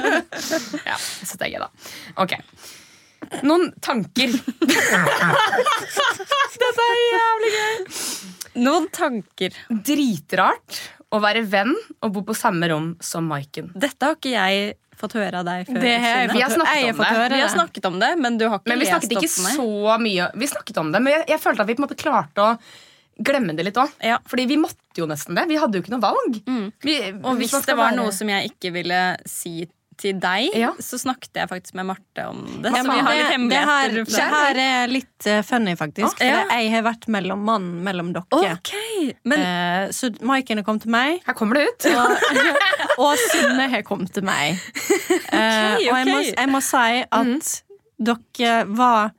ja, 0.90 0.96
så 0.98 1.36
tenker 1.36 1.56
jeg 1.56 1.60
da. 1.64 1.70
Ok. 2.16 2.36
Noen 3.46 3.70
tanker. 3.84 4.32
Dette 6.60 6.84
er 6.84 6.98
jævlig 7.00 7.50
gøy. 7.54 7.76
Noen 8.64 8.88
tanker. 8.94 9.54
Dritrart 9.70 10.80
å 11.14 11.20
være 11.22 11.42
venn 11.50 11.72
og 12.02 12.12
bo 12.14 12.22
på 12.26 12.34
samme 12.38 12.68
rom 12.70 12.92
som 13.02 13.26
Maiken. 13.30 13.70
Dette 13.74 14.06
har 14.10 14.18
ikke 14.18 14.34
jeg 14.34 14.74
fått 15.00 15.14
høre 15.16 15.40
av 15.40 15.46
deg 15.48 15.64
før. 15.70 15.78
Det. 15.80 15.94
Vi 16.34 16.42
har 16.42 16.52
jeg 16.76 16.92
om 16.92 17.00
det. 17.00 17.08
høre 17.16 17.32
Vi 17.32 17.40
har 17.40 17.52
snakket 17.54 17.88
om 17.88 17.96
det, 18.02 18.10
men 18.20 18.36
du 18.38 18.44
har 18.50 18.58
ikke 18.60 18.68
Men 18.72 18.82
vi 18.82 18.84
lest 18.84 18.94
snakket 18.96 19.16
ikke 19.16 19.30
opp 19.30 19.56
så 19.56 19.96
mye 20.04 20.28
Vi 20.42 20.50
snakket 20.50 20.80
om 20.82 20.92
det, 20.92 21.00
men 21.06 21.14
jeg, 21.16 21.24
jeg 21.32 21.40
følte 21.46 21.64
at 21.64 21.70
vi 21.70 21.76
på 21.78 21.82
en 21.82 21.86
måte 21.88 21.98
klarte 22.02 22.44
å 22.44 22.52
glemme 23.20 23.52
det 23.56 23.64
litt 23.66 23.76
òg. 23.80 23.90
Ja. 24.04 24.16
Fordi 24.28 24.46
vi 24.48 24.56
måtte 24.60 24.96
jo 25.02 25.06
nesten 25.08 25.36
det. 25.36 25.44
Vi 25.50 25.58
hadde 25.60 25.76
jo 25.76 25.82
ikke 25.84 25.92
noe 25.92 26.04
valg. 26.04 26.38
Vi, 26.84 26.94
Og 27.20 27.34
hvis 27.40 27.52
hvis 27.52 27.66
det 27.68 27.74
var 27.76 27.90
være- 27.90 27.98
noe 28.00 28.12
som 28.16 28.28
jeg 28.32 28.52
ikke 28.52 28.72
ville 28.76 29.00
si 29.28 29.54
til 30.00 30.16
deg, 30.22 30.48
Ja. 30.56 30.70
så 30.80 30.96
snakket 31.00 31.36
jeg 31.36 31.48
faktisk 31.50 31.74
med 31.78 31.86
Marte 31.90 32.24
om 32.30 32.40
det. 32.64 32.70
Ja, 32.72 32.82
så 32.82 32.94
vi 32.94 33.02
har 33.04 33.14
litt 33.14 33.20
litt 33.20 33.26
det, 33.26 33.32
hemmeligheter. 33.34 33.68
her, 33.68 33.90
det 34.08 34.30
her 34.34 34.60
er 34.64 34.92
litt 34.94 35.26
uh, 35.28 35.40
funny, 35.46 35.74
faktisk. 35.76 36.16
For 36.18 36.24
Ja. 36.26 36.40
jeg 36.56 36.70
har 36.72 36.82
vært 36.88 37.06
mellom 37.12 37.44
mann 37.44 37.68
mellom 37.84 38.12
dere. 38.16 38.54
Okay, 38.56 39.12
men 39.28 39.44
uh, 39.44 39.92
så 39.92 40.10
Maiken 40.24 40.58
har 40.62 40.64
kommet 40.64 40.82
til 40.88 40.94
meg, 40.94 41.20
Her 41.26 41.36
kommer 41.36 41.60
det 41.60 41.68
ut. 41.68 41.86
og, 41.92 42.16
og 43.04 43.16
Synne 43.30 43.68
har 43.72 43.82
kommet 43.86 44.12
til 44.16 44.24
meg. 44.24 44.56
Eh, 45.30 45.74
og 45.90 45.96
jeg 45.98 46.06
må, 46.06 46.18
jeg 46.26 46.48
må 46.50 46.58
si 46.62 47.02
at 47.06 47.50
dere 48.00 48.54
var 48.66 49.10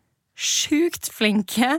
sjukt 0.41 1.10
flinke. 1.13 1.75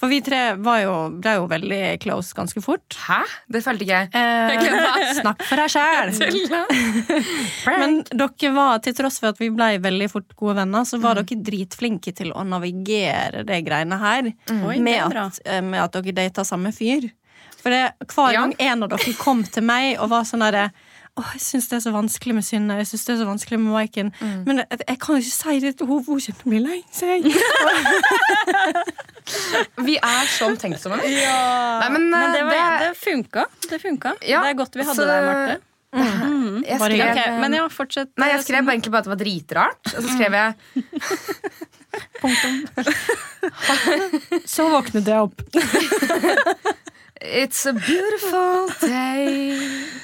For 0.00 0.10
vi 0.10 0.18
tre 0.26 0.40
var 0.58 0.80
jo, 0.82 0.94
ble 1.22 1.36
jo 1.38 1.44
veldig 1.50 1.80
close 2.02 2.34
ganske 2.34 2.62
fort. 2.64 2.96
Hæ? 3.06 3.20
Det 3.54 3.62
følte 3.62 3.86
ikke 3.86 4.00
jeg. 4.00 4.10
Eh, 4.18 5.14
snakk 5.20 5.44
for 5.46 5.62
deg 5.62 5.70
sjæl! 5.70 6.10
Men 7.80 8.00
dere 8.10 8.52
var, 8.56 8.80
til 8.84 8.96
tross 8.98 9.20
for 9.22 9.30
at 9.32 9.40
vi 9.40 9.50
ble 9.54 9.70
veldig 9.84 10.10
fort 10.12 10.34
gode 10.38 10.58
venner, 10.60 10.86
så 10.88 10.98
var 11.02 11.20
dere 11.20 11.38
dritflinke 11.50 12.12
til 12.16 12.34
å 12.34 12.44
navigere 12.46 13.44
de 13.46 13.60
greiene 13.66 14.00
her. 14.00 14.32
Mm. 14.50 14.66
med, 14.82 15.16
at, 15.22 15.40
eh, 15.46 15.62
med 15.64 15.80
at 15.84 15.96
dere 16.00 16.16
data 16.24 16.44
samme 16.46 16.72
fyr. 16.74 17.08
For 17.60 17.70
det, 17.72 17.92
hver 18.08 18.32
Ja. 18.32 18.40
gang 18.40 18.54
en 18.58 18.82
av 18.86 18.88
dere 18.94 19.14
kom 19.18 19.42
til 19.44 19.62
meg 19.62 19.98
og 20.00 20.08
var 20.10 20.24
sånn 20.24 20.40
derre 20.40 20.70
Åh, 21.18 21.30
jeg 21.34 21.40
syns 21.42 21.66
det 21.68 21.76
er 21.76 21.80
så 21.84 21.90
vanskelig 21.94 22.34
med 22.36 22.44
Synne. 22.46 22.76
Jeg 22.80 22.86
synes 22.90 23.04
det 23.06 23.12
er 23.14 23.18
så 23.20 23.26
vanskelig 23.28 23.58
med 23.60 23.70
Maiken. 23.74 24.08
Men 24.46 24.54
jeg, 24.62 24.66
jeg 24.88 24.98
kan 25.02 25.10
jo 25.16 25.20
ikke 25.24 25.36
si 25.36 25.54
det 25.64 25.72
til 25.78 25.86
henne, 25.86 25.96
hun 25.96 26.04
kommer 26.06 26.22
til 26.22 26.34
å 26.34 26.36
bli 26.50 26.60
lei 26.62 26.80
seg. 26.94 27.20
Vi 29.86 29.94
er 29.98 30.24
så 30.32 30.42
omtenksomme. 30.50 30.96
Nei, 31.02 31.88
men, 31.94 32.02
Men 32.12 32.26
det, 32.34 32.40
eh, 32.40 32.44
var, 32.50 32.54
det 32.84 32.92
funka. 32.98 33.42
Det 33.70 33.78
funka. 33.82 34.10
Ja, 34.26 34.38
det 34.44 34.50
er 34.54 34.58
godt 34.62 34.74
vi 34.78 34.82
hadde 34.86 35.02
så- 35.02 35.10
deg, 35.10 35.20
Marte. 35.28 35.54
jeg 35.90 36.78
Bare 36.78 36.94
skrev, 36.94 37.10
Ok, 37.10 37.18
men 37.42 37.50
ja, 37.58 37.64
fortsett. 37.68 38.10
Nei, 38.22 38.28
jeg 38.30 38.40
skrev 38.46 38.60
bare 38.64 38.74
egentlig 38.78 38.92
bare 38.94 39.02
at 39.02 39.08
det 39.08 39.14
var 39.16 39.22
dritrart. 39.24 39.84
Og 39.96 40.00
så 40.04 40.08
skrev 40.14 40.32
jeg 40.38 40.50
Så 44.54 44.62
våknet 44.70 45.06
jeg 45.10 45.18
opp. 45.26 45.38
It's 47.20 47.66
a 47.68 47.72
beautiful 47.74 48.68
day. 48.80 49.58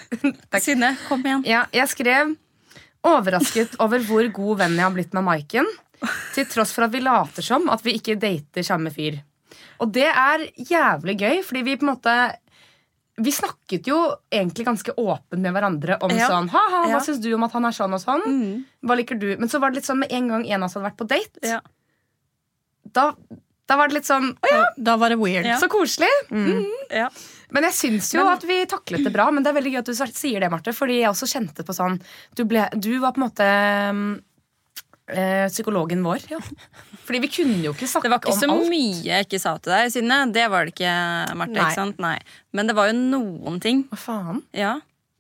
Synne, 0.61 0.94
kom 1.09 1.22
igjen. 1.24 1.44
Ja, 1.48 1.62
jeg 1.72 1.88
skrev 1.88 2.35
overrasket 3.07 3.76
over 3.81 4.02
hvor 4.05 4.26
god 4.37 4.59
venn 4.61 4.74
jeg 4.76 4.85
har 4.85 4.92
blitt 4.94 5.14
med 5.16 5.24
Maiken. 5.24 5.68
Til 6.35 6.44
tross 6.50 6.74
for 6.76 6.85
at 6.85 6.92
vi 6.92 7.00
later 7.00 7.42
som 7.46 7.70
at 7.72 7.81
vi 7.87 7.94
ikke 7.96 8.18
dater 8.20 8.66
samme 8.66 8.92
fyr. 8.92 9.16
Og 9.81 9.88
det 9.94 10.09
er 10.11 10.44
jævlig 10.61 11.14
gøy, 11.20 11.38
fordi 11.46 11.62
vi 11.66 11.76
på 11.81 11.87
en 11.87 11.94
måte 11.94 12.12
Vi 13.16 13.33
snakket 13.33 13.87
jo 13.88 13.96
egentlig 14.29 14.66
ganske 14.66 14.92
åpent 15.00 15.40
med 15.40 15.55
hverandre 15.57 15.96
om 16.05 16.11
Ja. 16.12 16.26
sånn 16.29 16.50
Ha-ha, 16.52 16.83
hva 16.85 16.90
Ja. 16.90 17.00
syns 17.00 17.22
du 17.24 17.31
om 17.33 17.44
at 17.46 17.52
han 17.57 17.64
er 17.64 17.72
sånn 17.72 17.94
og 17.96 18.00
sånn? 18.02 18.64
Hva 18.85 18.96
liker 18.98 19.16
du? 19.18 19.31
Men 19.40 19.48
så 19.48 19.59
var 19.59 19.70
det 19.70 19.76
litt 19.81 19.87
sånn 19.88 20.00
med 20.05 20.12
en 20.12 20.29
gang 20.29 20.44
en 20.44 20.62
av 20.62 20.66
oss 20.68 20.74
hadde 20.76 20.90
vært 20.90 20.98
på 21.00 21.09
date, 21.09 21.40
Ja. 21.42 21.61
da, 22.92 23.14
da 23.66 23.76
var 23.79 23.90
det 23.90 23.98
litt 23.98 24.07
sånn 24.09 24.29
Å 24.31 24.52
ja, 24.52 24.62
Da 24.79 24.94
var 25.00 25.12
det 25.12 25.18
weird. 25.20 25.48
Så 25.61 25.68
koselig. 25.70 26.11
Ja. 26.94 27.09
Men 27.55 27.66
jeg 27.68 27.76
syns 27.79 28.12
jo 28.14 28.24
at 28.31 28.44
vi 28.46 28.61
taklet 28.68 29.05
det 29.07 29.12
bra. 29.14 29.29
Men 29.35 29.44
det 29.44 29.52
er 29.52 29.59
veldig 29.59 29.74
gøy 29.74 29.83
at 29.83 29.90
du 29.90 29.94
sier 29.96 30.42
det, 30.42 30.50
Marte. 30.52 30.74
Fordi 30.76 31.00
jeg 31.00 31.11
også 31.11 31.29
kjente 31.31 31.66
på 31.66 31.76
sånn 31.76 31.98
Du, 32.38 32.46
ble, 32.48 32.66
du 32.74 32.96
var 33.02 33.14
på 33.14 33.22
en 33.22 33.26
måte 33.26 33.46
mm, 33.98 34.09
eh, 35.14 35.46
psykologen 35.52 36.02
vår. 36.07 36.26
Fordi 37.07 37.22
vi 37.22 37.31
kunne 37.31 37.61
jo 37.68 37.74
ikke 37.74 37.90
snakke 37.90 38.11
om 38.11 38.16
alt. 38.18 38.26
Det 38.26 38.31
var 38.31 38.35
ikke 38.35 38.42
så 38.42 38.57
alt. 38.57 38.72
mye 38.72 39.07
jeg 39.07 39.29
ikke 39.29 39.42
sa 39.42 39.55
til 39.62 39.74
deg, 39.74 39.94
Synne. 39.94 40.20
Det 40.35 40.50
var 40.52 40.66
det 40.66 40.74
ikke, 40.74 40.98
Marte. 41.38 41.55
Nei. 41.55 41.62
ikke 41.62 41.79
sant? 41.81 42.02
Nei. 42.02 42.18
Men 42.57 42.70
det 42.70 42.79
var 42.79 42.90
jo 42.90 42.98
noen 42.98 43.62
ting. 43.62 43.87
Hva 43.92 44.02
faen? 44.02 44.44
Ja, 44.57 44.76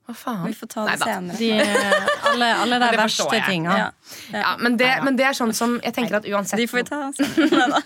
Hva 0.06 0.14
faen? 0.14 0.42
Vi 0.46 0.54
får 0.54 0.68
ta 0.70 0.82
det 0.86 0.98
senere. 1.00 1.36
De, 1.36 1.48
alle, 2.30 2.48
alle 2.62 2.76
de 2.78 2.90
verste 3.02 3.40
tinga. 3.48 3.72
Ja. 3.80 3.86
Ja, 4.30 4.52
men 4.62 4.76
det, 4.78 4.86
men 5.02 5.16
det 5.18 5.24
er 5.26 5.34
sånn 5.34 5.50
som 5.56 5.72
jeg 5.82 5.96
tenker 5.96 6.20
at 6.20 6.28
uansett 6.30 6.60
De 6.60 6.66
får 6.70 6.78
vi 6.78 6.84
ta 6.86 7.00
senere. 7.18 7.80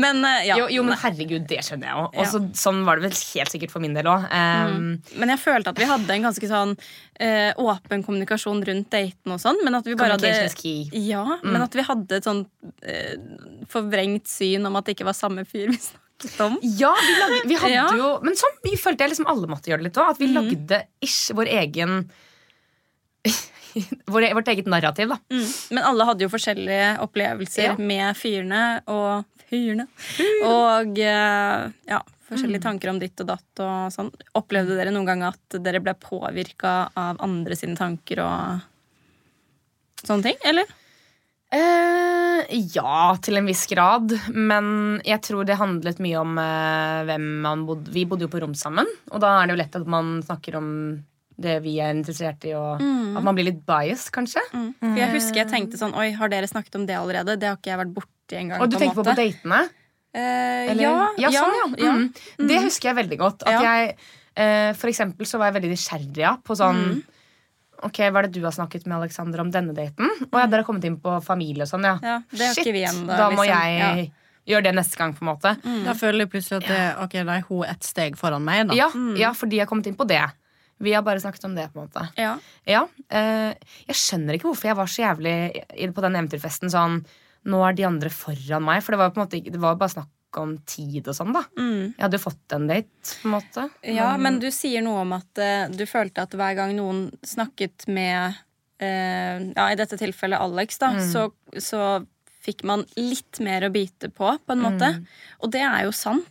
Men 0.00 0.22
eh, 0.24 0.46
ja. 0.48 0.56
jo, 0.62 0.70
jo, 0.72 0.86
men 0.88 0.96
herregud, 1.02 1.44
det 1.50 1.60
skjønner 1.66 1.90
jeg 1.90 2.00
òg. 2.00 2.08
Og 2.16 2.24
Ja. 2.24 2.40
sånn 2.62 2.80
var 2.88 2.96
det 2.96 3.10
vel 3.10 3.18
helt 3.18 3.52
sikkert 3.52 3.74
for 3.74 3.84
min 3.84 3.92
del 3.98 4.08
òg. 4.08 4.24
Men 4.32 5.34
jeg 5.34 5.42
følte 5.44 5.74
at 5.74 5.82
vi 5.84 5.90
hadde 5.92 6.16
en 6.16 6.26
ganske 6.30 6.50
sånn 6.54 6.74
uh, 6.78 7.52
åpen 7.68 8.04
kommunikasjon 8.06 8.64
rundt 8.64 8.90
daten 8.94 9.36
og 9.36 9.44
sånn. 9.44 9.60
Men 9.66 9.76
at 9.82 9.86
vi 9.88 9.98
bare 9.98 10.16
hadde 10.16 10.34
key. 10.56 10.88
Ja, 11.04 11.24
men 11.44 11.60
at 11.68 11.76
vi 11.76 11.84
hadde 11.84 12.22
et 12.22 12.28
sånn 12.28 12.46
uh, 12.64 13.14
forvrengt 13.68 14.28
syn 14.30 14.64
om 14.68 14.80
at 14.80 14.88
det 14.88 14.96
ikke 14.96 15.10
var 15.12 15.18
samme 15.20 15.44
fyr 15.48 15.68
vi 15.68 15.76
snakket 15.76 16.07
om. 16.44 16.58
Ja, 16.62 16.92
vi, 17.00 17.12
lagde, 17.20 17.40
vi 17.48 17.54
hadde 17.62 17.74
Ja. 17.74 17.86
jo 17.96 18.08
Men 18.26 18.34
sånn 18.34 18.56
vi 18.64 18.72
følte 18.76 19.04
jeg 19.06 19.12
liksom 19.14 19.28
alle 19.30 19.46
måtte 19.46 19.70
gjøre 19.70 19.82
det 19.84 19.88
litt 19.90 20.00
òg. 20.02 20.10
At 20.10 20.18
vi 20.18 20.26
lagde 20.32 20.80
ish 21.04 21.30
vår 21.36 21.46
egen 21.62 22.10
Vårt 24.08 24.48
eget 24.48 24.66
narrativ, 24.66 25.08
da. 25.12 25.18
Mm. 25.30 25.46
Men 25.76 25.84
alle 25.84 26.04
hadde 26.08 26.24
jo 26.24 26.30
forskjellige 26.32 26.98
opplevelser 27.04 27.62
Ja. 27.68 27.74
med 27.78 28.16
fyrene 28.16 28.62
og 28.90 29.24
fyrene. 29.50 29.84
Og 30.48 30.98
eh, 30.98 31.68
ja, 31.92 32.00
forskjellige 32.28 32.64
tanker 32.64 32.90
om 32.90 32.98
ditt 32.98 33.20
og 33.22 33.28
datt 33.30 33.62
og 33.62 33.92
sånn. 33.94 34.10
Opplevde 34.40 34.74
dere 34.78 34.90
noen 34.94 35.06
gang 35.06 35.22
at 35.28 35.58
dere 35.62 35.80
ble 35.84 35.94
påvirka 35.94 36.90
av 36.98 37.20
andre 37.24 37.54
sine 37.60 37.76
tanker 37.78 38.24
og 38.24 38.66
sånne 40.04 40.22
ting, 40.30 40.36
eller? 40.48 40.66
Eh, 41.52 42.17
ja, 42.74 43.16
til 43.24 43.38
en 43.40 43.48
viss 43.48 43.66
grad. 43.70 44.12
Men 44.34 45.00
jeg 45.06 45.22
tror 45.26 45.46
det 45.48 45.58
handlet 45.60 46.00
mye 46.04 46.18
om 46.20 46.38
eh, 46.42 47.04
hvem 47.08 47.28
man 47.44 47.64
bodde 47.68 47.92
Vi 47.94 48.04
bodde 48.08 48.26
jo 48.26 48.32
på 48.32 48.40
rom 48.44 48.56
sammen, 48.58 48.88
og 49.12 49.22
da 49.24 49.38
er 49.38 49.48
det 49.48 49.56
jo 49.56 49.60
lett 49.62 49.78
at 49.80 49.88
man 49.90 50.18
snakker 50.24 50.58
om 50.60 50.68
det 51.38 51.60
vi 51.62 51.76
er 51.78 51.92
interessert 51.94 52.42
i, 52.48 52.52
og 52.58 52.80
at 52.82 53.22
man 53.22 53.36
blir 53.36 53.46
litt 53.46 53.60
biased, 53.66 54.10
kanskje. 54.14 54.42
For 54.50 54.98
jeg 54.98 55.12
husker 55.12 55.44
jeg 55.44 55.50
tenkte 55.52 55.78
sånn 55.78 55.94
Oi, 55.94 56.08
har 56.18 56.32
dere 56.32 56.48
snakket 56.50 56.80
om 56.80 56.86
det 56.88 56.96
allerede? 56.98 57.36
Det 57.38 57.46
har 57.46 57.60
ikke 57.60 57.70
jeg 57.70 57.78
vært 57.84 57.92
borti 57.94 58.40
engang. 58.40 58.64
Og 58.64 58.72
du 58.72 58.74
på 58.74 58.80
tenker 58.82 58.98
på 58.98 59.04
på 59.06 59.14
datene? 59.20 59.60
Eh, 60.18 60.72
ja, 60.80 60.94
ja, 61.20 61.30
sånn, 61.30 61.76
ja. 61.78 61.92
Mm. 61.94 62.48
Det 62.48 62.58
husker 62.64 62.90
jeg 62.90 62.98
veldig 63.04 63.18
godt. 63.20 63.44
At 63.46 63.62
jeg, 63.62 63.94
eh, 64.34 64.72
for 64.74 64.90
eksempel 64.90 65.28
så 65.30 65.38
var 65.38 65.52
jeg 65.52 65.60
veldig 65.60 65.72
nysgjerrig 65.76 66.34
på 66.42 66.58
sånn 66.58 66.82
Mm. 66.88 66.98
Ok, 67.86 67.98
Hva 68.10 68.22
er 68.22 68.26
det 68.28 68.34
du 68.40 68.44
har 68.46 68.54
snakket 68.54 68.86
med 68.86 68.96
Alexander 68.98 69.40
om 69.44 69.50
denne 69.54 69.74
daten? 69.76 70.08
Og 70.30 70.34
ja, 70.38 70.46
dere 70.50 70.62
har 70.64 70.66
kommet 70.66 70.84
inn 70.88 70.96
på 71.02 71.18
familie 71.22 71.62
og 71.62 71.70
sånn, 71.70 71.84
ja. 71.86 71.98
Ja, 72.02 72.16
det 72.32 72.48
Shit, 72.54 72.64
ikke 72.66 72.74
vi 72.74 72.82
igjen, 72.82 73.04
Da 73.06 73.28
må 73.30 73.44
liksom. 73.46 73.78
jeg 73.78 74.10
gjøre 74.48 74.64
det 74.64 74.74
neste 74.78 74.96
gang, 74.98 75.14
på 75.14 75.22
en 75.22 75.30
måte. 75.30 75.54
Da 75.84 75.94
føler 75.94 76.24
jeg 76.24 76.32
plutselig 76.32 76.62
at 76.62 76.68
det, 76.72 76.82
ok, 77.04 77.16
da 77.28 77.36
er 77.38 77.46
hun 77.50 77.64
ett 77.68 77.84
steg 77.86 78.16
foran 78.18 78.44
meg. 78.44 78.66
Da. 78.70 78.74
Ja, 78.78 78.88
ja, 79.20 79.32
for 79.36 79.46
de 79.50 79.60
har 79.62 79.68
kommet 79.70 79.86
inn 79.90 79.96
på 79.98 80.06
det. 80.08 80.22
Vi 80.80 80.92
har 80.94 81.02
bare 81.02 81.20
snakket 81.20 81.44
om 81.48 81.54
det, 81.58 81.68
på 81.74 81.80
en 81.82 81.88
måte. 81.88 82.04
Ja. 82.16 82.36
Ja, 82.66 82.84
eh, 83.10 83.54
Jeg 83.88 83.96
skjønner 83.98 84.34
ikke 84.38 84.48
hvorfor 84.50 84.70
jeg 84.70 84.76
var 84.78 84.86
så 84.86 85.02
jævlig 85.02 85.94
på 85.94 86.04
den 86.06 86.14
eventyrfesten 86.20 86.70
sånn 86.70 87.00
Nå 87.48 87.60
er 87.64 87.72
de 87.78 87.84
andre 87.86 88.10
foran 88.10 88.62
meg. 88.66 88.82
For 88.82 88.92
det 88.92 88.98
var 89.00 89.08
jo 89.10 89.14
på 89.16 89.20
en 89.22 89.26
måte 89.26 89.52
Det 89.52 89.60
var 89.62 89.76
bare 89.78 89.94
snakk 89.94 90.08
om 90.36 90.56
tid 90.68 91.08
og 91.08 91.16
sånn, 91.16 91.32
da. 91.36 91.44
Mm. 91.58 91.94
Jeg 91.94 92.02
hadde 92.02 92.18
jo 92.18 92.24
fått 92.26 92.54
en 92.56 92.68
date, 92.68 93.14
på 93.22 93.28
en 93.28 93.34
måte. 93.38 93.64
Ja, 93.88 94.10
men 94.20 94.38
du 94.42 94.50
sier 94.54 94.84
noe 94.84 95.02
om 95.06 95.16
at 95.16 95.40
uh, 95.40 95.64
du 95.72 95.84
følte 95.88 96.26
at 96.26 96.36
hver 96.36 96.58
gang 96.58 96.76
noen 96.76 97.06
snakket 97.26 97.88
med 97.88 98.36
uh, 98.36 99.36
ja, 99.40 99.66
i 99.72 99.78
dette 99.78 99.98
tilfellet 100.00 100.42
Alex, 100.44 100.80
da, 100.82 100.92
så, 101.00 101.28
så 101.56 102.02
fikk 102.44 102.64
man 102.68 102.84
litt 103.00 103.40
mer 103.44 103.66
å 103.66 103.72
bite 103.72 104.12
på, 104.12 104.34
på 104.36 104.56
en 104.56 104.64
måte. 104.64 104.92
Og 105.42 105.52
det 105.54 105.64
er 105.64 105.86
jo 105.88 105.94
sant. 105.96 106.28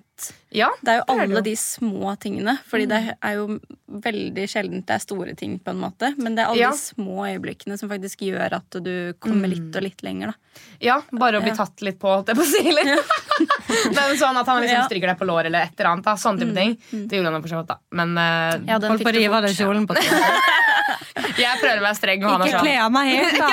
Ja, 0.56 0.70
Det 0.82 0.90
er 0.94 0.98
jo 1.00 1.04
det 1.06 1.14
er 1.14 1.22
alle 1.28 1.36
jo. 1.36 1.42
de 1.46 1.54
små 1.60 2.14
tingene. 2.24 2.54
Fordi 2.70 2.86
det 2.90 3.00
er 3.22 3.34
jo 3.36 3.60
veldig 4.06 4.46
sjeldent 4.50 4.86
det 4.88 4.96
er 4.96 5.04
store 5.04 5.36
ting, 5.38 5.60
på 5.60 5.70
en 5.74 5.80
måte. 5.84 6.14
Men 6.18 6.36
det 6.38 6.44
er 6.46 6.50
alle 6.54 6.62
Ja. 6.64 6.72
de 6.72 6.78
små 6.80 7.26
øyeblikkene 7.28 7.78
som 7.78 7.90
faktisk 7.92 8.24
gjør 8.26 8.54
at 8.58 8.70
du 8.84 9.14
kommer 9.20 9.48
litt 9.52 9.76
og 9.76 9.84
litt 9.84 10.02
lenger, 10.02 10.28
da. 10.32 10.62
Ja, 10.82 11.02
bare 11.12 11.38
å 11.38 11.42
bli 11.44 11.52
Ja. 11.52 11.56
tatt 11.60 11.82
litt 11.86 12.00
på, 12.00 12.08
holdt 12.10 12.28
jeg 12.28 12.38
på 12.38 12.42
å 12.42 12.50
si. 12.50 12.64
Det 13.94 13.98
er 14.00 14.10
jo 14.10 14.16
sånn 14.18 14.38
at 14.40 14.46
han 14.48 14.62
liksom 14.64 14.82
Mm. 14.82 14.88
stryker 14.90 15.08
deg 15.12 15.20
på 15.20 15.28
låret 15.28 15.46
eller 15.52 15.62
et 15.68 15.76
eller 15.80 15.92
annet. 15.92 16.04
Da. 16.06 16.16
Sånne 16.16 16.40
type 16.40 16.56
ting. 16.56 16.78
Det 17.08 17.18
gjorde 17.20 17.32
han 17.34 17.44
så 17.44 17.58
vidt, 17.62 17.68
da. 17.68 17.78
Men 17.92 18.18
uh, 18.18 18.58
Ja, 18.66 18.80
den 18.80 18.92
Holdt 18.92 19.04
på 19.04 19.12
å 19.12 19.16
rive 19.16 19.34
av 19.36 19.44
deg 19.44 19.54
kjolen 19.56 19.86
på 19.86 19.94
jeg 21.38 21.60
prøver 21.62 21.78
å 21.82 21.86
være 21.86 21.96
streng, 22.00 22.24
er 22.24 22.40
Ikke 22.40 22.52
sånn 22.52 22.64
kle 22.66 22.76
av 22.82 22.92
meg 22.92 23.06
helt, 23.14 23.38
da! 23.38 23.48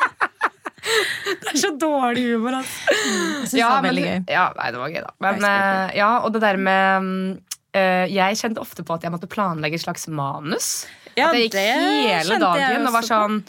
Det 1.41 1.53
er 1.53 1.59
så 1.61 1.71
dårlig 1.79 2.25
humor, 2.31 2.59
altså. 2.61 2.95
Jeg 2.95 3.47
synes 3.47 3.53
det 3.53 3.63
var 3.63 3.71
var 3.71 3.81
men, 3.81 3.89
veldig 3.89 4.03
gøy. 4.05 4.19
ja, 4.33 4.45
nei, 4.57 4.67
det 4.73 4.81
var 4.81 4.93
gøy, 4.93 5.01
da. 5.05 5.13
Men, 5.25 5.47
eh, 5.49 5.95
ja, 5.97 6.09
og 6.19 6.35
det 6.35 6.41
der 6.43 6.59
med 6.61 7.07
mm, 7.07 7.31
eh, 7.77 8.05
Jeg 8.13 8.39
kjente 8.41 8.63
ofte 8.63 8.85
på 8.87 8.97
at 8.97 9.07
jeg 9.07 9.13
måtte 9.13 9.29
planlegge 9.31 9.79
et 9.79 9.85
slags 9.85 10.07
manus. 10.11 10.69
Ja, 11.15 11.29
at 11.29 11.37
jeg 11.37 11.49
gikk 11.49 11.59
hele 11.59 12.39
dagen 12.39 12.87
og 12.87 12.95
var 12.95 13.07
sånn 13.07 13.41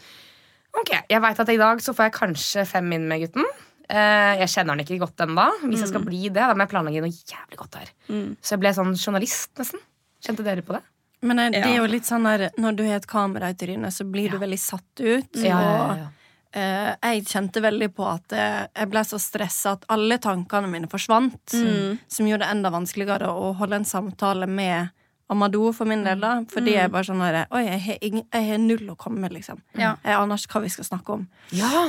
Ok, 0.72 0.94
jeg 1.10 1.20
vet 1.20 1.42
at 1.42 1.50
i 1.52 1.60
dag 1.60 1.82
så 1.84 1.92
får 1.92 2.08
jeg 2.08 2.16
kanskje 2.16 2.64
fem 2.64 2.86
inn 2.96 3.04
med 3.10 3.20
gutten. 3.26 3.44
Eh, 3.92 4.38
jeg 4.40 4.48
kjenner 4.54 4.72
han 4.72 4.80
ikke 4.80 4.96
godt 5.02 5.20
ennå. 5.26 5.44
Hvis 5.66 5.82
jeg 5.84 5.90
skal 5.90 6.04
bli 6.06 6.22
det, 6.30 6.40
da 6.40 6.54
må 6.56 6.64
jeg 6.64 6.72
planlegge 6.72 7.02
noe 7.04 7.12
jævlig 7.12 7.58
godt 7.60 7.76
her. 7.76 7.90
Mm. 8.08 8.30
Så 8.40 8.54
jeg 8.54 8.62
ble 8.62 8.72
sånn 8.78 8.94
journalist, 8.96 9.50
nesten. 9.60 9.82
Kjente 10.24 10.46
dere 10.46 10.64
på 10.64 10.78
det? 10.78 10.80
Men 11.28 11.38
det 11.54 11.60
er 11.60 11.76
jo 11.76 11.84
litt 11.86 12.08
sånn 12.08 12.24
der, 12.26 12.48
når 12.58 12.78
du 12.78 12.82
har 12.86 12.98
et 12.98 13.06
kamera 13.10 13.52
i 13.52 13.58
trynet, 13.58 13.94
så 13.94 14.06
blir 14.08 14.32
du 14.32 14.40
veldig 14.40 14.58
satt 14.58 15.02
ut. 15.04 15.38
Ja, 15.38 15.60
ja, 15.60 15.84
eh, 15.92 16.08
jeg 16.58 17.26
kjente 17.30 17.62
veldig 17.64 17.88
på 17.96 18.06
at 18.10 18.34
eh, 18.36 18.58
jeg 18.68 18.90
ble 18.92 19.02
så 19.08 19.20
stressa 19.22 19.76
at 19.78 19.86
alle 19.92 20.18
tankene 20.22 20.68
mine 20.70 20.90
forsvant. 20.92 21.40
Som 21.52 22.28
gjorde 22.28 22.44
det 22.44 22.50
enda 22.52 22.72
vanskeligere 22.74 23.30
å 23.32 23.52
holde 23.60 23.80
en 23.80 23.88
samtale 23.88 24.48
med 24.50 24.92
Amadou 25.32 25.70
for 25.72 25.88
min 25.88 26.04
del. 26.04 26.20
da 26.20 26.34
Fordi 26.52 26.74
jeg 26.76 26.92
bare 26.92 27.08
sånn 27.08 27.22
der, 27.24 27.46
Oi, 27.54 27.62
jeg 27.66 27.80
har, 27.86 28.02
ingen, 28.04 28.26
jeg 28.28 28.48
har 28.50 28.60
null 28.60 28.92
å 28.92 28.98
komme 29.00 29.22
med, 29.24 29.32
liksom. 29.36 29.62
Ja. 29.78 29.94
Jeg 30.04 30.18
aner 30.18 30.42
ikke 30.42 30.58
hva 30.58 30.66
vi 30.66 30.74
skal 30.74 30.88
snakke 30.88 31.16
om. 31.16 31.24
Ja, 31.56 31.86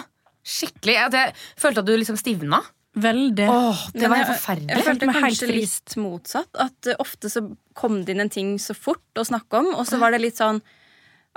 skikkelig. 0.47 0.95
Jeg, 0.99 1.13
jeg 1.17 1.35
følte 1.65 1.83
at 1.83 1.89
du 1.89 1.93
liksom 1.97 2.19
stivna. 2.19 2.61
Veldig. 2.93 3.47
Åh, 3.49 3.83
det 3.95 4.05
var 4.05 4.21
helt 4.21 4.31
forferdelig. 4.35 4.69
Jeg 4.69 4.85
følte 4.85 5.09
meg 5.09 5.17
helt 5.17 5.25
kanskje 5.25 5.49
litt 5.49 5.95
motsatt. 5.97 6.51
At 6.61 6.89
eh, 6.91 6.99
ofte 7.01 7.31
så 7.33 7.43
kom 7.77 8.03
det 8.05 8.13
inn 8.15 8.23
en 8.23 8.33
ting 8.33 8.55
så 8.61 8.75
fort 8.77 9.19
å 9.19 9.25
snakke 9.27 9.63
om, 9.63 9.73
og 9.73 9.87
så 9.89 9.99
var 10.01 10.13
det 10.13 10.21
litt 10.23 10.39
sånn 10.39 10.61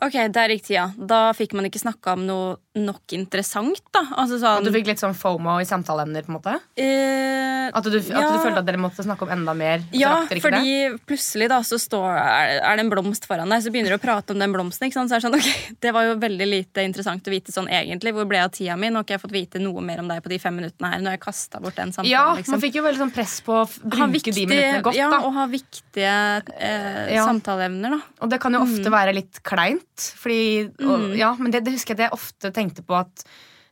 Ok, 0.05 0.13
der 0.29 0.53
gikk 0.53 0.67
tida. 0.67 0.91
Da 1.09 1.31
fikk 1.33 1.55
man 1.57 1.65
ikke 1.71 1.81
snakka 1.81 2.13
om 2.19 2.27
noe 2.29 2.57
nok 2.77 3.15
interessant, 3.17 3.79
da. 3.97 4.03
Altså 4.21 4.37
At 4.37 4.43
sånn 4.43 4.67
du 4.67 4.69
fikk 4.75 4.91
litt 4.91 5.01
sånn 5.01 5.15
fomo 5.17 5.55
i 5.63 5.65
samtaleemner? 5.65 6.27
på 6.27 6.29
en 6.29 6.37
måte 6.37 6.53
eh, 6.77 7.71
At 7.73 7.87
du, 7.89 7.97
at 7.97 8.11
ja. 8.11 8.27
du 8.35 8.43
følte 8.43 8.61
at 8.61 8.67
dere 8.69 8.81
måtte 8.83 9.01
snakke 9.07 9.25
om 9.25 9.33
enda 9.33 9.55
mer? 9.57 9.81
Ja, 9.97 10.27
fordi 10.29 10.61
det? 10.93 10.99
plutselig 11.09 11.49
da 11.49 11.63
så 11.65 11.79
står, 11.81 12.19
er, 12.21 12.61
det 12.77 12.85
en 12.85 12.91
blomst 12.93 13.25
foran 13.25 13.49
deg, 13.49 13.65
så 13.65 13.73
begynner 13.73 13.95
du 13.95 13.97
å 13.97 14.03
prate 14.03 14.37
om 14.37 14.43
den 14.45 14.53
blomsten. 14.53 14.91
Ikke 14.91 14.99
sant? 15.01 15.09
Så 15.09 15.17
er 15.17 15.25
det 15.25 15.29
sånn, 15.31 15.39
ok, 15.41 15.73
Det 15.87 15.95
var 15.97 16.11
jo 16.11 16.19
veldig 16.27 16.51
lite 16.51 16.85
interessant 16.85 17.25
å 17.25 17.33
vite 17.33 17.57
sånn 17.57 17.73
egentlig. 17.73 18.13
Hvor 18.19 18.29
ble 18.29 18.43
jeg 18.43 18.51
av 18.51 18.55
tida 18.59 18.77
mi? 18.77 18.93
Nå 18.93 19.01
har 19.01 19.09
ikke 19.09 19.17
jeg 19.17 19.25
fått 19.25 19.37
vite 19.39 19.65
noe 19.65 19.87
mer 19.89 20.05
om 20.05 20.13
deg 20.13 20.21
på 20.29 20.35
de 20.35 20.41
fem 20.45 20.61
minuttene 20.61 20.93
her. 20.93 21.01
Nå 21.01 21.09
har 21.09 21.17
jeg 21.17 21.25
kasta 21.25 21.63
bort 21.65 21.81
den 21.81 21.97
samtalen. 21.97 22.13
Ja, 22.13 22.27
liksom. 22.37 22.59
man 22.59 22.65
fikk 22.67 22.77
jo 22.83 22.85
veldig 22.85 23.01
sånn 23.07 23.15
press 23.17 23.39
på 23.49 23.57
å 23.63 23.65
bruke 23.81 24.13
viktige- 24.19 24.37
de 24.43 24.47
minuttene 24.53 24.85
godt. 24.91 25.01
ja, 25.01 25.09
da 25.17 25.23
og 25.25 25.33
ha 25.41 25.49
viktige 25.49 26.15
eh, 26.61 27.17
Ja. 27.17 27.25
samtaleevner, 27.25 27.97
da. 27.97 28.03
Og 28.21 28.29
det 28.37 28.43
kan 28.45 28.53
jo 28.53 28.61
ofte 28.69 28.93
være 28.93 29.17
litt 29.17 29.41
kleint. 29.47 29.86
Fordi, 30.21 30.41
og, 30.85 31.11
ja, 31.19 31.33
men 31.41 31.53
det, 31.55 31.65
det 31.67 31.75
husker 31.77 31.95
jeg 31.95 32.01
at 32.01 32.07
jeg 32.09 32.17
ofte 32.17 32.53
tenkte 32.55 32.85
på 32.87 32.97
at 32.99 33.27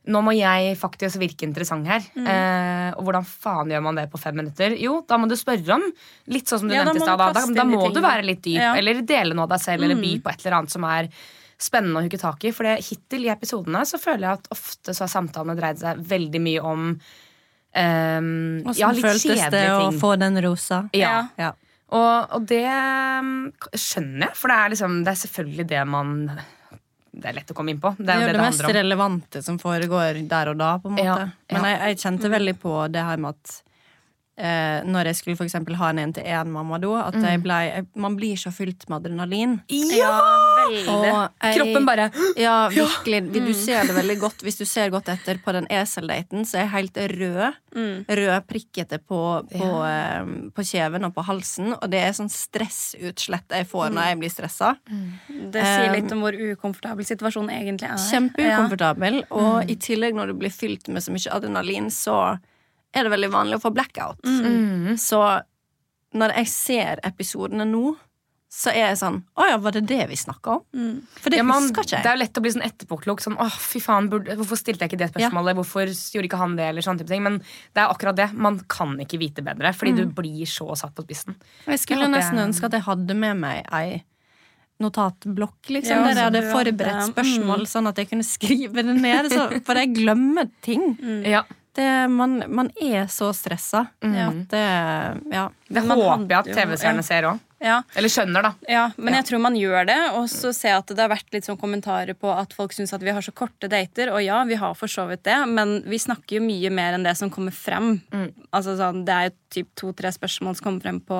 nå 0.05 0.19
må 0.21 0.35
jeg 0.37 0.75
faktisk 0.77 1.17
virke 1.17 1.47
interessant 1.47 1.87
her. 1.89 2.03
Eh, 2.13 2.91
og 2.93 3.07
hvordan 3.07 3.25
faen 3.25 3.71
gjør 3.73 3.81
man 3.87 3.97
det 3.97 4.03
på 4.11 4.19
fem 4.21 4.35
minutter? 4.37 4.75
Jo, 4.77 4.99
da 5.09 5.17
må 5.17 5.25
du 5.29 5.33
spørre 5.39 5.79
om 5.79 5.85
litt 6.29 6.51
sånn 6.51 6.61
som 6.61 6.69
du 6.69 6.75
Ja, 6.75 6.83
nevnte 6.85 7.01
i 7.01 7.07
stad. 7.07 7.17
Da, 7.23 7.31
da, 7.33 7.45
da 7.57 7.65
må 7.65 7.87
du 7.89 8.01
være 8.03 8.27
litt 8.27 8.43
dyp, 8.45 8.59
Ja. 8.61 8.75
eller 8.77 9.01
dele 9.01 9.33
noe 9.33 9.47
av 9.47 9.55
deg 9.55 9.63
selv, 9.65 9.87
eller 9.87 9.97
by 9.97 10.11
på 10.21 10.29
et 10.29 10.45
eller 10.45 10.59
annet 10.59 10.75
som 10.75 10.85
er 10.85 11.09
spennende 11.57 12.01
å 12.01 12.05
hooke 12.05 12.19
tak 12.21 12.45
i. 12.45 12.51
For 12.53 12.69
det, 12.69 12.75
hittil 12.85 13.25
i 13.25 13.33
episodene 13.33 13.81
så 13.89 13.97
føler 13.97 14.27
jeg 14.27 14.41
at 14.43 14.49
ofte 14.53 14.93
så 14.93 15.07
har 15.07 15.13
samtalene 15.15 15.57
dreid 15.57 15.81
seg 15.81 16.05
veldig 16.13 16.41
mye 16.51 16.65
om 16.73 16.89
Åssen 17.75 18.71
ja, 18.79 18.87
litt 18.95 19.03
føltes 19.03 19.25
det 19.27 19.35
kjedelige 19.35 19.87
å 19.89 19.95
få 19.99 20.13
den 20.21 20.39
rosa? 20.45 20.77
Ja. 20.95 21.27
Ja. 21.35 21.49
Og, 21.93 22.33
og 22.33 22.45
det 22.49 22.65
um, 22.65 23.33
skjønner 23.77 24.29
jeg, 24.29 24.37
for 24.39 24.51
det 24.51 24.57
er, 24.57 24.71
liksom, 24.73 24.95
det 25.05 25.11
er 25.11 25.19
selvfølgelig 25.21 25.65
det 25.69 25.83
man 25.85 26.15
Det 27.15 27.29
er 27.29 27.37
lett 27.37 27.51
å 27.53 27.57
komme 27.57 27.75
inn 27.75 27.81
på. 27.83 27.93
Det 27.99 28.09
er 28.09 28.23
jo 28.23 28.25
det 28.25 28.31
det 28.33 28.39
det 28.39 28.47
mest 28.47 28.65
relevante 28.79 29.43
som 29.45 29.59
foregår 29.61 30.23
der 30.27 30.51
og 30.51 30.57
da. 30.59 30.71
på 30.81 30.91
en 30.91 30.97
måte 30.97 31.05
Ja, 31.05 31.19
ja. 31.29 31.53
Men 31.53 31.69
jeg, 31.69 31.77
jeg 31.83 32.01
kjente 32.01 32.33
veldig 32.33 32.55
på 32.63 32.73
det 32.91 33.05
her 33.05 33.21
med 33.21 33.37
at 33.37 33.61
eh, 34.37 34.81
når 34.83 35.05
jeg 35.11 35.15
skulle 35.15 35.37
for 35.39 35.45
eksempel 35.47 35.75
ha 35.79 35.89
en 35.93 35.99
én-til-én-mamma 36.03 36.79
da, 36.83 36.93
at 37.07 37.15
jeg 37.23 37.41
ble, 37.43 37.59
jeg, 37.69 37.85
man 37.95 38.15
blir 38.17 38.35
så 38.37 38.51
fylt 38.51 38.87
med 38.89 38.99
adrenalin. 39.05 39.61
Ja. 39.95 40.11
Og 40.89 41.03
jeg- 41.05 41.55
Kroppen 41.59 41.85
bare 41.85 42.07
Ja, 42.41 42.67
virkelig. 42.69 43.19
Du 43.33 43.53
ser 43.53 43.85
det 43.85 43.95
veldig 43.95 44.19
godt 44.19 44.41
hvis 44.43 44.57
du 44.57 44.65
ser 44.65 44.89
godt 44.89 45.07
etter 45.13 45.37
på 45.43 45.53
den 45.53 45.67
eseldaten, 45.69 46.41
så 46.45 46.57
er 46.57 46.65
jeg 46.65 46.73
helt 46.73 46.97
rød. 47.15 47.53
Rødprikkete 48.09 48.99
på, 49.03 49.19
på, 49.51 49.69
eh, 49.85 50.25
på 50.55 50.63
kjeven 50.65 51.05
og 51.05 51.13
på 51.15 51.23
halsen. 51.27 51.73
Og 51.75 51.89
det 51.91 52.01
er 52.07 52.15
sånn 52.17 52.31
stressutslett 52.31 53.51
jeg 53.55 53.67
får 53.69 53.91
når 53.93 54.09
jeg 54.09 54.19
blir 54.23 54.33
stressa. 54.33 54.73
Det 55.51 55.61
sier 55.63 55.93
litt 55.95 56.11
om 56.15 56.23
hvor 56.23 56.33
ukomfortabel 56.35 57.05
situasjonen 57.07 57.53
egentlig 57.55 57.89
er. 57.91 57.99
Kjempeukomfortabel. 58.09 59.21
Og 59.31 59.69
i 59.71 59.75
tillegg, 59.75 60.15
når 60.17 60.27
du 60.33 60.39
blir 60.39 60.53
fylt 60.53 60.87
med 60.89 61.03
så 61.05 61.13
mye 61.15 61.31
adrenalin, 61.35 61.91
så 61.93 62.39
er 62.95 63.03
det 63.03 63.11
veldig 63.11 63.31
vanlig 63.33 63.59
å 63.59 63.63
få 63.67 63.73
blackout. 63.75 64.23
Så 64.97 65.21
når 66.15 66.33
jeg 66.39 66.47
ser 66.47 66.99
episodene 67.03 67.65
nå, 67.67 67.95
så 68.55 68.69
er 68.71 68.85
jeg 68.93 68.97
sånn 69.01 69.17
Å 69.35 69.45
ja, 69.49 69.55
var 69.59 69.73
det 69.75 69.81
det 69.89 70.05
vi 70.07 70.15
snakka 70.15 70.53
om? 70.53 70.61
For 71.19 71.33
det 71.33 71.41
ja, 71.41 71.43
man, 71.43 71.65
husker 71.65 71.83
ikke 71.83 71.97
jeg. 71.97 72.03
Det 72.05 72.07
er 72.07 72.15
jo 72.15 72.21
lett 72.21 72.37
å 72.39 72.43
bli 72.45 72.51
sånn 72.53 72.63
etterpåklok. 72.63 73.19
Sånn, 73.25 73.35
åh, 73.43 73.51
fy 73.59 73.81
faen, 73.83 74.07
burde, 74.07 74.37
Hvorfor 74.39 74.55
stilte 74.61 74.85
jeg 74.85 74.93
ikke 74.93 74.99
det 75.01 75.09
spørsmålet? 75.11 75.57
Hvorfor 75.59 75.91
gjorde 75.91 76.29
ikke 76.29 76.39
han 76.39 76.55
det? 76.55 76.69
Eller 76.71 76.85
sånne 76.85 77.01
type 77.03 77.11
ting 77.11 77.25
Men 77.25 77.41
det 77.41 77.83
er 77.83 77.91
akkurat 77.91 78.15
det. 78.15 78.29
Man 78.31 78.61
kan 78.71 78.93
ikke 79.03 79.19
vite 79.19 79.43
bedre, 79.43 79.73
fordi 79.75 79.95
du 79.97 80.05
blir 80.07 80.47
så 80.47 80.69
satt 80.79 80.95
på 80.95 81.03
spissen. 81.03 81.35
Jeg 81.67 81.81
skulle 81.83 82.07
Jeg 82.07 82.13
nesten 82.15 82.39
jeg- 82.39 82.47
ønske 82.47 82.69
at 82.69 82.77
jeg 82.79 82.85
hadde 82.87 83.15
med 83.25 83.35
meg 83.43 83.67
ei 83.75 84.03
notatblokk, 84.79 85.59
liksom, 85.71 85.95
Ja, 85.95 86.03
der 86.03 86.15
jeg 86.15 86.23
hadde 86.29 86.41
forberedt 86.51 86.95
hadde- 86.95 87.11
spørsmål, 87.13 87.61
sånn 87.67 87.87
at 87.91 87.95
jeg 87.97 88.09
kunne 88.09 88.23
skrive 88.35 88.73
det 88.83 88.95
ned. 89.01 89.29
Så, 89.31 89.49
for 89.65 89.75
jeg 89.75 89.93
glemmer 89.95 90.49
ting. 90.61 90.97
Ja, 91.27 91.43
Det, 91.75 91.87
man, 92.07 92.37
man 92.47 92.69
er 92.81 93.09
så 93.11 93.33
stressa 93.35 93.85
mm. 94.03 94.15
at 94.27 94.53
det 94.53 94.65
Ja. 95.33 95.49
Det 95.67 95.81
Man 95.81 95.97
håper 95.97 96.29
jeg 96.29 96.37
at 96.37 96.49
TV-seerne 96.53 97.01
ja. 97.01 97.05
ser 97.07 97.27
òg. 97.31 97.39
Ja, 97.65 97.79
Eller 97.97 98.11
skjønner, 98.11 98.43
da. 98.45 98.51
ja, 98.69 98.83
men 99.01 99.15
jeg 99.17 99.25
tror 99.29 99.39
man 99.41 99.55
gjør 99.57 99.87
det. 99.89 99.97
Og 100.19 100.27
så 100.29 100.51
ser 100.53 100.73
jeg 100.73 100.83
at 100.83 100.91
det 100.91 101.01
har 101.01 101.09
vært 101.09 101.33
litt 101.33 101.47
sånn 101.47 101.57
kommentarer 101.57 102.17
på 102.19 102.29
at 102.29 102.53
folk 102.53 102.75
syns 102.75 102.93
at 102.93 103.03
vi 103.03 103.13
har 103.15 103.25
så 103.25 103.33
korte 103.33 103.69
dater. 103.71 104.11
Og 104.13 104.21
ja, 104.21 104.43
vi 104.45 104.59
har 104.61 104.75
for 104.77 104.91
så 104.91 105.07
vidt 105.09 105.23
det, 105.25 105.37
men 105.49 105.79
vi 105.89 105.99
snakker 106.01 106.37
jo 106.37 106.45
mye 106.45 106.69
mer 106.69 106.97
enn 106.97 107.07
det 107.07 107.15
som 107.17 107.31
kommer 107.33 107.55
frem. 107.55 107.95
Altså 108.51 108.77
sånn, 108.77 109.01
Det 109.07 109.15
er 109.15 109.29
jo 109.29 109.35
typ 109.57 109.71
to-tre 109.81 110.13
spørsmål 110.13 110.59
som 110.59 110.69
kommer 110.69 110.85
frem 110.85 111.01
på 111.01 111.19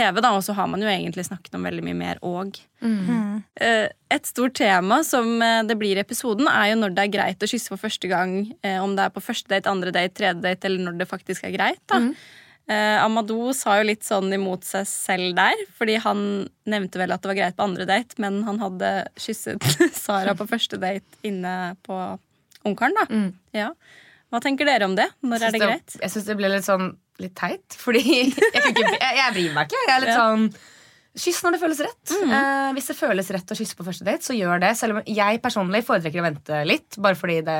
TV, 0.00 0.20
da, 0.24 0.32
og 0.34 0.42
så 0.46 0.56
har 0.56 0.66
man 0.72 0.80
jo 0.82 0.88
egentlig 0.90 1.26
snakket 1.28 1.54
om 1.60 1.68
veldig 1.68 1.84
mye 1.86 1.98
mer 2.00 2.20
òg. 2.26 2.56
Mm. 2.80 3.40
Et 3.60 4.26
stort 4.28 4.56
tema 4.58 5.02
som 5.06 5.28
eh, 5.44 5.60
det 5.68 5.76
blir 5.80 6.00
i 6.00 6.02
episoden, 6.02 6.48
er 6.50 6.72
jo 6.72 6.80
når 6.80 6.96
det 6.96 7.04
er 7.06 7.14
greit 7.14 7.44
å 7.44 7.48
kysse 7.50 7.68
for 7.70 7.80
første 7.84 8.08
gang. 8.10 8.38
eh, 8.64 8.78
Om 8.80 8.96
det 8.96 9.06
er 9.06 9.14
på 9.14 9.22
første 9.22 9.52
date, 9.52 9.70
andre 9.70 9.92
date, 9.94 10.16
tredje 10.16 10.40
date, 10.42 10.64
eller 10.70 10.86
når 10.88 10.98
det 11.02 11.10
faktisk 11.10 11.44
er 11.46 11.54
greit. 11.58 11.82
da. 11.92 12.00
Eh, 12.70 12.96
Amadou 13.02 13.50
sa 13.56 13.80
jo 13.80 13.86
litt 13.88 14.04
sånn 14.06 14.30
imot 14.36 14.62
seg 14.68 14.84
selv 14.86 15.32
der, 15.34 15.58
fordi 15.78 15.96
han 16.04 16.20
nevnte 16.70 17.00
vel 17.00 17.10
at 17.10 17.22
det 17.24 17.30
var 17.32 17.38
greit 17.40 17.56
på 17.58 17.66
andre 17.66 17.86
date, 17.88 18.14
men 18.22 18.42
han 18.46 18.60
hadde 18.62 18.90
kysset 19.18 19.64
Sara 20.04 20.36
på 20.38 20.46
første 20.46 20.78
date 20.78 21.18
inne 21.26 21.74
på 21.86 21.96
Ungkaren, 22.68 22.94
da. 22.94 23.06
Ja. 23.56 23.70
Hva 24.30 24.40
tenker 24.42 24.68
dere 24.68 24.86
om 24.86 24.94
det? 24.98 25.08
Når 25.26 25.42
er 25.48 25.50
det 25.56 25.60
greit? 25.60 25.96
Jeg 26.00 26.10
syns 26.12 26.26
det 26.28 26.36
ble 26.38 26.48
litt 26.52 26.66
sånn 26.66 26.92
litt 27.18 27.34
teit. 27.36 27.74
Fordi 27.76 28.02
jeg, 28.08 28.28
ikke, 28.34 28.84
jeg, 28.84 29.16
jeg 29.18 29.32
bryr 29.34 29.54
meg 29.56 29.66
ikke. 29.70 29.80
Jeg 29.88 29.94
er 29.96 30.04
litt 30.06 30.14
sånn 30.18 30.50
Kyss 31.20 31.40
når 31.42 31.56
det 31.56 31.58
føles 31.58 31.80
rett. 31.82 32.12
Eh, 32.22 32.68
hvis 32.76 32.86
det 32.86 32.94
føles 32.94 33.30
rett 33.34 33.50
å 33.50 33.56
kysse 33.58 33.74
på 33.74 33.82
første 33.82 34.04
date, 34.06 34.22
så 34.22 34.32
gjør 34.36 34.60
det. 34.62 34.68
Selv 34.78 34.94
om 34.94 35.00
jeg 35.10 35.40
personlig 35.42 35.80
foretrekker 35.88 36.22
å 36.22 36.26
vente 36.28 36.60
litt, 36.70 36.94
bare 37.02 37.18
fordi 37.18 37.40
det 37.48 37.56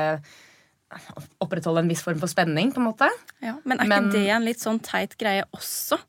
opprettholder 1.43 1.83
en 1.83 1.91
viss 1.91 2.01
form 2.03 2.19
for 2.19 2.31
spenning. 2.31 2.71
på 2.71 2.79
en 2.81 2.87
måte 2.87 3.09
Ja, 3.43 3.57
men 3.65 3.79
er 3.79 3.87
Men- 3.87 4.07
ikke 4.09 4.11
det 4.13 4.29
en 4.29 4.45
litt 4.45 4.59
sånn 4.59 4.79
teit 4.81 5.17
greie 5.17 5.43
også? 5.53 5.99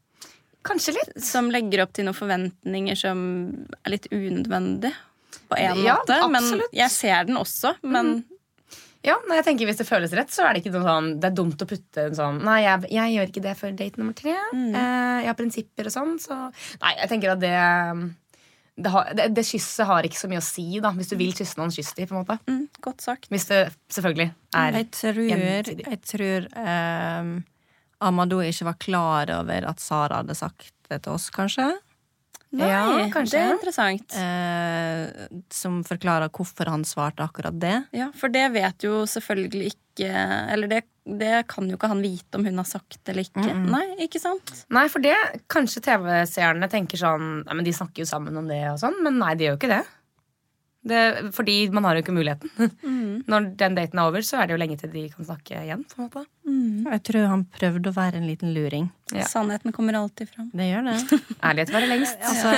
Kanskje 0.62 0.94
litt. 0.94 1.20
Som 1.22 1.50
legger 1.50 1.82
opp 1.82 1.92
til 1.92 2.04
noen 2.06 2.14
forventninger 2.14 2.96
som 2.96 3.66
er 3.84 3.90
litt 3.90 4.06
unødvendig 4.12 4.92
på 5.50 5.58
en 5.58 5.82
Ja, 5.84 5.96
måte. 5.98 6.20
Men 6.30 6.42
absolutt. 6.44 6.72
jeg 6.72 6.90
ser 6.90 7.24
den 7.24 7.36
også, 7.36 7.74
men 7.82 8.24
Ja, 9.02 9.16
nei, 9.26 9.40
jeg 9.40 9.46
tenker 9.48 9.66
Hvis 9.66 9.80
det 9.80 9.88
føles 9.88 10.12
rett, 10.14 10.30
så 10.30 10.44
er 10.46 10.54
det 10.54 10.62
ikke 10.62 10.72
noe 10.76 10.86
sånn 10.86 11.08
Det 11.18 11.26
er 11.30 11.34
dumt 11.34 11.62
å 11.64 11.66
putte 11.66 12.04
en 12.06 12.14
sånn 12.14 12.36
Nei, 12.46 12.60
jeg, 12.62 12.90
jeg 12.94 13.14
gjør 13.16 13.32
ikke 13.32 13.44
det 13.44 13.54
før 13.58 13.72
date 13.78 13.98
nummer 13.98 14.14
tre. 14.18 14.34
Eh, 14.54 15.16
jeg 15.24 15.30
har 15.30 15.38
prinsipper 15.38 15.90
og 15.90 15.94
sånn, 15.94 16.12
så 16.22 16.38
Nei, 16.82 16.92
jeg 17.00 17.10
tenker 17.10 17.34
at 17.34 17.42
det 17.42 17.54
det, 18.82 18.88
har, 18.88 19.10
det, 19.12 19.26
det 19.36 19.44
kysset 19.44 19.84
har 19.86 20.06
ikke 20.06 20.16
så 20.16 20.28
mye 20.30 20.40
å 20.40 20.44
si 20.46 20.64
da, 20.80 20.94
hvis 20.96 21.10
du 21.12 21.16
vil 21.20 21.34
kysse 21.36 21.58
noen. 21.60 21.72
Kyss 21.74 21.92
de, 21.92 22.06
på 22.08 22.16
en 22.16 22.22
måte. 22.22 22.38
Mm, 22.48 22.62
godt 22.80 23.04
sagt. 23.04 23.28
Hvis 23.32 23.44
det 23.50 23.58
selvfølgelig 23.92 24.30
er 24.56 24.78
Jeg 24.78 24.88
tror, 24.96 25.20
jeg 25.82 26.00
tror 26.08 26.46
ehm, 26.62 27.34
Amadou 28.02 28.40
ikke 28.42 28.70
var 28.70 28.78
klar 28.80 29.34
over 29.36 29.68
at 29.68 29.82
Sara 29.82 30.22
hadde 30.22 30.36
sagt 30.38 30.72
det 30.88 31.02
til 31.04 31.18
oss, 31.18 31.28
kanskje. 31.34 31.68
Nei, 32.52 32.68
Ja, 32.68 33.08
kanskje. 33.12 33.32
det 33.38 33.42
er 33.42 33.54
interessant. 33.54 34.16
Eh, 34.18 35.38
som 35.50 35.78
forklarer 35.88 36.28
hvorfor 36.28 36.68
han 36.68 36.84
svarte 36.84 37.24
akkurat 37.24 37.56
det. 37.58 37.78
Ja, 37.96 38.10
For 38.18 38.28
det 38.28 38.50
vet 38.52 38.84
jo 38.84 39.02
selvfølgelig 39.08 39.72
ikke 39.72 39.78
Eller 40.52 40.68
det, 40.68 40.82
det 41.04 41.46
kan 41.52 41.66
jo 41.68 41.76
ikke 41.76 41.88
han 41.92 42.00
vite 42.04 42.38
om 42.38 42.44
hun 42.48 42.56
har 42.60 42.64
sagt 42.68 42.98
det 43.04 43.12
eller 43.12 43.26
ikke. 43.28 43.54
Nei, 43.68 43.84
ikke 44.06 44.20
sant? 44.20 44.52
Nei, 44.72 44.86
for 44.92 45.04
det 45.04 45.14
kanskje 45.52 45.82
TV-seerne 45.84 46.68
tenker 46.72 46.96
sånn 47.00 47.42
Nei, 47.44 47.54
men 47.58 47.64
De 47.64 47.72
snakker 47.76 48.04
jo 48.04 48.08
sammen 48.08 48.36
om 48.40 48.48
det, 48.48 48.60
og 48.72 48.78
sånn, 48.80 48.96
men 49.04 49.18
nei, 49.20 49.34
de 49.36 49.44
gjør 49.48 49.56
jo 49.56 49.60
ikke 49.60 49.72
det. 49.74 49.82
Det 50.84 51.32
fordi 51.36 51.56
man 51.70 51.84
har 51.86 51.94
jo 51.94 52.02
ikke 52.02 52.14
muligheten. 52.16 52.72
Når 53.30 53.44
den 53.60 53.76
daten 53.78 54.00
er 54.02 54.08
over, 54.10 54.24
så 54.26 54.40
er 54.42 54.48
det 54.50 54.56
jo 54.56 54.60
lenge 54.62 54.78
til 54.80 54.90
de 54.90 55.04
kan 55.12 55.28
snakke 55.28 55.60
igjen. 55.62 55.84
på 55.92 56.00
en 56.02 56.08
måte 56.08 56.24
Jeg 56.90 57.02
tror 57.08 57.28
han 57.30 57.44
prøvde 57.54 57.92
å 57.92 57.96
være 57.96 58.18
en 58.18 58.26
liten 58.26 58.50
luring. 58.56 58.88
Ja. 59.14 59.26
Sannheten 59.30 59.72
kommer 59.76 59.94
alltid 60.00 60.32
fram. 60.32 60.50
Det 60.52 60.66
gjør 60.72 60.88
det. 60.90 61.20
Ærlighet 61.50 61.72
varer 61.76 61.90
lengst. 61.92 62.18
Altså, 62.18 62.54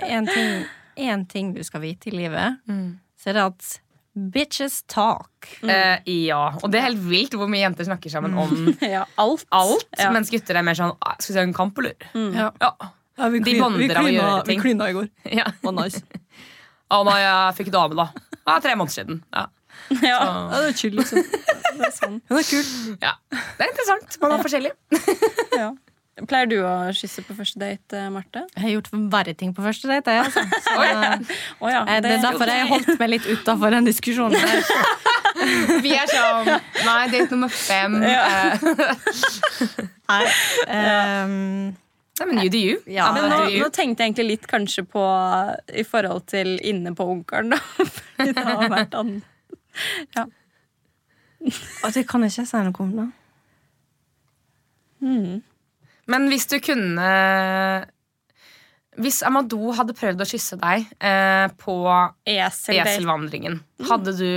det 0.00 0.32
ting, 0.32 0.52
en 1.12 1.26
ting 1.28 1.52
du 1.56 1.62
skal 1.66 1.84
vite 1.84 2.08
i 2.08 2.16
livet, 2.16 2.60
så 3.20 3.32
er 3.32 3.38
det 3.40 3.46
at 3.50 3.70
bitches 4.12 4.82
talk. 4.92 5.46
Uh, 5.64 5.96
ja, 6.08 6.40
og 6.60 6.68
det 6.72 6.80
er 6.82 6.88
helt 6.90 7.04
vilt 7.08 7.32
hvor 7.36 7.48
mye 7.48 7.62
jenter 7.62 7.86
snakker 7.88 8.12
sammen 8.12 8.34
om 8.36 8.50
Ja, 8.84 9.06
alt. 9.20 9.46
alt, 9.56 9.86
Ja. 10.00 10.10
mens 10.12 10.28
gutter 10.32 10.58
er 10.60 10.66
mer 10.66 10.76
sånn 10.76 10.92
«Ah, 11.00 11.14
Skal 11.20 11.32
vi 11.32 11.38
se 11.38 11.44
en 11.46 11.54
kamp, 11.56 11.78
eller? 11.80 11.96
Ja. 12.36 12.50
Ja. 12.60 12.72
Av 13.22 13.32
å 13.32 13.38
gjøre 13.40 14.44
ting. 14.48 14.60
klina 14.60 14.88
i 14.88 14.96
går. 14.96 15.08
ja. 15.32 15.46
Var 15.64 15.74
nice. 15.76 16.00
Å 16.92 17.00
nei, 17.08 17.18
jeg 17.24 17.56
fikk 17.60 17.70
dame, 17.74 17.96
da. 17.98 18.08
Ja, 18.46 18.58
tre 18.60 18.74
måneder 18.76 18.96
siden. 19.00 19.22
Ja. 19.32 19.46
Ja, 20.02 20.18
Ja, 20.18 20.58
det 20.62 20.68
er 20.72 20.76
chill, 20.78 20.94
liksom. 20.98 21.22
det 21.78 21.86
er 21.88 21.94
sånn. 21.96 22.18
Hun 22.28 22.38
er 22.38 22.44
kul. 22.46 22.66
ja. 23.02 23.14
Det 23.32 23.64
er 23.64 23.70
interessant. 23.72 24.18
Man 24.22 24.36
er 24.36 24.44
forskjellig. 24.44 24.74
Ja. 25.62 25.70
Pleier 26.28 26.46
du 26.50 26.58
å 26.60 26.72
kysse 26.94 27.22
på 27.24 27.32
første 27.34 27.56
date, 27.58 28.02
Marte? 28.12 28.42
Jeg 28.52 28.62
har 28.66 28.72
gjort 28.74 28.90
verre 29.10 29.32
ting 29.40 29.54
på 29.56 29.64
første 29.64 29.88
date. 29.88 30.12
Jeg, 30.12 30.26
altså. 30.28 30.42
Så, 30.66 30.74
eh, 30.84 31.38
Å 31.64 31.70
ja, 31.72 31.80
det 32.04 32.10
er 32.12 32.20
derfor 32.26 32.52
jeg 32.52 32.66
holdt 32.68 32.90
meg 33.00 33.10
litt 33.14 33.28
utafor 33.32 33.72
den 33.72 33.88
diskusjonen. 33.88 34.36
Der. 34.36 35.80
Vi 35.82 35.94
er 35.96 36.12
sånn 36.12 36.50
Nei, 36.84 36.98
date 37.14 37.30
nummer 37.32 37.48
fem. 37.52 37.96
Ja. 38.04 38.26
Nei, 40.12 40.20
ehm, 40.68 41.72
Nei, 42.22 42.28
men 42.30 42.44
you 42.44 42.50
do 42.52 42.60
you. 42.60 42.76
Ja, 42.86 43.08
Men 43.16 43.26
nå, 43.30 43.38
nå 43.58 43.68
tenkte 43.74 44.04
jeg 44.04 44.12
egentlig 44.12 44.28
litt 44.28 44.46
kanskje 44.50 44.84
på 44.86 45.02
i 45.74 45.82
forhold 45.86 46.26
til 46.30 46.54
inne 46.62 46.94
på 46.94 47.06
Ungkaren, 47.10 47.50
da. 47.54 47.58
Fordi 47.96 48.34
det 48.36 48.44
har 48.46 48.68
vært 48.70 48.94
an... 48.98 49.16
og 51.82 51.88
det 51.96 52.04
kan 52.06 52.22
jeg 52.22 52.34
ikke 52.36 52.46
si 52.46 52.62
noe 52.68 52.84
om, 52.86 52.94
da. 53.00 53.08
Men 56.12 56.28
hvis 56.30 56.46
du 56.50 56.58
kunne 56.62 57.06
Hvis 59.02 59.22
Amadou 59.26 59.72
hadde 59.74 59.96
prøvd 59.98 60.22
å 60.22 60.28
kysse 60.28 60.58
deg 60.60 60.84
eh, 61.00 61.46
på 61.58 61.74
Esel 62.28 62.78
eselvandringen, 62.84 63.56
hadde 63.88 64.14
du 64.18 64.28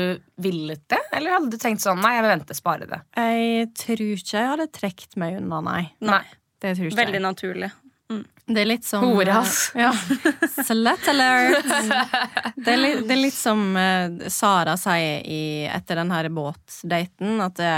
villet 0.41 0.81
det? 0.89 1.01
Eller 1.13 1.35
hadde 1.35 1.51
du 1.51 1.59
tenkt 1.61 1.83
sånn 1.83 1.99
Nei, 2.01 2.15
jeg 2.15 2.25
vil 2.25 2.33
vente, 2.37 2.57
spare 2.57 2.87
det. 2.89 3.01
Jeg 3.19 3.69
tror 3.77 4.05
ikke 4.15 4.39
jeg 4.39 4.51
hadde 4.53 4.69
trukket 4.79 5.19
meg 5.21 5.37
unna, 5.41 5.61
nei. 5.67 5.83
Nei. 6.07 6.23
Det 6.65 6.75
tror 6.77 6.89
ikke 6.89 7.01
Veldig 7.03 7.21
naturlig. 7.21 7.71
Mm. 8.11 8.23
Det 8.45 8.61
er 8.61 8.67
litt 8.69 8.85
som 8.85 9.03
Hore, 9.05 9.39
ass. 9.41 9.71
Ja. 9.77 9.89
Slut 10.67 11.07
alert! 11.09 11.65
Det 12.55 12.73
er 12.75 12.77
litt, 12.81 12.99
det 13.07 13.15
er 13.15 13.21
litt 13.21 13.37
som 13.37 13.63
eh, 13.81 14.27
Sara 14.33 14.75
sier 14.77 15.23
i, 15.25 15.65
etter 15.65 15.97
den 16.03 16.13
her 16.13 16.29
båtdaten, 16.33 17.39
at 17.41 17.57
det, 17.57 17.71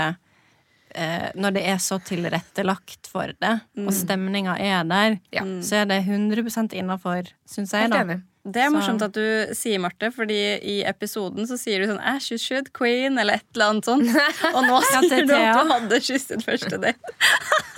eh, 1.00 1.30
når 1.40 1.56
det 1.56 1.64
er 1.72 1.80
så 1.80 1.96
tilrettelagt 2.04 3.08
for 3.08 3.32
det, 3.40 3.54
og 3.80 3.92
stemninga 3.96 4.58
er 4.60 4.84
der, 4.88 5.18
Ja. 5.32 5.46
så 5.64 5.82
er 5.82 5.88
det 5.88 6.02
100 6.04 6.76
innafor, 6.76 7.32
syns 7.48 7.72
jeg. 7.72 7.88
Helt 7.88 7.96
da. 7.96 8.04
enig. 8.04 8.20
Det 8.44 8.62
er 8.62 8.68
Så- 8.70 8.74
morsomt 8.76 9.02
at 9.02 9.12
du 9.12 9.54
sier, 9.54 9.78
Marte, 9.82 10.10
fordi 10.14 10.38
i 10.62 10.76
episoden 10.86 11.46
så 11.48 11.58
sier 11.58 11.80
du 11.82 11.86
sånn 11.90 12.00
Ash, 12.00 12.30
you 12.30 12.38
should, 12.38 12.72
queen, 12.72 13.18
eller 13.18 13.34
et 13.40 13.44
eller 13.54 13.72
annet 13.74 13.84
sånt. 13.84 14.08
Og 14.54 14.62
nå 14.64 14.78
Ja, 14.92 15.00
sier 15.02 15.18
er 15.22 15.26
du 15.26 15.34
at 15.34 15.58
du 15.58 15.72
hadde 15.74 16.00
kysset 16.00 16.44
første 16.46 16.78
date. 16.80 16.96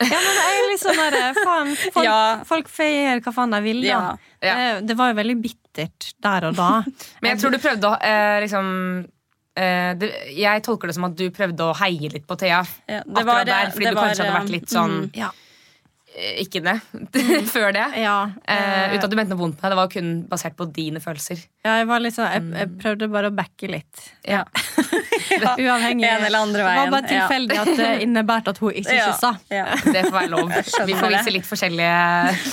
Ja, 0.00 0.18
men 0.22 0.36
det 0.36 0.42
er 0.46 0.68
litt 0.70 0.80
sånn 0.82 0.96
der, 0.98 1.34
faen, 1.44 1.72
folk, 1.92 2.04
Ja. 2.06 2.18
folk 2.46 2.68
feier 2.70 3.20
hva 3.20 3.32
faen 3.34 3.50
de 3.50 3.58
vil, 3.64 3.80
da. 3.82 3.88
Ja. 3.88 4.00
Ja. 4.44 4.54
Det, 4.80 4.86
det 4.88 4.96
var 4.96 5.10
jo 5.10 5.16
veldig 5.18 5.34
bittert 5.42 6.12
der 6.22 6.46
og 6.50 6.54
da. 6.58 6.68
Men 7.22 7.32
jeg 7.34 7.40
tror 7.42 7.50
du 7.54 7.58
prøvde 7.62 7.90
å 7.90 7.98
eh, 7.98 8.36
liksom 8.44 8.68
eh, 9.58 9.90
det, 9.98 10.10
Jeg 10.38 10.62
tolker 10.66 10.90
det 10.90 10.94
som 10.96 11.08
at 11.08 11.16
du 11.18 11.26
prøvde 11.34 11.66
å 11.66 11.74
heie 11.82 12.10
litt 12.12 12.26
på 12.30 12.36
Thea. 12.38 12.62
Ja, 12.86 13.02
det 13.02 13.18
akkurat 13.18 13.26
var- 13.26 13.50
der, 13.50 13.72
fordi 13.74 13.84
du 13.90 13.90
du 13.90 14.00
kanskje 14.00 14.24
hadde 14.28 14.36
vært 14.38 14.54
litt 14.54 14.70
sånn 14.70 14.96
mm. 15.08 15.10
Eh, 16.14 16.40
Ikke 16.44 16.60
det. 16.62 16.76
Før 17.54 17.72
det. 17.74 17.84
Ja, 18.00 18.30
Eh, 18.44 18.94
uten 18.94 19.04
at 19.06 19.10
du 19.10 19.16
mente 19.18 19.34
noe 19.34 19.40
vondt 19.40 19.56
med 19.58 19.64
det. 19.64 19.70
Det 19.72 19.78
var 19.80 19.90
kun 19.92 20.10
basert 20.30 20.56
på 20.56 20.66
dine 20.70 21.00
følelser. 21.02 21.40
ja, 21.64 21.78
jeg, 21.80 21.88
var 21.90 22.02
litt 22.04 22.14
sånn, 22.16 22.28
jeg, 22.30 22.50
jeg 22.60 22.70
prøvde 22.82 23.08
bare 23.10 23.30
å 23.32 23.34
backe 23.34 23.70
litt. 23.70 24.02
Ja. 24.28 24.44
Uavhengig. 25.64 26.06
En 26.06 26.26
eller 26.28 26.38
andre 26.44 26.66
veien. 26.66 26.78
Det 26.78 26.84
var 26.84 26.92
bare 26.94 27.08
ja. 27.08 27.14
tilfeldig 27.24 27.60
at 27.62 27.72
det 27.80 27.92
innebærte 28.06 28.54
at 28.54 28.60
hun 28.62 28.74
ikke 28.82 28.98
kyssa. 28.98 29.32
Ja. 29.50 29.66
Det 29.82 30.04
får 30.06 30.16
være 30.18 30.32
lov. 30.34 30.52
Vi 30.90 30.98
får 30.98 31.14
vise 31.16 31.34
litt 31.34 31.48
forskjellige 31.48 32.50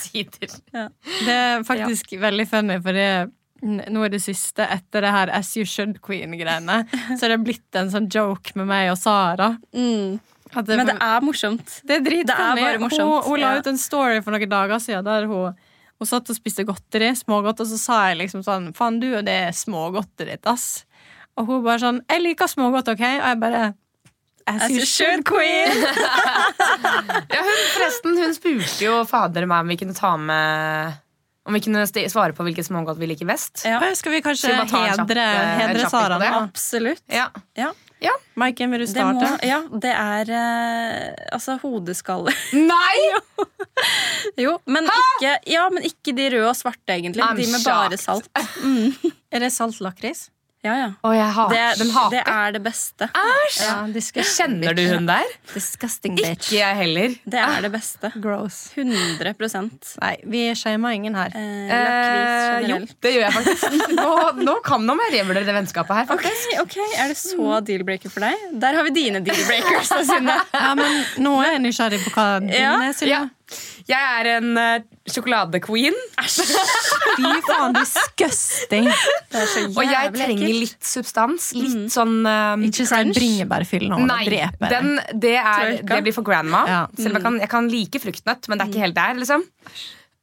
sider. 0.00 0.54
Det 1.26 1.34
er 1.34 1.66
faktisk 1.68 2.14
veldig 2.22 2.46
funny, 2.48 2.78
for 2.84 2.96
det, 2.96 3.10
nå 3.66 4.06
er 4.06 4.14
det 4.14 4.22
siste 4.24 4.64
etter 4.72 5.04
det 5.04 5.12
her 5.12 5.32
As 5.36 5.50
You 5.58 5.66
Should 5.68 6.00
Queen-greiene. 6.04 6.80
Så 7.16 7.26
er 7.26 7.34
det 7.34 7.42
blitt 7.44 7.76
en 7.80 7.92
sånn 7.92 8.08
joke 8.12 8.56
med 8.56 8.70
meg 8.70 8.92
og 8.94 8.98
Sara. 9.00 9.52
Mm. 9.76 10.16
At 10.56 10.68
Men 10.72 10.88
det 10.88 10.96
er 11.02 11.24
morsomt. 11.24 11.78
Det 11.86 11.98
er 11.98 12.04
drit 12.04 12.26
Det 12.28 12.34
er 12.34 12.60
bare 12.60 12.82
morsomt, 12.82 13.24
Hun, 13.26 13.30
hun 13.30 13.40
la 13.42 13.54
ut 13.60 13.66
en 13.72 13.78
story 13.80 14.20
for 14.24 14.32
noen 14.36 14.48
dager 14.52 14.82
siden 14.82 15.04
der 15.06 15.26
hun, 15.30 15.56
hun 16.00 16.08
satt 16.08 16.28
og 16.32 16.36
spiste 16.38 16.64
godteri, 16.68 17.12
smågodt, 17.16 17.60
og 17.60 17.68
så 17.70 17.78
sa 17.80 18.02
jeg 18.10 18.20
liksom 18.24 18.44
sånn 18.46 18.70
Faen, 18.76 19.00
du 19.02 19.10
og 19.14 19.24
det 19.28 19.36
er 19.48 19.56
smågodtet 19.56 20.28
ditt, 20.30 20.46
ass. 20.48 20.84
Og 21.36 21.48
hun 21.50 21.64
bare 21.66 21.82
sånn 21.82 22.02
Jeg 22.08 22.24
liker 22.24 22.48
smågodt, 22.50 22.88
OK? 22.94 23.04
Og 23.04 23.28
jeg 23.30 23.42
bare 23.42 23.64
As, 24.46 24.70
you 24.70 24.84
should, 24.86 25.24
queen! 25.26 25.72
Ja, 27.34 27.40
hun, 27.42 27.56
forresten, 27.74 28.14
hun 28.20 28.34
spurte 28.36 28.84
jo 28.84 29.00
fader 29.08 29.46
meg 29.50 29.64
om 29.64 29.72
vi 29.72 29.76
kunne 29.80 29.96
ta 29.96 30.12
med 30.20 30.94
Om 31.46 31.56
vi 31.56 31.62
kunne 31.64 31.82
svare 31.90 32.34
på 32.36 32.46
hvilket 32.46 32.68
smågodt 32.68 32.98
vi 32.98 33.08
liker 33.10 33.26
best. 33.28 33.64
Ja. 33.66 33.80
Skal 33.98 34.14
vi 34.14 34.20
kanskje 34.22 34.48
Skal 34.48 34.54
vi 34.54 34.62
bare 34.62 34.94
kjapp, 34.94 35.02
hedre, 35.02 35.26
eh, 35.40 35.58
hedre 35.62 35.90
Sara 35.90 36.18
nå? 36.22 36.30
Absolutt. 36.44 37.02
Ja. 37.10 37.26
Ja. 37.58 37.72
Maiken, 38.36 38.68
vil 38.70 38.82
du 38.84 38.92
Det, 38.92 39.04
må, 39.08 39.28
ja, 39.48 39.62
det 39.72 39.92
er 39.96 40.30
eh, 40.36 41.28
altså 41.32 41.56
hodeskaller. 41.62 42.36
Nei! 42.52 42.96
Jo, 44.40 44.54
men 44.72 44.86
ikke, 44.88 45.32
ja, 45.52 45.66
men 45.72 45.84
ikke 45.84 46.12
de 46.16 46.26
røde 46.32 46.48
og 46.48 46.56
svarte, 46.56 46.94
egentlig. 46.94 47.22
I'm 47.24 47.36
de 47.36 47.44
med 47.52 47.64
bare 47.64 47.96
shocked. 47.96 48.30
salt. 48.32 49.12
Er 49.32 49.42
det 49.44 49.50
salt 49.52 49.80
lakris? 49.84 50.26
Ja, 50.64 50.72
ja. 50.80 50.86
Og 51.06 51.12
jeg 51.14 51.26
hater 51.36 51.52
Det, 51.78 51.86
hater. 51.94 52.10
det 52.16 52.22
er 52.32 52.52
det 52.56 52.60
beste. 52.64 53.06
Æsj! 53.14 53.58
Ja, 53.62 53.74
disgusting 53.94 54.48
Kjenner 54.48 54.74
du 54.74 54.82
hun 54.90 55.06
der? 55.06 55.28
Disgusting 55.52 56.16
bitch. 56.16 56.48
Ikke 56.48 56.56
jeg 56.58 56.76
heller. 56.80 57.14
Det 57.28 57.38
er 57.42 57.60
det 57.66 57.70
beste. 57.74 58.10
Gross. 58.24 58.58
100 58.74 59.34
Nei, 60.02 60.16
vi 60.26 60.42
shama 60.58 60.92
ingen 60.96 61.14
her. 61.14 61.30
eh, 61.36 61.70
Eh, 61.76 62.66
jo, 62.70 62.80
det 63.02 63.12
gjør 63.14 63.22
jeg 63.28 63.32
faktisk. 63.36 63.86
Nå, 64.00 64.10
nå 64.42 64.56
kan 64.66 64.82
nå 64.86 64.96
jeg 65.04 65.20
revurdere 65.20 65.46
det 65.46 65.54
vennskapet 65.54 66.00
her. 66.00 66.10
Ok, 66.10 66.24
faktisk. 66.26 66.60
ok, 66.64 66.76
Er 66.98 67.08
det 67.12 67.16
så 67.20 67.60
deal-breaker 67.62 68.10
for 68.10 68.26
deg? 68.26 68.34
Der 68.60 68.74
har 68.80 68.82
vi 68.88 68.90
dine 68.96 69.20
deal-breakers. 69.22 69.92
Synne. 70.10 70.40
Ja, 70.54 70.74
men 70.74 71.04
nå 71.22 71.36
er 71.44 71.52
jeg 71.56 71.62
nysgjerrig 71.68 72.02
på 72.08 72.14
hva 72.16 72.26
dine 72.40 72.58
Ja, 72.58 72.74
er, 72.88 72.96
Silje. 72.96 73.22
Jeg 73.86 74.02
er 74.20 74.28
en 74.36 74.58
uh, 74.58 74.86
sjokoladequeen, 75.06 75.94
Fy 76.26 77.30
faen, 77.46 77.76
disgusting. 77.76 78.88
Og 79.70 79.82
jeg 79.86 80.12
trenger 80.16 80.50
litt 80.64 80.88
substans. 80.88 81.52
Litt 81.56 81.92
sånn 81.94 82.18
um, 82.26 82.64
Ikke 82.66 82.88
sånn 82.88 83.14
bringebærfyll 83.16 83.86
nå. 83.92 84.00
Nei, 84.08 84.24
Dreper 84.26 84.74
den, 84.74 84.90
det, 85.14 85.36
er, 85.38 85.78
det 85.86 86.02
blir 86.08 86.16
for 86.16 86.26
grandma. 86.26 86.64
Ja. 86.68 86.82
Selv 86.98 87.14
om 87.14 87.20
jeg 87.20 87.26
kan, 87.28 87.40
jeg 87.46 87.52
kan 87.54 87.70
like 87.72 88.02
fruktnøtt, 88.02 88.50
men 88.50 88.58
det 88.58 88.66
er 88.66 88.74
ikke 88.74 88.84
helt 88.88 88.98
der. 88.98 89.18
liksom 89.22 89.46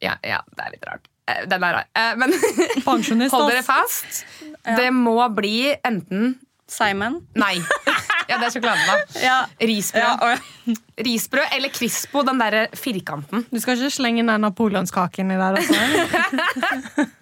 Ja, 0.04 0.18
ja 0.28 0.44
det 0.52 0.68
er 0.68 0.76
litt 0.76 0.88
rart. 0.92 1.10
Eh, 1.32 1.46
Den 1.48 1.64
er 1.64 1.78
rar. 1.80 1.92
Eh, 1.96 2.16
Men 2.20 2.36
hold 2.86 3.50
dere 3.50 3.64
fast. 3.66 4.26
Det 4.64 4.90
må 4.96 5.16
bli 5.36 5.72
enten 5.80 6.36
Simon. 6.68 7.22
Nei. 7.40 7.56
Ja, 8.34 8.40
det 8.42 8.50
er 8.50 8.54
sjokoladen, 8.56 8.86
da. 8.90 9.24
Ja. 9.24 9.38
Risbrød. 9.62 10.04
Ja, 10.04 10.14
og, 10.28 10.78
Risbrød 11.08 11.56
eller 11.58 11.74
Crispo, 11.74 12.24
den 12.28 12.42
derre 12.42 12.66
firkanten. 12.78 13.46
Du 13.52 13.60
skal 13.62 13.78
ikke 13.78 13.94
slenge 13.94 14.26
den 14.26 14.42
napoleonskaken 14.48 15.34
i 15.34 15.40
der, 15.42 15.60
altså? 15.62 17.10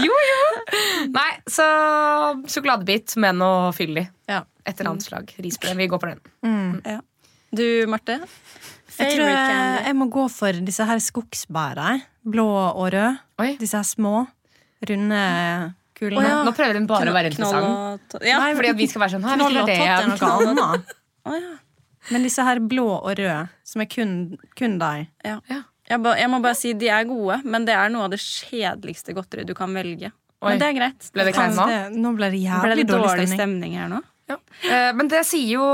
Jo, 0.00 0.08
jo! 0.08 0.44
Nei, 1.12 1.30
så 1.52 1.64
sjokoladebit 2.48 3.12
med 3.20 3.36
noe 3.36 3.74
fyll 3.76 3.98
i. 4.00 4.04
Ja. 4.30 4.38
Et 4.64 4.78
eller 4.78 4.94
annet 4.94 5.04
slag. 5.04 5.34
Risbrød. 5.44 5.76
Vi 5.76 5.88
går 5.92 6.00
på 6.00 6.08
den. 6.08 6.22
ja. 6.80 7.00
Du, 7.54 7.64
Marte? 7.92 8.16
Jeg 8.94 9.12
tror 9.12 9.28
jeg, 9.28 9.82
jeg 9.84 9.96
må 9.98 10.06
gå 10.10 10.24
for 10.32 10.64
disse 10.64 10.86
her 10.88 11.00
skogsbæra. 11.02 11.98
Blå 12.24 12.46
og 12.48 12.88
rød. 12.94 13.20
Oi. 13.42 13.50
Disse 13.60 13.76
her 13.76 13.86
små, 13.86 14.24
runde 14.88 15.20
kulene. 15.98 16.20
Oh, 16.20 16.28
ja, 16.28 16.38
Nå 16.46 16.54
prøver 16.56 16.80
hun 16.80 16.88
bare 16.90 17.12
å 17.12 17.16
være 17.16 17.30
interessant. 17.32 18.16
Ja. 18.24 18.40
Nei, 18.42 18.54
Fordi 18.58 18.72
at 18.72 18.80
vi 18.80 18.88
skal 18.90 19.04
være 19.04 19.16
sånn 19.16 19.28
Knoll 19.28 19.60
og 19.62 19.70
tott 20.18 20.94
ja. 21.24 21.54
Men 22.12 22.26
disse 22.26 22.44
her 22.44 22.60
blå 22.60 22.88
og 22.98 23.14
røde, 23.16 23.46
som 23.64 23.80
er 23.80 23.88
kun, 23.88 24.10
kun 24.58 24.76
deg. 24.82 25.06
Ja. 25.24 25.38
Ja. 25.48 25.62
Jeg, 25.88 26.00
ba, 26.04 26.14
jeg 26.16 26.30
må 26.32 26.40
bare 26.44 26.56
si 26.56 26.72
de 26.76 26.88
er 26.92 27.04
gode, 27.08 27.38
men 27.48 27.64
det 27.68 27.74
er 27.76 27.90
noe 27.92 28.06
av 28.06 28.12
det 28.12 28.20
kjedeligste 28.20 29.14
godteriet 29.16 29.48
du 29.48 29.54
kan 29.56 29.72
velge. 29.76 30.10
Oi. 30.44 30.50
Men 30.50 30.60
det 30.60 30.68
er 30.68 30.76
greit. 30.76 31.06
Ble 31.14 31.26
det 31.28 31.34
kleint 31.36 31.56
nå? 31.56 31.66
Det, 31.68 31.80
nå 32.00 32.12
ble 32.16 32.30
det 32.32 32.40
jævlig 32.42 32.64
ble 32.64 32.74
jævlig 32.74 32.86
dårlig 32.88 33.08
dårlig 33.08 33.28
stemning. 33.30 33.38
stemning 33.40 33.78
her 33.80 33.92
nå. 33.92 34.00
Ja. 34.28 34.38
Eh, 34.64 34.90
Men 34.96 35.08
det 35.12 35.20
sier, 35.28 35.48
jo, 35.58 35.68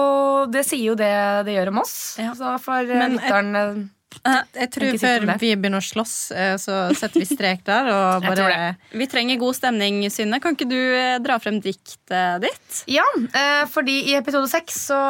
det 0.51 0.65
sier 0.67 0.91
jo 0.91 0.97
det 0.99 1.11
det 1.47 1.55
gjør 1.55 1.71
om 1.73 1.83
oss. 1.85 1.95
Ja. 2.19 2.35
Så 2.39 2.57
for 2.63 2.87
eh, 2.87 3.07
lytteren 3.15 3.51
eh, 3.59 3.81
Jeg 4.21 4.69
tror 4.75 4.97
før 5.01 5.25
vi 5.41 5.51
begynner 5.57 5.81
å 5.81 5.85
slåss, 5.85 6.15
eh, 6.37 6.55
så 6.61 6.91
setter 6.99 7.23
vi 7.23 7.29
strek 7.29 7.63
der 7.65 7.89
og 7.89 8.25
bare 8.29 8.75
Vi 8.93 9.07
trenger 9.09 9.39
god 9.41 9.57
stemning, 9.57 10.03
Synne. 10.13 10.41
Kan 10.43 10.57
ikke 10.57 10.69
du 10.69 10.77
eh, 10.77 11.17
dra 11.23 11.39
frem 11.41 11.61
diktet 11.63 12.43
ditt? 12.43 12.83
Ja, 12.91 13.07
eh, 13.17 13.63
fordi 13.71 13.97
i 14.11 14.17
episode 14.19 14.51
seks 14.51 14.77
så 14.91 15.01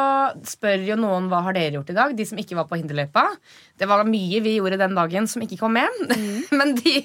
spør 0.47 0.85
jo 0.87 0.99
noen 1.01 1.27
hva 1.31 1.41
har 1.47 1.57
dere 1.57 1.79
gjort 1.79 1.91
i 1.91 1.97
dag, 1.97 2.15
de 2.15 2.27
som 2.29 2.39
ikke 2.39 2.57
var 2.59 2.69
på 2.69 2.79
hinderløypa. 2.79 3.25
Det 3.81 3.89
var 3.89 4.07
mye 4.07 4.41
vi 4.45 4.57
gjorde 4.59 4.79
den 4.79 4.97
dagen 4.97 5.27
som 5.27 5.43
ikke 5.43 5.59
kom 5.59 5.75
med, 5.75 6.03
men 6.59 6.75
de 6.79 7.01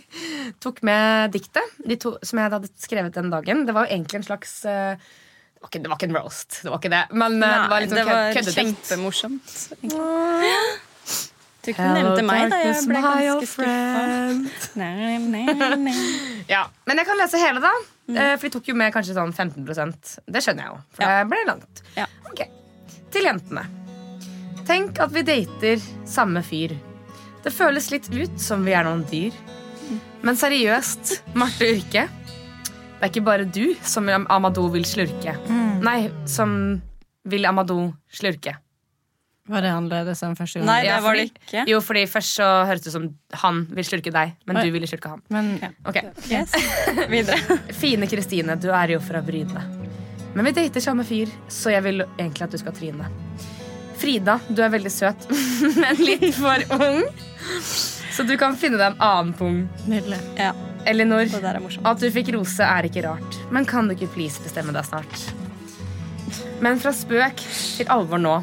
tok 0.62 0.82
med 0.86 1.34
diktet 1.34 1.78
de 1.82 1.98
to, 2.00 2.16
som 2.22 2.42
jeg 2.42 2.52
hadde 2.52 2.74
skrevet 2.82 3.16
den 3.16 3.32
dagen. 3.32 3.64
Det 3.66 3.74
var 3.74 3.88
jo 3.88 3.96
egentlig 3.96 4.22
en 4.22 4.28
slags 4.30 4.58
det, 4.62 5.88
var 5.88 5.96
ikke, 5.96 6.06
en 6.06 6.18
roast, 6.20 6.60
det 6.62 6.70
var 6.70 6.78
ikke 6.78 6.92
det, 6.92 7.06
men 7.16 7.40
Nei, 7.40 7.48
det 7.50 7.70
var 7.72 7.82
litt 7.82 7.96
sånn 7.96 8.12
køddedikt. 8.36 8.60
kjempemorsomt. 8.60 9.56
egentlig. 9.80 11.32
Du 11.66 11.72
kunne 11.74 11.94
nevnte 11.98 12.22
meg 12.26 12.50
da 12.52 12.58
jeg 12.62 12.84
ble 12.86 13.00
ganske 13.02 13.46
skuffa. 13.50 13.66
Ja, 16.46 16.60
Men 16.86 17.00
jeg 17.00 17.06
kan 17.08 17.18
lese 17.18 17.40
hele, 17.42 17.60
da. 17.64 17.72
Eh, 18.12 18.34
For 18.38 18.46
de 18.46 18.52
tok 18.54 18.68
jo 18.70 18.76
med 18.78 18.92
kanskje 18.94 19.16
sånn 19.16 19.32
15 19.34 19.64
Det 20.30 20.42
skjønner 20.44 20.62
jeg 20.62 20.70
jo, 20.70 20.76
for 20.94 21.02
Ja. 21.02 21.08
det 21.24 21.30
ble 21.32 21.40
langt. 21.48 21.82
Ja. 21.96 22.06
Ok, 22.30 22.44
Til 23.10 23.26
jentene. 23.26 23.64
Tenk 24.66 24.98
at 25.00 25.10
vi 25.14 25.22
dater 25.22 25.82
samme 26.06 26.42
fyr. 26.42 26.74
Det 27.42 27.52
føles 27.54 27.90
litt 27.90 28.08
ut 28.10 28.38
som 28.42 28.64
vi 28.66 28.72
er 28.74 28.84
noen 28.86 29.04
dyr. 29.10 29.32
Men 30.22 30.34
seriøst, 30.38 31.20
Marte 31.38 31.68
Urke. 31.70 32.08
Det 32.96 33.02
er 33.04 33.10
ikke 33.12 33.22
bare 33.26 33.44
du 33.44 33.74
som 33.86 34.08
Amadou 34.08 34.68
vil 34.72 34.82
slurke. 34.88 35.36
Nei, 35.82 36.10
som 36.26 36.80
vil 37.24 37.44
Amadou 37.46 37.92
slurke. 38.10 38.56
Var 39.46 39.62
det 39.62 39.70
annerledes 39.70 40.22
enn 40.26 40.34
første 40.34 40.58
gang? 40.58 40.66
Nei, 40.66 40.80
det 40.88 40.96
var 41.04 41.14
det 41.18 41.24
ikke. 41.30 41.64
Jo, 41.70 41.78
fordi 41.84 42.02
Først 42.10 42.38
så 42.40 42.46
hørtes 42.66 42.88
det 42.88 42.92
som 42.96 43.04
han 43.44 43.60
vil 43.76 43.86
slurke 43.86 44.10
deg, 44.14 44.32
men 44.48 44.58
Oi. 44.58 44.64
du 44.66 44.72
ville 44.74 44.88
slurke 44.90 45.12
han. 45.12 45.22
Men 45.30 45.52
Ok, 45.86 46.00
Yes. 46.30 46.54
Videre. 47.12 47.38
Fine 47.78 48.08
Kristine, 48.10 48.56
du 48.58 48.68
er 48.74 48.96
jo 48.96 49.00
fra 49.04 49.22
Bryne. 49.22 49.62
Men 50.34 50.44
vi 50.50 50.52
dater 50.58 50.82
samme 50.84 51.04
fyr, 51.06 51.30
så 51.48 51.70
jeg 51.72 51.84
vil 51.86 52.02
egentlig 52.18 52.42
at 52.48 52.56
du 52.56 52.58
skal 52.60 52.74
tryne. 52.76 53.06
Frida, 53.96 54.34
du 54.50 54.60
er 54.66 54.68
veldig 54.74 54.90
søt, 54.92 55.28
men 55.80 56.02
litt 56.02 56.26
for 56.36 56.66
ung. 56.76 57.06
Så 58.12 58.26
du 58.28 58.34
kan 58.40 58.56
finne 58.58 58.76
deg 58.80 58.90
en 58.94 59.00
annen 59.00 59.32
pung. 59.38 59.62
nydelig. 59.88 60.18
Ja, 60.36 60.50
Elinor, 60.88 61.30
at 61.30 62.02
du 62.02 62.10
fikk 62.12 62.34
rose 62.34 62.64
er 62.66 62.88
ikke 62.90 63.06
rart. 63.06 63.38
Men 63.54 63.64
kan 63.68 63.88
du 63.88 63.94
ikke 63.96 64.10
please 64.18 64.42
bestemme 64.44 64.74
deg 64.76 64.84
snart? 64.90 65.24
Men 66.64 66.78
fra 66.82 66.92
spøk 66.96 67.40
til 67.46 67.88
alvor 67.92 68.20
nå. 68.20 68.36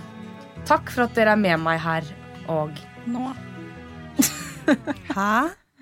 Takk 0.67 0.91
for 0.93 1.05
at 1.07 1.15
dere 1.17 1.33
er 1.35 1.39
med 1.39 1.59
meg 1.59 1.79
her 1.83 2.07
og 2.51 2.77
Nå. 3.11 3.23
Hæ? 5.17 5.31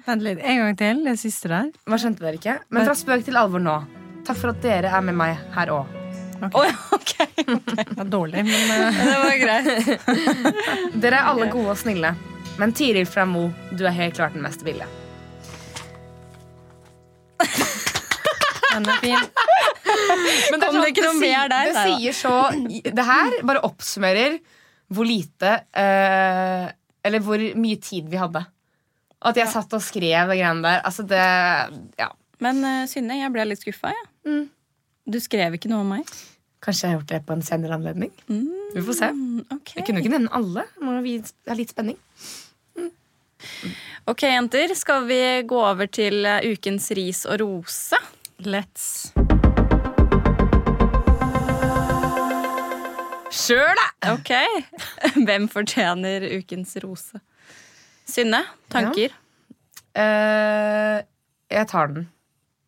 Vent 0.07 0.23
litt, 0.25 0.39
en 0.41 0.57
gang 0.63 0.77
til. 0.79 1.03
Det 1.05 1.13
siste 1.21 1.51
der. 1.51 1.67
Hva 1.85 1.99
skjønte 2.01 2.23
dere 2.25 2.39
ikke? 2.39 2.55
Men 2.73 2.87
fra 2.87 2.95
spøk 2.97 3.25
til 3.27 3.37
alvor 3.37 3.61
nå. 3.61 3.75
Takk 4.25 4.39
for 4.39 4.53
at 4.55 4.63
dere 4.63 4.89
er 4.89 5.03
med 5.05 5.17
meg 5.19 5.35
her 5.53 5.69
òg. 5.75 5.91
Å 6.41 6.63
ja, 6.65 6.73
ok. 6.97 7.11
Det 7.77 7.85
var 7.99 8.07
dårlig, 8.09 8.41
men 8.47 8.71
uh... 8.73 8.97
Det 8.97 9.19
var 9.21 9.35
greit. 9.43 10.97
Dere 11.03 11.19
er 11.19 11.29
alle 11.29 11.51
gode 11.53 11.75
og 11.75 11.77
snille. 11.77 12.15
Men 12.57 12.73
Tiril 12.77 13.05
fra 13.09 13.27
Mo, 13.29 13.51
du 13.77 13.85
er 13.85 13.93
helt 13.93 14.17
klart 14.17 14.33
den 14.33 14.41
mest 14.45 14.65
ville. 14.65 14.87
den 18.71 18.89
er 18.89 18.97
fin. 19.03 19.29
Men 20.49 20.61
det 20.63 20.71
ikke 20.89 21.05
noe 21.05 21.19
sier- 21.19 21.21
mer 21.21 21.53
der? 21.53 21.69
Det 21.69 21.85
sier 21.85 22.17
så 22.17 22.33
Det 22.81 23.05
her 23.05 23.37
bare 23.45 23.61
oppsummerer 23.67 24.39
hvor 24.91 25.07
lite 25.07 25.51
eh, 25.71 26.65
Eller 27.07 27.23
hvor 27.23 27.41
mye 27.57 27.77
tid 27.81 28.09
vi 28.11 28.19
hadde. 28.19 28.43
At 29.21 29.37
jeg 29.37 29.49
satt 29.51 29.73
og 29.77 29.83
skrev 29.85 30.31
det 30.31 30.37
greiene 30.39 30.65
der. 30.65 30.81
Altså 30.85 31.05
det 31.07 31.21
Ja. 31.99 32.11
Men 32.41 32.63
uh, 32.65 32.83
Synne, 32.89 33.19
jeg 33.19 33.29
ble 33.33 33.45
litt 33.45 33.61
skuffa. 33.61 33.91
Ja. 33.93 34.05
Mm. 34.25 34.47
Du 35.11 35.19
skrev 35.21 35.57
ikke 35.57 35.69
noe 35.69 35.83
om 35.85 35.91
meg. 35.93 36.09
Kanskje 36.61 36.87
jeg 36.87 36.93
har 36.93 36.99
gjort 36.99 37.11
det 37.11 37.19
på 37.27 37.35
en 37.37 37.43
senere 37.45 37.77
anledning. 37.77 38.11
Vi 38.27 38.83
får 38.85 38.97
se. 38.97 39.09
Okay. 39.57 39.79
Jeg 39.79 39.85
kunne 39.85 40.01
jo 40.01 40.05
ikke 40.05 40.13
nevne 40.13 40.33
alle. 40.37 40.65
Må 40.81 40.99
vi 41.05 41.15
ha 41.49 41.57
litt 41.57 41.73
spenning. 41.73 41.97
Ok, 44.05 44.23
jenter. 44.29 44.75
Skal 44.77 45.05
vi 45.09 45.21
gå 45.49 45.57
over 45.57 45.89
til 45.89 46.25
eh, 46.25 46.51
ukens 46.53 46.91
ris 46.97 47.25
og 47.29 47.41
rose? 47.41 47.97
Let's. 48.45 49.11
Sjøl, 53.31 53.75
da! 53.79 54.13
Ok. 54.13 54.31
Hvem 55.27 55.47
fortjener 55.51 56.25
ukens 56.37 56.75
rose? 56.83 57.21
Synne, 58.07 58.43
tanker? 58.71 59.13
Eh, 59.95 60.97
jeg 61.51 61.69
tar 61.71 61.93
den. 61.95 62.09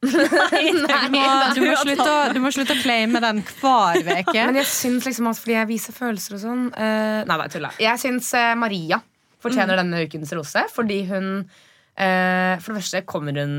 Du 0.04 1.14
må, 1.14 1.24
du, 1.56 1.62
må 1.64 1.76
slutte 1.80 2.06
å, 2.10 2.16
du 2.34 2.40
må 2.44 2.50
slutte 2.52 2.76
å 2.76 2.82
claime 2.82 3.22
den 3.24 3.40
hver 3.62 4.02
uke. 4.04 4.34
Men 4.36 4.58
jeg 4.60 4.68
syns 4.68 5.08
liksom 5.08 5.30
at 5.30 5.40
fordi 5.40 5.56
jeg 5.56 5.70
viser 5.70 5.96
følelser 5.96 6.36
og 6.36 6.42
sånn 6.42 6.66
uh, 6.74 7.22
Nei, 7.30 7.38
nei, 7.40 7.48
tulla. 7.54 7.72
Jeg 7.80 8.02
syns 8.02 8.34
uh, 8.36 8.52
Maria 8.60 9.00
fortjener 9.44 9.80
denne 9.80 10.04
ukens 10.04 10.34
rose 10.36 10.66
fordi 10.74 11.04
hun 11.08 11.30
uh, 11.46 12.60
For 12.60 12.74
det 12.74 12.82
første 12.82 13.04
kommer 13.08 13.40
hun 13.40 13.56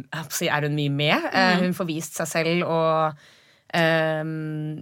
Er 0.00 0.64
hun 0.64 0.78
mye 0.78 0.92
med? 0.92 1.28
Eh, 1.32 1.60
hun 1.60 1.76
får 1.76 1.88
vist 1.90 2.16
seg 2.16 2.30
selv 2.30 2.68
og 2.72 3.24
eh, 3.72 4.24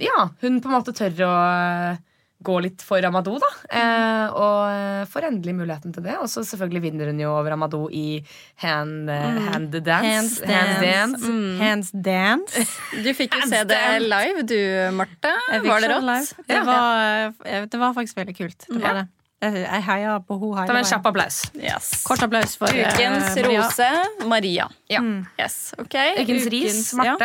Ja, 0.05 0.28
hun 0.43 0.61
på 0.61 0.70
en 0.70 0.76
måte 0.76 0.97
tør 0.97 1.26
å 1.26 1.34
eh, 1.49 2.07
gå 2.41 2.57
litt 2.64 2.82
for 2.84 3.05
Amadou, 3.05 3.36
da. 3.41 3.49
Eh, 3.68 4.32
og 4.32 4.61
eh, 4.72 5.03
får 5.12 5.26
endelig 5.28 5.55
muligheten 5.59 5.93
til 5.93 6.05
det. 6.07 6.16
Og 6.22 6.28
så 6.32 6.43
selvfølgelig 6.47 6.82
vinner 6.86 7.11
hun 7.12 7.20
jo 7.20 7.34
over 7.34 7.55
Amadou 7.57 7.82
i 7.93 8.22
hand, 8.62 9.11
mm. 9.11 9.41
hand 9.51 9.76
dance. 9.76 10.09
Hands 10.09 10.38
dance. 10.41 10.55
Hands 10.55 10.80
dance. 10.86 11.22
Mm. 11.28 11.55
Hands 11.64 11.93
dance. 12.09 12.66
Du 13.05 13.12
fikk 13.16 13.36
jo 13.36 13.45
se 13.51 13.62
det 13.68 13.84
live, 14.07 14.47
du, 14.49 14.59
Marte. 14.97 15.36
Var 15.68 15.84
det 15.84 15.93
rått? 15.93 16.09
live. 16.09 16.47
Det 16.49 16.66
var, 16.70 17.32
eh, 17.45 17.64
det 17.68 17.82
var 17.84 17.97
faktisk 17.97 18.22
veldig 18.22 18.36
kult. 18.41 18.68
Det 18.68 18.80
var 18.80 19.03
det. 19.03 19.09
Jeg, 19.41 19.80
heia 19.86 20.18
på 20.20 20.36
henne 20.36 20.66
Ta 20.68 20.74
en 20.76 20.84
kjapp 20.84 21.07
applaus. 21.09 21.36
Yes. 21.57 22.03
Kort 22.05 22.20
applaus 22.26 22.59
for 22.61 22.68
Ukens 22.68 23.30
Ukens 23.32 23.38
Maria. 23.41 23.62
rose, 23.64 24.26
Maria. 24.28 24.66
Ja. 24.93 25.01
Yes, 25.41 25.72
ok. 25.80 25.97
Ukens 26.20 26.51
ris, 26.53 26.82
ja. 27.01 27.16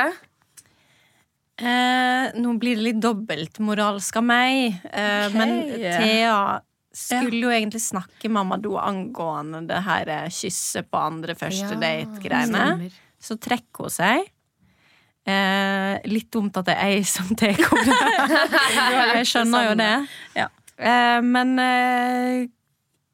Eh, 1.56 2.36
nå 2.36 2.54
blir 2.60 2.76
det 2.76 2.84
litt 2.90 3.02
dobbelt 3.04 3.62
moralsk 3.64 4.18
av 4.20 4.26
meg, 4.28 4.80
eh, 4.92 5.28
okay. 5.30 5.36
men 5.38 5.54
Thea 5.80 6.40
skulle 6.96 7.42
jo 7.46 7.52
egentlig 7.52 7.80
snakke 7.84 8.32
mamma 8.32 8.58
do 8.60 8.76
angående 8.80 9.62
det 9.70 9.82
her 9.86 10.12
kysset 10.32 10.90
på 10.92 11.00
andre 11.00 11.36
første 11.36 11.76
Ja, 11.76 11.80
date-greiene. 11.80 12.90
Så 13.20 13.40
trekker 13.42 13.88
hun 13.88 13.94
seg. 13.94 14.28
Eh, 15.26 15.96
litt 16.06 16.28
dumt 16.34 16.56
at 16.60 16.68
det 16.68 16.76
er 16.78 16.92
jeg 16.94 17.08
som 17.10 17.32
tar 17.40 17.56
det. 17.56 17.96
jeg 19.18 19.32
skjønner 19.32 19.72
jo 19.72 19.74
det. 19.80 19.94
Ja. 20.38 20.50
Eh, 20.78 21.22
men 21.26 21.56
eh, 21.60 22.46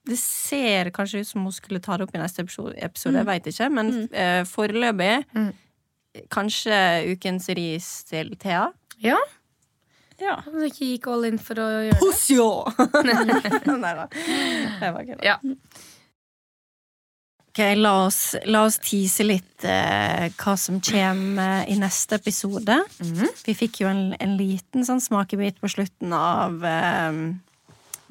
det 0.09 0.17
ser 0.19 0.89
kanskje 0.91 1.21
ut 1.21 1.29
som 1.29 1.45
hun 1.45 1.55
skulle 1.55 1.81
ta 1.83 1.95
det 1.97 2.07
opp 2.07 2.15
i 2.17 2.21
neste 2.21 2.43
episode, 2.43 2.73
mm. 2.75 3.17
jeg 3.19 3.27
veit 3.29 3.51
ikke. 3.53 3.69
Men 3.73 3.91
eh, 4.09 4.41
foreløpig 4.49 5.13
Mm. 5.31 5.51
Kanskje 6.33 6.79
ukens 7.13 7.49
ris 7.57 7.91
til 8.09 8.33
Thea. 8.39 8.69
Ja. 9.01 9.19
Ja. 10.21 10.37
Om 10.45 10.59
du 10.59 10.67
ikke 10.67 10.85
gikk 10.91 11.07
all 11.09 11.25
in 11.31 11.39
for 11.41 11.57
å 11.61 11.69
gjøre 11.87 11.95
det. 11.95 12.01
Hosjo! 12.03 12.49
Nei 13.81 13.93
da. 13.97 14.05
Det 14.11 14.91
var 14.91 15.01
ikke 15.01 15.17
det. 15.17 15.25
Ja. 15.25 15.39
Ok, 17.51 17.59
la 17.75 17.93
oss, 18.05 18.19
la 18.47 18.61
oss 18.63 18.77
tease 18.79 19.25
litt 19.25 19.65
eh, 19.67 20.29
hva 20.39 20.53
som 20.55 20.77
kommer 20.79 21.65
i 21.67 21.75
neste 21.79 22.15
episode. 22.21 22.77
Mhm. 23.01 23.31
Vi 23.43 23.55
fikk 23.57 23.81
jo 23.81 23.89
en, 23.89 24.03
en 24.23 24.37
liten 24.39 24.85
sånn 24.87 25.01
smakebit 25.03 25.57
på 25.59 25.71
slutten 25.73 26.13
av 26.15 26.63
eh, 26.63 27.17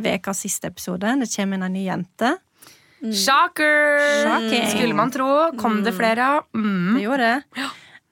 Vekas 0.01 0.43
siste 0.45 0.69
episode. 0.73 1.15
Det 1.23 1.29
kommer 1.33 1.57
inn 1.61 1.69
en 1.69 1.77
ny 1.79 1.87
jente. 1.87 2.35
Shocker! 3.01 3.97
Shocking. 4.27 4.67
Skulle 4.75 4.99
man 4.99 5.13
tro. 5.15 5.31
Kom 5.61 5.81
det 5.87 5.95
flere 5.97 6.27
av? 6.35 6.51
Mm. 6.53 6.99
Det 6.99 7.07
gjorde 7.07 7.31
det. 7.31 7.71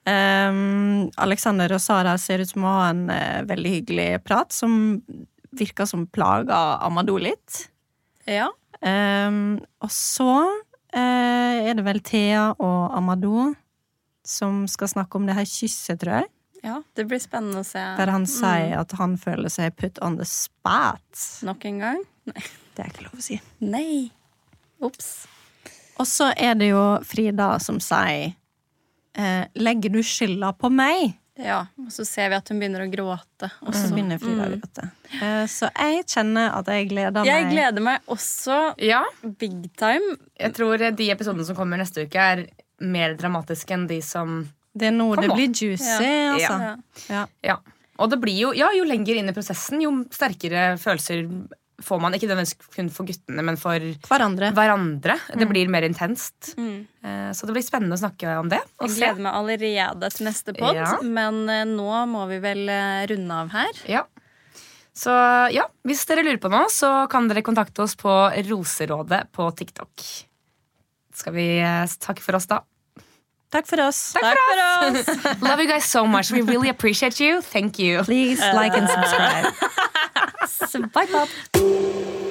Um, 0.09 1.09
Alexander 1.21 1.75
og 1.75 1.81
Sara 1.83 2.15
ser 2.17 2.41
ut 2.41 2.49
som 2.49 2.65
å 2.65 2.71
ha 2.79 2.87
en 2.93 3.03
uh, 3.11 3.43
veldig 3.49 3.73
hyggelig 3.75 4.07
prat, 4.25 4.53
som 4.55 4.97
virker 5.55 5.85
som 5.89 6.07
plaga 6.09 6.79
Amadou 6.85 7.19
litt. 7.21 7.65
Ja. 8.29 8.49
Um, 8.81 9.59
og 9.83 9.91
så 9.93 10.31
uh, 10.95 11.55
er 11.59 11.73
det 11.77 11.85
vel 11.85 12.01
Thea 12.05 12.49
og 12.55 12.95
Amadou 12.97 13.53
som 14.25 14.63
skal 14.69 14.91
snakke 14.91 15.17
om 15.19 15.25
det 15.27 15.35
her 15.37 15.47
kysset, 15.47 15.99
tror 16.01 16.19
jeg. 16.21 16.29
ja. 16.63 16.77
Det 16.95 17.05
blir 17.09 17.21
spennende 17.23 17.63
å 17.63 17.67
se 17.67 17.81
Der 17.97 18.11
han 18.13 18.27
sier 18.29 18.77
at 18.81 18.93
han 18.99 19.17
føler 19.17 19.51
seg 19.51 19.75
put 19.79 19.99
on 20.05 20.19
the 20.19 20.27
spot. 20.27 21.25
nok 21.47 21.65
en 21.65 21.83
gang. 21.85 22.01
Nei. 22.29 22.47
Det 22.75 22.85
er 22.85 22.93
ikke 22.93 23.07
lov 23.09 23.19
å 23.19 23.25
si. 23.25 23.39
Nei. 23.59 24.11
Ops. 24.85 25.27
Og 25.99 26.07
så 26.07 26.29
er 26.39 26.55
det 26.55 26.69
jo 26.69 26.83
Frida 27.03 27.57
som 27.59 27.81
sier 27.83 28.37
Legger 29.59 29.91
du 29.93 29.99
skylda 30.05 30.53
på 30.57 30.69
meg? 30.73 31.15
Ja, 31.39 31.61
og 31.79 31.87
så 31.95 32.03
ser 32.03 32.27
vi 32.33 32.35
at 32.35 32.49
hun 32.51 32.59
begynner 32.59 32.81
å 32.83 32.89
gråte. 32.91 33.47
Og 33.63 33.71
så 33.71 33.87
begynner 33.93 34.19
Frida 34.19 34.47
å 34.49 34.57
gråte. 34.57 34.89
Eh, 35.21 35.45
så 35.47 35.69
jeg 35.71 36.01
kjenner 36.11 36.49
at 36.57 36.67
jeg 36.67 36.89
gleder 36.91 37.23
meg. 37.23 37.29
Jeg 37.29 37.45
gleder 37.53 37.85
meg 37.85 38.09
også 38.11 38.57
Ja, 38.83 39.03
big 39.39 39.69
time. 39.79 40.17
jeg 40.39 40.53
tror 40.57 40.77
de 40.97 41.07
episodene 41.13 41.45
som 41.47 41.55
kommer 41.55 41.79
neste 41.79 42.03
uke, 42.09 42.19
er 42.19 42.43
mer 42.83 43.15
dramatiske 43.15 43.71
enn 43.75 43.87
de 43.87 44.01
som 44.03 44.41
Det 44.75 44.87
er 44.91 44.91
nå 44.97 45.15
det 45.15 45.29
blir 45.31 45.47
juicy, 45.47 46.03
Ja. 46.03 46.35
altså. 46.35 46.59
Ja. 46.59 46.75
Ja. 47.09 47.25
Ja. 47.43 47.57
Og 47.99 48.09
det 48.11 48.19
blir 48.21 48.37
jo, 48.37 48.51
ja, 48.55 48.69
jo 48.75 48.83
lenger 48.87 49.15
inn 49.19 49.27
i 49.31 49.33
prosessen, 49.35 49.81
jo 49.83 49.91
sterkere 50.11 50.77
følelser 50.79 51.25
får 51.85 51.99
man. 52.01 52.13
Ikke 52.17 52.27
nødvendigvis 52.29 52.71
kun 52.75 52.89
for 52.93 53.05
guttene, 53.09 53.43
men 53.45 53.57
for 53.57 53.79
Hverandre. 54.07 54.51
hverandre. 54.57 55.15
Det 55.37 55.47
blir 55.49 55.69
mer 55.71 55.85
intenst. 55.87 56.53
Mm. 56.57 56.87
Eh, 57.03 57.31
Så 57.33 57.45
det 57.47 57.53
blir 57.55 57.63
spennende 57.65 57.95
å 57.95 58.01
snakke 58.01 58.37
om 58.39 58.49
det. 58.49 58.59
Jeg 58.81 58.95
gleder 58.97 59.21
meg 59.25 59.33
allerede 59.33 60.09
til 60.15 60.25
neste 60.27 60.53
pod, 60.57 60.75
Ja. 60.75 60.97
men 61.01 61.47
eh, 61.49 61.65
nå 61.65 61.89
må 62.07 62.27
vi 62.29 62.39
vel 62.39 62.67
eh, 62.69 63.05
runde 63.11 63.31
av 63.43 63.49
her. 63.55 63.71
Ja. 63.87 64.03
Så 64.99 65.11
ja, 65.53 65.63
hvis 65.87 66.05
dere 66.09 66.23
lurer 66.25 66.39
på 66.43 66.49
noe, 66.51 66.67
så 66.69 67.07
kan 67.09 67.27
dere 67.29 67.41
kontakte 67.45 67.81
oss 67.85 67.95
på 67.95 68.09
Roserådet 68.49 69.29
på 69.31 69.47
TikTok. 69.55 70.03
Skal 71.15 71.33
vi 71.33 71.47
takke 71.99 72.19
for 72.21 72.35
oss, 72.35 72.45
da? 72.47 72.59
Takk 73.49 73.65
for 73.65 73.81
oss. 73.81 74.13
Takk 74.13 74.37
for 74.37 74.59
oss! 74.61 75.41
Love 75.41 75.59
you 75.63 75.67
guys 75.67 75.85
so 75.85 76.05
much. 76.05 76.29
We 76.31 76.41
really 76.41 76.69
appreciate 76.69 77.19
you. 77.19 77.41
Thank 77.41 77.79
you. 77.79 78.03
Please 78.03 78.39
like 78.53 78.77
and 78.77 78.87
subscribe. 78.95 80.28
Bye, 80.93 81.05
Bob. 81.11 82.28